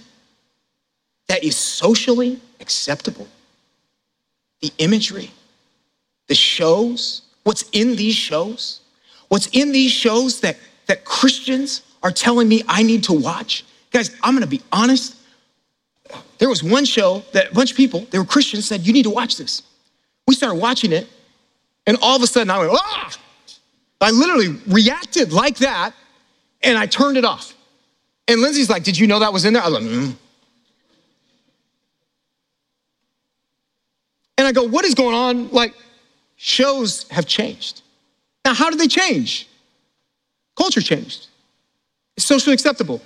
that 1.28 1.44
is 1.44 1.56
socially 1.56 2.40
acceptable, 2.60 3.28
the 4.62 4.72
imagery, 4.78 5.32
the 6.28 6.36
shows, 6.36 7.22
what's 7.44 7.70
in 7.72 7.96
these 7.96 8.16
shows, 8.16 8.82
what's 9.30 9.48
in 9.48 9.72
these 9.72 9.92
shows 9.92 10.42
that, 10.42 10.58
that 10.88 11.06
Christians 11.06 11.82
are 12.04 12.12
telling 12.12 12.48
me 12.48 12.64
I 12.68 12.84
need 12.84 13.04
to 13.06 13.14
watch. 13.14 13.66
Guys, 13.92 14.16
I'm 14.22 14.34
gonna 14.34 14.48
be 14.48 14.62
honest. 14.72 15.16
There 16.38 16.50
was 16.50 16.64
one 16.64 16.86
show 16.86 17.24
that 17.32 17.52
a 17.52 17.54
bunch 17.54 17.72
of 17.72 17.78
people, 17.78 18.02
they 18.12 18.20
were 18.20 18.26
Christians, 18.26 18.68
said, 18.68 18.86
You 18.86 18.94
need 18.94 19.04
to 19.04 19.10
watch 19.10 19.38
this. 19.38 19.64
We 20.28 20.36
started 20.36 20.60
watching 20.60 20.92
it, 20.92 21.08
and 21.88 21.98
all 22.02 22.16
of 22.16 22.22
a 22.24 22.28
sudden 22.28 22.50
I 22.50 22.60
went, 22.60 22.72
Ah! 22.74 23.18
I 24.02 24.12
literally 24.12 24.60
reacted 24.68 25.32
like 25.32 25.58
that, 25.58 25.94
and 26.62 26.78
I 26.78 26.86
turned 26.86 27.18
it 27.18 27.26
off. 27.26 27.54
And 28.28 28.42
Lindsay's 28.42 28.70
like, 28.70 28.84
Did 28.84 28.98
you 28.98 29.08
know 29.08 29.20
that 29.20 29.34
was 29.34 29.46
in 29.46 29.54
there? 29.54 29.64
I 29.64 29.70
was 29.70 29.82
like, 29.82 29.92
mm. 29.92 30.16
And 34.38 34.48
I 34.48 34.52
go, 34.52 34.64
What 34.64 34.86
is 34.86 34.94
going 34.94 35.16
on? 35.16 35.50
Like, 35.50 35.74
shows 36.36 37.08
have 37.10 37.26
changed. 37.26 37.82
Now, 38.44 38.54
how 38.54 38.70
did 38.70 38.80
they 38.80 38.88
change? 38.88 39.48
Culture 40.56 40.82
changed. 40.82 41.28
It's 42.16 42.26
socially 42.26 42.54
acceptable. 42.54 43.02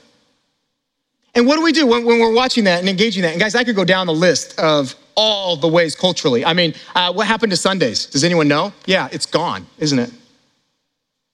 And 1.36 1.48
what 1.48 1.56
do 1.56 1.62
we 1.62 1.72
do 1.72 1.88
when, 1.88 2.06
when, 2.06 2.20
we're 2.20 2.34
watching 2.34 2.64
that 2.66 2.80
and 2.80 2.90
engaging 2.90 3.22
that? 3.24 3.32
And 3.32 3.40
guys, 3.40 3.56
I 3.56 3.64
could 3.64 3.76
go 3.76 3.86
down 3.86 4.08
the 4.08 4.14
list 4.14 4.60
of 4.60 4.96
all 5.16 5.56
the 5.56 5.68
ways 5.68 5.96
culturally. 5.96 6.44
I 6.44 6.54
mean, 6.54 6.74
uh, 6.96 7.14
what 7.14 7.28
happened 7.28 7.52
to 7.52 7.58
Sundays? 7.58 8.06
Does 8.06 8.24
anyone 8.24 8.48
know? 8.48 8.74
Yeah, 8.86 9.10
it's 9.12 9.26
gone, 9.26 9.66
isn't 9.78 10.00
it? 10.00 10.12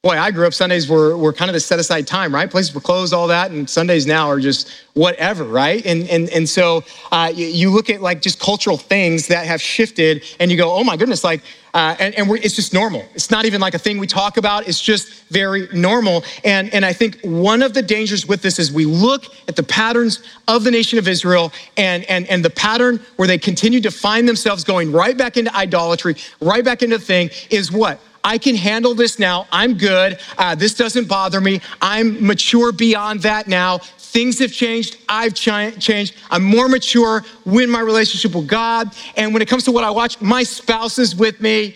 Boy, 0.05 0.19
I 0.19 0.29
grew 0.29 0.45
up, 0.45 0.53
Sundays 0.53 0.87
were, 0.87 1.17
were 1.17 1.33
kind 1.33 1.49
of 1.49 1.53
the 1.53 1.59
set 1.59 1.79
aside 1.79 2.05
time, 2.05 2.31
right? 2.31 2.47
Places 2.47 2.75
were 2.75 2.79
closed, 2.79 3.11
all 3.11 3.25
that, 3.29 3.49
and 3.49 3.67
Sundays 3.67 4.05
now 4.05 4.29
are 4.29 4.39
just 4.39 4.69
whatever, 4.93 5.45
right? 5.45 5.83
And, 5.83 6.07
and, 6.09 6.29
and 6.29 6.47
so 6.47 6.83
uh, 7.11 7.31
you, 7.33 7.71
look 7.71 7.89
at 7.89 8.03
like 8.03 8.21
just 8.21 8.39
cultural 8.39 8.77
things 8.77 9.25
that 9.29 9.47
have 9.47 9.59
shifted 9.59 10.23
and 10.39 10.51
you 10.51 10.57
go, 10.57 10.71
oh 10.71 10.83
my 10.83 10.95
goodness, 10.95 11.23
like, 11.23 11.41
uh, 11.73 11.95
and, 11.97 12.13
and 12.13 12.29
it's 12.33 12.55
just 12.55 12.71
normal. 12.71 13.03
It's 13.15 13.31
not 13.31 13.45
even 13.45 13.59
like 13.59 13.73
a 13.73 13.79
thing 13.79 13.97
we 13.97 14.05
talk 14.05 14.37
about, 14.37 14.67
it's 14.67 14.79
just 14.79 15.23
very 15.29 15.67
normal. 15.73 16.23
And, 16.43 16.71
and 16.71 16.85
I 16.85 16.93
think 16.93 17.19
one 17.23 17.63
of 17.63 17.73
the 17.73 17.81
dangers 17.81 18.27
with 18.27 18.43
this 18.43 18.59
is 18.59 18.71
we 18.71 18.85
look 18.85 19.25
at 19.47 19.55
the 19.55 19.63
patterns 19.63 20.21
of 20.47 20.63
the 20.63 20.69
nation 20.69 20.99
of 20.99 21.07
Israel 21.07 21.51
and, 21.77 22.03
and, 22.03 22.27
and 22.27 22.45
the 22.45 22.51
pattern 22.51 23.03
where 23.15 23.27
they 23.27 23.39
continue 23.39 23.81
to 23.81 23.89
find 23.89 24.29
themselves 24.29 24.63
going 24.63 24.91
right 24.91 25.17
back 25.17 25.35
into 25.35 25.53
idolatry, 25.55 26.15
right 26.41 26.63
back 26.63 26.83
into 26.83 26.99
the 26.99 27.03
thing 27.03 27.31
is 27.49 27.71
what? 27.71 27.99
I 28.25 28.39
can 28.39 28.55
handle 28.55 28.95
this 28.95 29.19
now. 29.19 29.47
I'm 29.51 29.77
good. 29.77 30.19
Uh, 30.39 30.55
this 30.55 30.73
doesn't 30.73 31.07
bother 31.07 31.39
me. 31.39 31.61
I'm 31.79 32.25
mature 32.25 32.71
beyond 32.71 33.21
that 33.21 33.47
now. 33.47 33.77
Things 33.77 34.39
have 34.39 34.51
changed. 34.51 34.97
I've 35.07 35.35
ch- 35.35 35.79
changed. 35.79 36.15
I'm 36.31 36.43
more 36.43 36.67
mature 36.67 37.23
in 37.45 37.69
my 37.69 37.81
relationship 37.81 38.33
with 38.33 38.47
God. 38.47 38.95
And 39.15 39.31
when 39.31 39.43
it 39.43 39.47
comes 39.47 39.63
to 39.65 39.71
what 39.71 39.83
I 39.83 39.91
watch, 39.91 40.19
my 40.19 40.41
spouse 40.41 40.97
is 40.97 41.15
with 41.15 41.39
me. 41.39 41.75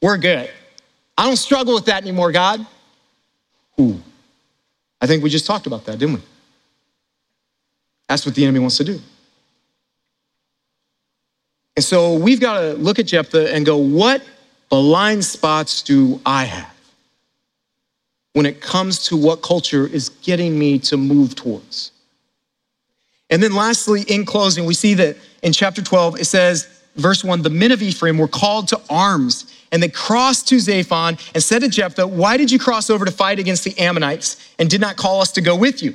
We're 0.00 0.16
good. 0.16 0.48
I 1.18 1.24
don't 1.24 1.36
struggle 1.36 1.74
with 1.74 1.86
that 1.86 2.02
anymore, 2.02 2.30
God. 2.30 2.64
Ooh. 3.80 4.00
I 5.00 5.08
think 5.08 5.24
we 5.24 5.28
just 5.28 5.44
talked 5.44 5.66
about 5.66 5.84
that, 5.86 5.98
didn't 5.98 6.14
we? 6.14 6.22
That's 8.08 8.24
what 8.24 8.36
the 8.36 8.44
enemy 8.44 8.60
wants 8.60 8.76
to 8.76 8.84
do. 8.84 9.00
And 11.74 11.84
so 11.84 12.14
we've 12.14 12.40
got 12.40 12.60
to 12.60 12.74
look 12.74 13.00
at 13.00 13.06
Jephthah 13.06 13.52
and 13.52 13.66
go, 13.66 13.76
what 13.76 14.22
blind 14.70 15.24
spots 15.24 15.82
do 15.82 16.20
I 16.24 16.44
have 16.44 16.74
when 18.32 18.46
it 18.46 18.60
comes 18.60 19.04
to 19.08 19.16
what 19.16 19.42
culture 19.42 19.86
is 19.86 20.08
getting 20.08 20.58
me 20.58 20.78
to 20.78 20.96
move 20.96 21.34
towards? 21.34 21.92
And 23.28 23.42
then, 23.42 23.54
lastly, 23.54 24.02
in 24.08 24.24
closing, 24.24 24.64
we 24.64 24.74
see 24.74 24.94
that 24.94 25.16
in 25.42 25.52
chapter 25.52 25.82
12, 25.82 26.20
it 26.20 26.24
says, 26.24 26.80
verse 26.96 27.22
1 27.22 27.42
the 27.42 27.50
men 27.50 27.70
of 27.70 27.82
Ephraim 27.82 28.18
were 28.18 28.28
called 28.28 28.68
to 28.68 28.80
arms, 28.88 29.54
and 29.72 29.82
they 29.82 29.88
crossed 29.88 30.48
to 30.48 30.56
Zaphon 30.56 31.20
and 31.34 31.42
said 31.42 31.60
to 31.60 31.68
Jephthah, 31.68 32.06
Why 32.06 32.36
did 32.36 32.50
you 32.50 32.58
cross 32.58 32.90
over 32.90 33.04
to 33.04 33.10
fight 33.10 33.38
against 33.38 33.64
the 33.64 33.78
Ammonites 33.78 34.54
and 34.58 34.68
did 34.68 34.80
not 34.80 34.96
call 34.96 35.20
us 35.20 35.32
to 35.32 35.40
go 35.40 35.54
with 35.54 35.82
you? 35.82 35.94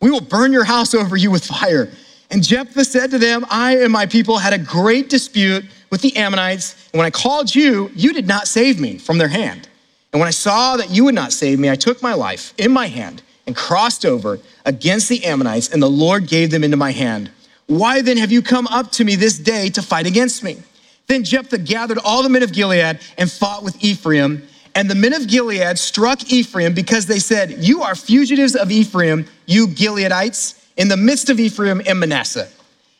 We 0.00 0.10
will 0.10 0.20
burn 0.20 0.52
your 0.52 0.64
house 0.64 0.94
over 0.94 1.16
you 1.16 1.30
with 1.30 1.44
fire. 1.44 1.90
And 2.30 2.42
Jephthah 2.42 2.84
said 2.84 3.10
to 3.10 3.18
them, 3.18 3.44
I 3.50 3.78
and 3.78 3.92
my 3.92 4.06
people 4.06 4.38
had 4.38 4.52
a 4.52 4.58
great 4.58 5.08
dispute 5.08 5.64
with 5.90 6.02
the 6.02 6.16
Ammonites, 6.16 6.74
and 6.92 6.98
when 6.98 7.06
I 7.06 7.10
called 7.10 7.54
you, 7.54 7.90
you 7.94 8.12
did 8.12 8.26
not 8.26 8.48
save 8.48 8.78
me 8.80 8.98
from 8.98 9.18
their 9.18 9.28
hand. 9.28 9.68
And 10.12 10.20
when 10.20 10.28
I 10.28 10.32
saw 10.32 10.76
that 10.76 10.90
you 10.90 11.04
would 11.04 11.14
not 11.14 11.32
save 11.32 11.58
me, 11.58 11.70
I 11.70 11.76
took 11.76 12.02
my 12.02 12.14
life 12.14 12.54
in 12.58 12.72
my 12.72 12.86
hand 12.86 13.22
and 13.46 13.56
crossed 13.56 14.04
over 14.04 14.38
against 14.64 15.08
the 15.08 15.24
Ammonites, 15.24 15.68
and 15.68 15.82
the 15.82 15.90
Lord 15.90 16.26
gave 16.26 16.50
them 16.50 16.64
into 16.64 16.76
my 16.76 16.92
hand. 16.92 17.30
Why 17.66 18.02
then 18.02 18.16
have 18.16 18.32
you 18.32 18.42
come 18.42 18.66
up 18.68 18.90
to 18.92 19.04
me 19.04 19.14
this 19.14 19.38
day 19.38 19.68
to 19.70 19.82
fight 19.82 20.06
against 20.06 20.42
me? 20.42 20.58
Then 21.06 21.24
Jephthah 21.24 21.58
gathered 21.58 21.98
all 21.98 22.22
the 22.22 22.28
men 22.28 22.42
of 22.42 22.52
Gilead 22.52 23.00
and 23.16 23.30
fought 23.30 23.64
with 23.64 23.82
Ephraim. 23.82 24.46
And 24.74 24.90
the 24.90 24.94
men 24.94 25.14
of 25.14 25.26
Gilead 25.26 25.78
struck 25.78 26.30
Ephraim 26.30 26.74
because 26.74 27.06
they 27.06 27.18
said, 27.18 27.50
You 27.64 27.82
are 27.82 27.94
fugitives 27.94 28.54
of 28.54 28.70
Ephraim, 28.70 29.26
you 29.46 29.66
Gileadites, 29.66 30.62
in 30.76 30.88
the 30.88 30.96
midst 30.96 31.30
of 31.30 31.40
Ephraim 31.40 31.82
and 31.86 31.98
Manasseh. 31.98 32.48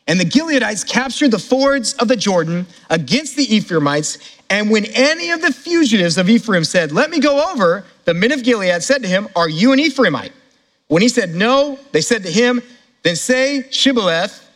And 0.09 0.19
the 0.19 0.25
Gileadites 0.25 0.89
captured 0.89 1.31
the 1.31 1.39
fords 1.39 1.93
of 1.95 2.09
the 2.09 2.17
Jordan 2.17 2.67
against 2.89 3.37
the 3.37 3.55
Ephraimites. 3.55 4.19
And 4.49 4.71
when 4.71 4.87
any 4.87 5.31
of 5.31 5.43
the 5.43 5.53
fugitives 5.53 6.17
of 6.17 6.31
Ephraim 6.31 6.65
said, 6.65 6.93
Let 6.93 7.11
me 7.11 7.21
go 7.21 7.53
over, 7.53 7.85
the 8.07 8.15
men 8.15 8.33
of 8.33 8.43
Gilead 8.43 8.83
said 8.83 9.03
to 9.03 9.09
him, 9.09 9.29
Are 9.37 9.51
you 9.51 9.73
an 9.73 9.79
Ephraimite? 9.79 10.33
When 10.89 11.03
he 11.03 11.11
said 11.11 11.35
no, 11.35 11.79
they 11.93 12.01
said 12.01 12.23
to 12.23 12.33
him, 12.33 12.63
Then 13.03 13.17
say 13.17 13.65
Shibboleth. 13.71 14.47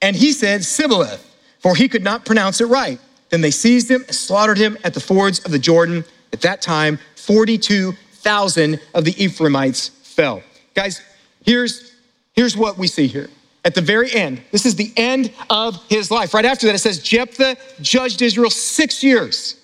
And 0.00 0.16
he 0.16 0.32
said 0.32 0.64
Sibboleth, 0.64 1.24
for 1.60 1.76
he 1.76 1.88
could 1.88 2.02
not 2.02 2.24
pronounce 2.24 2.60
it 2.60 2.66
right. 2.66 2.98
Then 3.30 3.40
they 3.40 3.50
seized 3.50 3.90
him 3.90 4.02
and 4.06 4.14
slaughtered 4.14 4.58
him 4.58 4.76
at 4.84 4.94
the 4.94 5.00
fords 5.00 5.38
of 5.44 5.50
the 5.50 5.58
Jordan. 5.58 6.04
At 6.32 6.40
that 6.42 6.60
time, 6.62 6.98
42,000 7.16 8.80
of 8.94 9.04
the 9.04 9.22
Ephraimites 9.22 9.88
fell. 9.88 10.42
Guys, 10.74 11.00
here's, 11.44 11.94
here's 12.32 12.56
what 12.56 12.76
we 12.76 12.86
see 12.86 13.06
here 13.06 13.28
at 13.64 13.74
the 13.74 13.80
very 13.80 14.12
end. 14.12 14.42
This 14.50 14.66
is 14.66 14.76
the 14.76 14.92
end 14.96 15.32
of 15.48 15.82
his 15.88 16.10
life. 16.10 16.34
Right 16.34 16.44
after 16.44 16.66
that, 16.66 16.74
it 16.74 16.78
says 16.78 16.98
Jephthah 16.98 17.56
judged 17.80 18.22
Israel 18.22 18.50
six 18.50 19.02
years. 19.02 19.56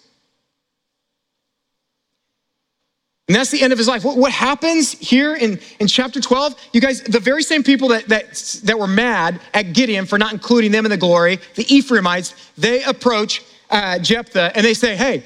And 3.28 3.36
that's 3.36 3.51
the 3.51 3.62
end 3.62 3.72
of 3.72 3.78
his 3.78 3.86
life. 3.86 4.05
What, 4.05 4.16
what, 4.16 4.32
happens 4.32 4.90
here 4.90 5.36
in, 5.36 5.61
in 5.78 5.86
chapter 5.86 6.20
12? 6.20 6.57
You 6.72 6.80
guys, 6.80 7.01
the 7.03 7.20
very 7.20 7.44
same 7.44 7.62
people 7.62 7.86
that, 7.88 8.09
that, 8.09 8.34
that 8.64 8.76
were 8.76 8.88
mad 8.88 9.40
at 9.55 9.72
Gideon 9.72 10.05
for 10.05 10.18
not 10.18 10.32
including 10.32 10.72
them 10.72 10.84
in 10.84 10.90
the 10.90 10.96
glory, 10.96 11.38
the 11.55 11.64
Ephraimites, 11.72 12.34
they 12.59 12.82
approach 12.82 13.44
uh, 13.70 14.01
Jephthah 14.01 14.51
and 14.57 14.66
they 14.66 14.74
say, 14.74 14.96
Hey, 14.96 15.22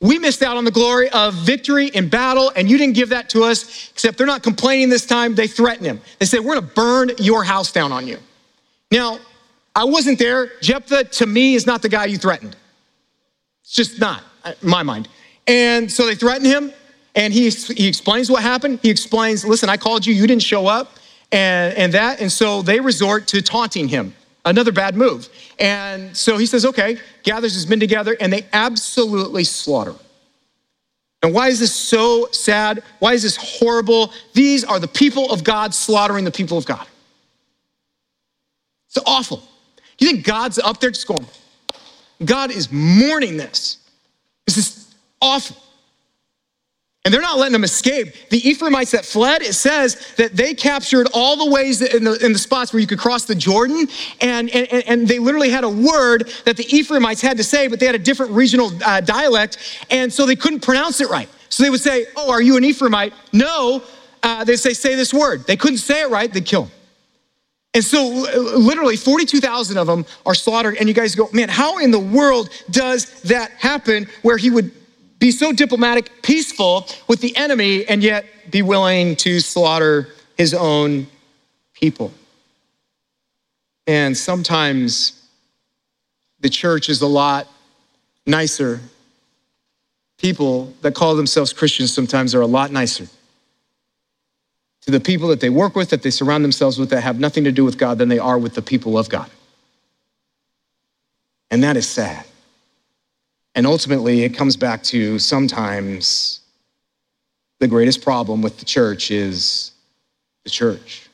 we 0.00 0.18
missed 0.18 0.42
out 0.42 0.56
on 0.56 0.64
the 0.64 0.70
glory 0.70 1.10
of 1.10 1.34
victory 1.34 1.88
in 1.88 2.08
battle, 2.08 2.52
and 2.54 2.70
you 2.70 2.78
didn't 2.78 2.94
give 2.94 3.08
that 3.08 3.28
to 3.30 3.42
us, 3.42 3.90
except 3.90 4.16
they're 4.16 4.26
not 4.26 4.42
complaining 4.42 4.88
this 4.88 5.04
time. 5.04 5.34
They 5.34 5.48
threaten 5.48 5.84
him. 5.84 6.00
They 6.20 6.26
say, 6.26 6.38
We're 6.38 6.54
gonna 6.54 6.72
burn 6.74 7.10
your 7.18 7.42
house 7.42 7.72
down 7.72 7.90
on 7.90 8.06
you. 8.06 8.18
Now, 8.92 9.18
I 9.74 9.84
wasn't 9.84 10.18
there. 10.18 10.52
Jephthah, 10.62 11.04
to 11.04 11.26
me, 11.26 11.54
is 11.54 11.66
not 11.66 11.82
the 11.82 11.88
guy 11.88 12.06
you 12.06 12.16
threatened. 12.16 12.56
It's 13.62 13.72
just 13.72 14.00
not, 14.00 14.22
in 14.44 14.68
my 14.68 14.82
mind. 14.82 15.08
And 15.46 15.90
so 15.90 16.06
they 16.06 16.14
threaten 16.14 16.44
him, 16.44 16.72
and 17.16 17.32
he, 17.32 17.50
he 17.50 17.88
explains 17.88 18.30
what 18.30 18.42
happened. 18.42 18.78
He 18.82 18.90
explains, 18.90 19.44
Listen, 19.44 19.68
I 19.68 19.76
called 19.76 20.06
you, 20.06 20.14
you 20.14 20.28
didn't 20.28 20.42
show 20.42 20.68
up, 20.68 20.92
and, 21.32 21.76
and 21.76 21.92
that. 21.94 22.20
And 22.20 22.30
so 22.30 22.62
they 22.62 22.78
resort 22.78 23.26
to 23.28 23.42
taunting 23.42 23.88
him 23.88 24.14
another 24.48 24.72
bad 24.72 24.96
move. 24.96 25.28
And 25.58 26.16
so 26.16 26.36
he 26.38 26.46
says, 26.46 26.64
okay, 26.64 26.98
gathers 27.22 27.54
his 27.54 27.68
men 27.68 27.80
together, 27.80 28.16
and 28.20 28.32
they 28.32 28.46
absolutely 28.52 29.44
slaughter. 29.44 29.94
And 31.22 31.34
why 31.34 31.48
is 31.48 31.58
this 31.58 31.74
so 31.74 32.28
sad? 32.30 32.82
Why 33.00 33.12
is 33.14 33.22
this 33.22 33.36
horrible? 33.36 34.12
These 34.34 34.64
are 34.64 34.78
the 34.78 34.88
people 34.88 35.30
of 35.30 35.42
God 35.44 35.74
slaughtering 35.74 36.24
the 36.24 36.30
people 36.30 36.56
of 36.56 36.64
God. 36.64 36.86
It's 38.88 38.98
awful. 39.04 39.42
You 39.98 40.10
think 40.10 40.24
God's 40.24 40.58
up 40.58 40.80
there 40.80 40.90
just 40.90 41.06
going, 41.06 41.26
God 42.24 42.50
is 42.50 42.70
mourning 42.70 43.36
this. 43.36 43.78
This 44.46 44.56
is 44.56 44.94
awful. 45.20 45.56
And 47.08 47.14
they're 47.14 47.22
not 47.22 47.38
letting 47.38 47.54
them 47.54 47.64
escape. 47.64 48.28
The 48.28 48.46
Ephraimites 48.46 48.90
that 48.90 49.02
fled, 49.02 49.40
it 49.40 49.54
says 49.54 50.12
that 50.16 50.36
they 50.36 50.52
captured 50.52 51.08
all 51.14 51.42
the 51.42 51.50
ways 51.50 51.80
in 51.80 52.04
the, 52.04 52.22
in 52.22 52.34
the 52.34 52.38
spots 52.38 52.70
where 52.70 52.80
you 52.80 52.86
could 52.86 52.98
cross 52.98 53.24
the 53.24 53.34
Jordan. 53.34 53.88
And, 54.20 54.50
and, 54.50 54.70
and 54.86 55.08
they 55.08 55.18
literally 55.18 55.48
had 55.48 55.64
a 55.64 55.70
word 55.70 56.30
that 56.44 56.58
the 56.58 56.66
Ephraimites 56.66 57.22
had 57.22 57.38
to 57.38 57.44
say, 57.44 57.66
but 57.66 57.80
they 57.80 57.86
had 57.86 57.94
a 57.94 57.98
different 57.98 58.32
regional 58.32 58.70
uh, 58.84 59.00
dialect. 59.00 59.56
And 59.90 60.12
so 60.12 60.26
they 60.26 60.36
couldn't 60.36 60.60
pronounce 60.60 61.00
it 61.00 61.08
right. 61.08 61.30
So 61.48 61.62
they 61.62 61.70
would 61.70 61.80
say, 61.80 62.04
Oh, 62.14 62.30
are 62.30 62.42
you 62.42 62.58
an 62.58 62.62
Ephraimite? 62.62 63.14
No. 63.32 63.82
Uh, 64.22 64.44
they 64.44 64.56
say, 64.56 64.74
Say 64.74 64.94
this 64.94 65.14
word. 65.14 65.46
They 65.46 65.56
couldn't 65.56 65.78
say 65.78 66.02
it 66.02 66.10
right, 66.10 66.30
they'd 66.30 66.44
kill 66.44 66.64
them. 66.64 66.72
And 67.72 67.82
so, 67.82 68.06
literally, 68.54 68.96
42,000 68.96 69.78
of 69.78 69.86
them 69.86 70.04
are 70.26 70.34
slaughtered. 70.34 70.76
And 70.76 70.88
you 70.88 70.94
guys 70.94 71.14
go, 71.14 71.28
man, 71.32 71.48
how 71.48 71.78
in 71.78 71.90
the 71.90 71.98
world 71.98 72.50
does 72.70 73.22
that 73.22 73.50
happen 73.52 74.08
where 74.22 74.36
he 74.36 74.50
would 74.50 74.72
be 75.18 75.30
so 75.30 75.52
diplomatic, 75.52 76.22
peaceful 76.22 76.86
with 77.08 77.20
the 77.20 77.36
enemy, 77.36 77.84
and 77.86 78.02
yet 78.02 78.24
be 78.50 78.62
willing 78.62 79.16
to 79.16 79.40
slaughter 79.40 80.08
his 80.36 80.54
own 80.54 81.06
people? 81.74 82.12
And 83.86 84.16
sometimes 84.16 85.26
the 86.40 86.48
church 86.48 86.88
is 86.88 87.00
a 87.00 87.06
lot 87.06 87.48
nicer. 88.26 88.80
People 90.18 90.74
that 90.82 90.94
call 90.94 91.14
themselves 91.14 91.52
Christians 91.52 91.92
sometimes 91.92 92.34
are 92.34 92.40
a 92.40 92.46
lot 92.46 92.70
nicer 92.70 93.06
to 94.82 94.90
the 94.90 95.00
people 95.00 95.28
that 95.28 95.40
they 95.40 95.50
work 95.50 95.76
with, 95.76 95.90
that 95.90 96.02
they 96.02 96.10
surround 96.10 96.42
themselves 96.42 96.78
with, 96.78 96.90
that 96.90 97.02
have 97.02 97.20
nothing 97.20 97.44
to 97.44 97.52
do 97.52 97.64
with 97.64 97.76
God 97.76 97.98
than 97.98 98.08
they 98.08 98.18
are 98.18 98.38
with 98.38 98.54
the 98.54 98.62
people 98.62 98.96
of 98.96 99.08
God. 99.08 99.30
And 101.50 101.62
that 101.62 101.76
is 101.76 101.86
sad. 101.86 102.24
And 103.58 103.66
ultimately, 103.66 104.22
it 104.22 104.34
comes 104.34 104.56
back 104.56 104.84
to 104.84 105.18
sometimes 105.18 106.42
the 107.58 107.66
greatest 107.66 108.02
problem 108.02 108.40
with 108.40 108.60
the 108.60 108.64
church 108.64 109.10
is 109.10 109.72
the 110.44 110.50
church. 110.50 111.08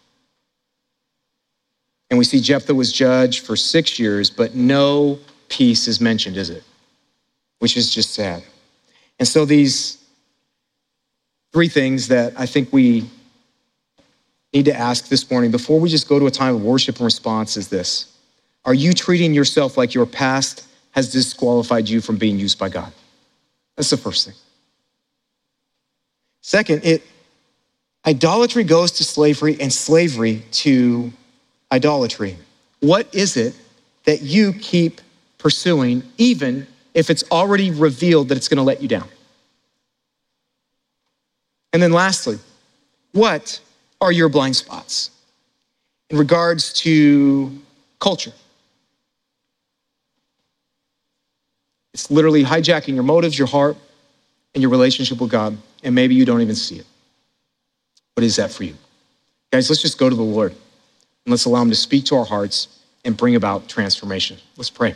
And 2.10 2.18
we 2.18 2.26
see 2.26 2.42
Jephthah 2.42 2.74
was 2.74 2.92
judged 2.92 3.46
for 3.46 3.56
six 3.56 3.98
years, 3.98 4.28
but 4.28 4.54
no 4.54 5.18
peace 5.48 5.88
is 5.88 6.02
mentioned, 6.02 6.36
is 6.36 6.50
it? 6.50 6.62
Which 7.60 7.78
is 7.78 7.90
just 7.90 8.12
sad. 8.12 8.42
And 9.18 9.26
so, 9.26 9.46
these 9.46 10.04
three 11.54 11.68
things 11.68 12.08
that 12.08 12.38
I 12.38 12.44
think 12.44 12.74
we 12.74 13.08
need 14.52 14.66
to 14.66 14.76
ask 14.76 15.08
this 15.08 15.30
morning 15.30 15.50
before 15.50 15.80
we 15.80 15.88
just 15.88 16.10
go 16.10 16.18
to 16.18 16.26
a 16.26 16.30
time 16.30 16.56
of 16.56 16.62
worship 16.62 16.96
and 16.96 17.06
response 17.06 17.56
is 17.56 17.68
this 17.68 18.12
Are 18.66 18.74
you 18.74 18.92
treating 18.92 19.32
yourself 19.32 19.78
like 19.78 19.94
your 19.94 20.04
past 20.04 20.66
has 20.94 21.10
disqualified 21.10 21.88
you 21.88 22.00
from 22.00 22.16
being 22.16 22.38
used 22.38 22.56
by 22.56 22.68
God? 22.68 22.92
That's 23.76 23.90
the 23.90 23.96
first 23.96 24.26
thing. 24.26 24.34
Second, 26.40 26.84
it 26.84 27.02
idolatry 28.06 28.62
goes 28.62 28.92
to 28.92 29.04
slavery 29.04 29.56
and 29.60 29.72
slavery 29.72 30.44
to 30.52 31.12
idolatry. 31.72 32.36
What 32.78 33.12
is 33.12 33.36
it 33.36 33.56
that 34.04 34.22
you 34.22 34.52
keep 34.52 35.00
pursuing 35.38 36.04
even 36.16 36.66
if 36.92 37.10
it's 37.10 37.24
already 37.32 37.72
revealed 37.72 38.28
that 38.28 38.36
it's 38.36 38.46
going 38.46 38.58
to 38.58 38.62
let 38.62 38.80
you 38.80 38.86
down? 38.86 39.08
And 41.72 41.82
then 41.82 41.90
lastly, 41.90 42.38
what 43.10 43.58
are 44.00 44.12
your 44.12 44.28
blind 44.28 44.54
spots 44.54 45.10
in 46.08 46.18
regards 46.18 46.72
to 46.74 47.50
culture? 47.98 48.32
It's 51.94 52.10
literally 52.10 52.44
hijacking 52.44 52.94
your 52.94 53.04
motives, 53.04 53.38
your 53.38 53.48
heart, 53.48 53.76
and 54.54 54.60
your 54.60 54.70
relationship 54.70 55.20
with 55.20 55.30
God, 55.30 55.56
and 55.82 55.94
maybe 55.94 56.14
you 56.14 56.24
don't 56.24 56.40
even 56.40 56.56
see 56.56 56.76
it. 56.76 56.86
What 58.14 58.24
is 58.24 58.36
that 58.36 58.52
for 58.52 58.64
you? 58.64 58.74
Guys, 59.52 59.70
let's 59.70 59.80
just 59.80 59.98
go 59.98 60.10
to 60.10 60.16
the 60.16 60.22
Lord 60.22 60.52
and 60.52 61.30
let's 61.30 61.44
allow 61.44 61.62
Him 61.62 61.70
to 61.70 61.76
speak 61.76 62.04
to 62.06 62.16
our 62.16 62.24
hearts 62.24 62.80
and 63.04 63.16
bring 63.16 63.36
about 63.36 63.68
transformation. 63.68 64.36
Let's 64.56 64.70
pray. 64.70 64.94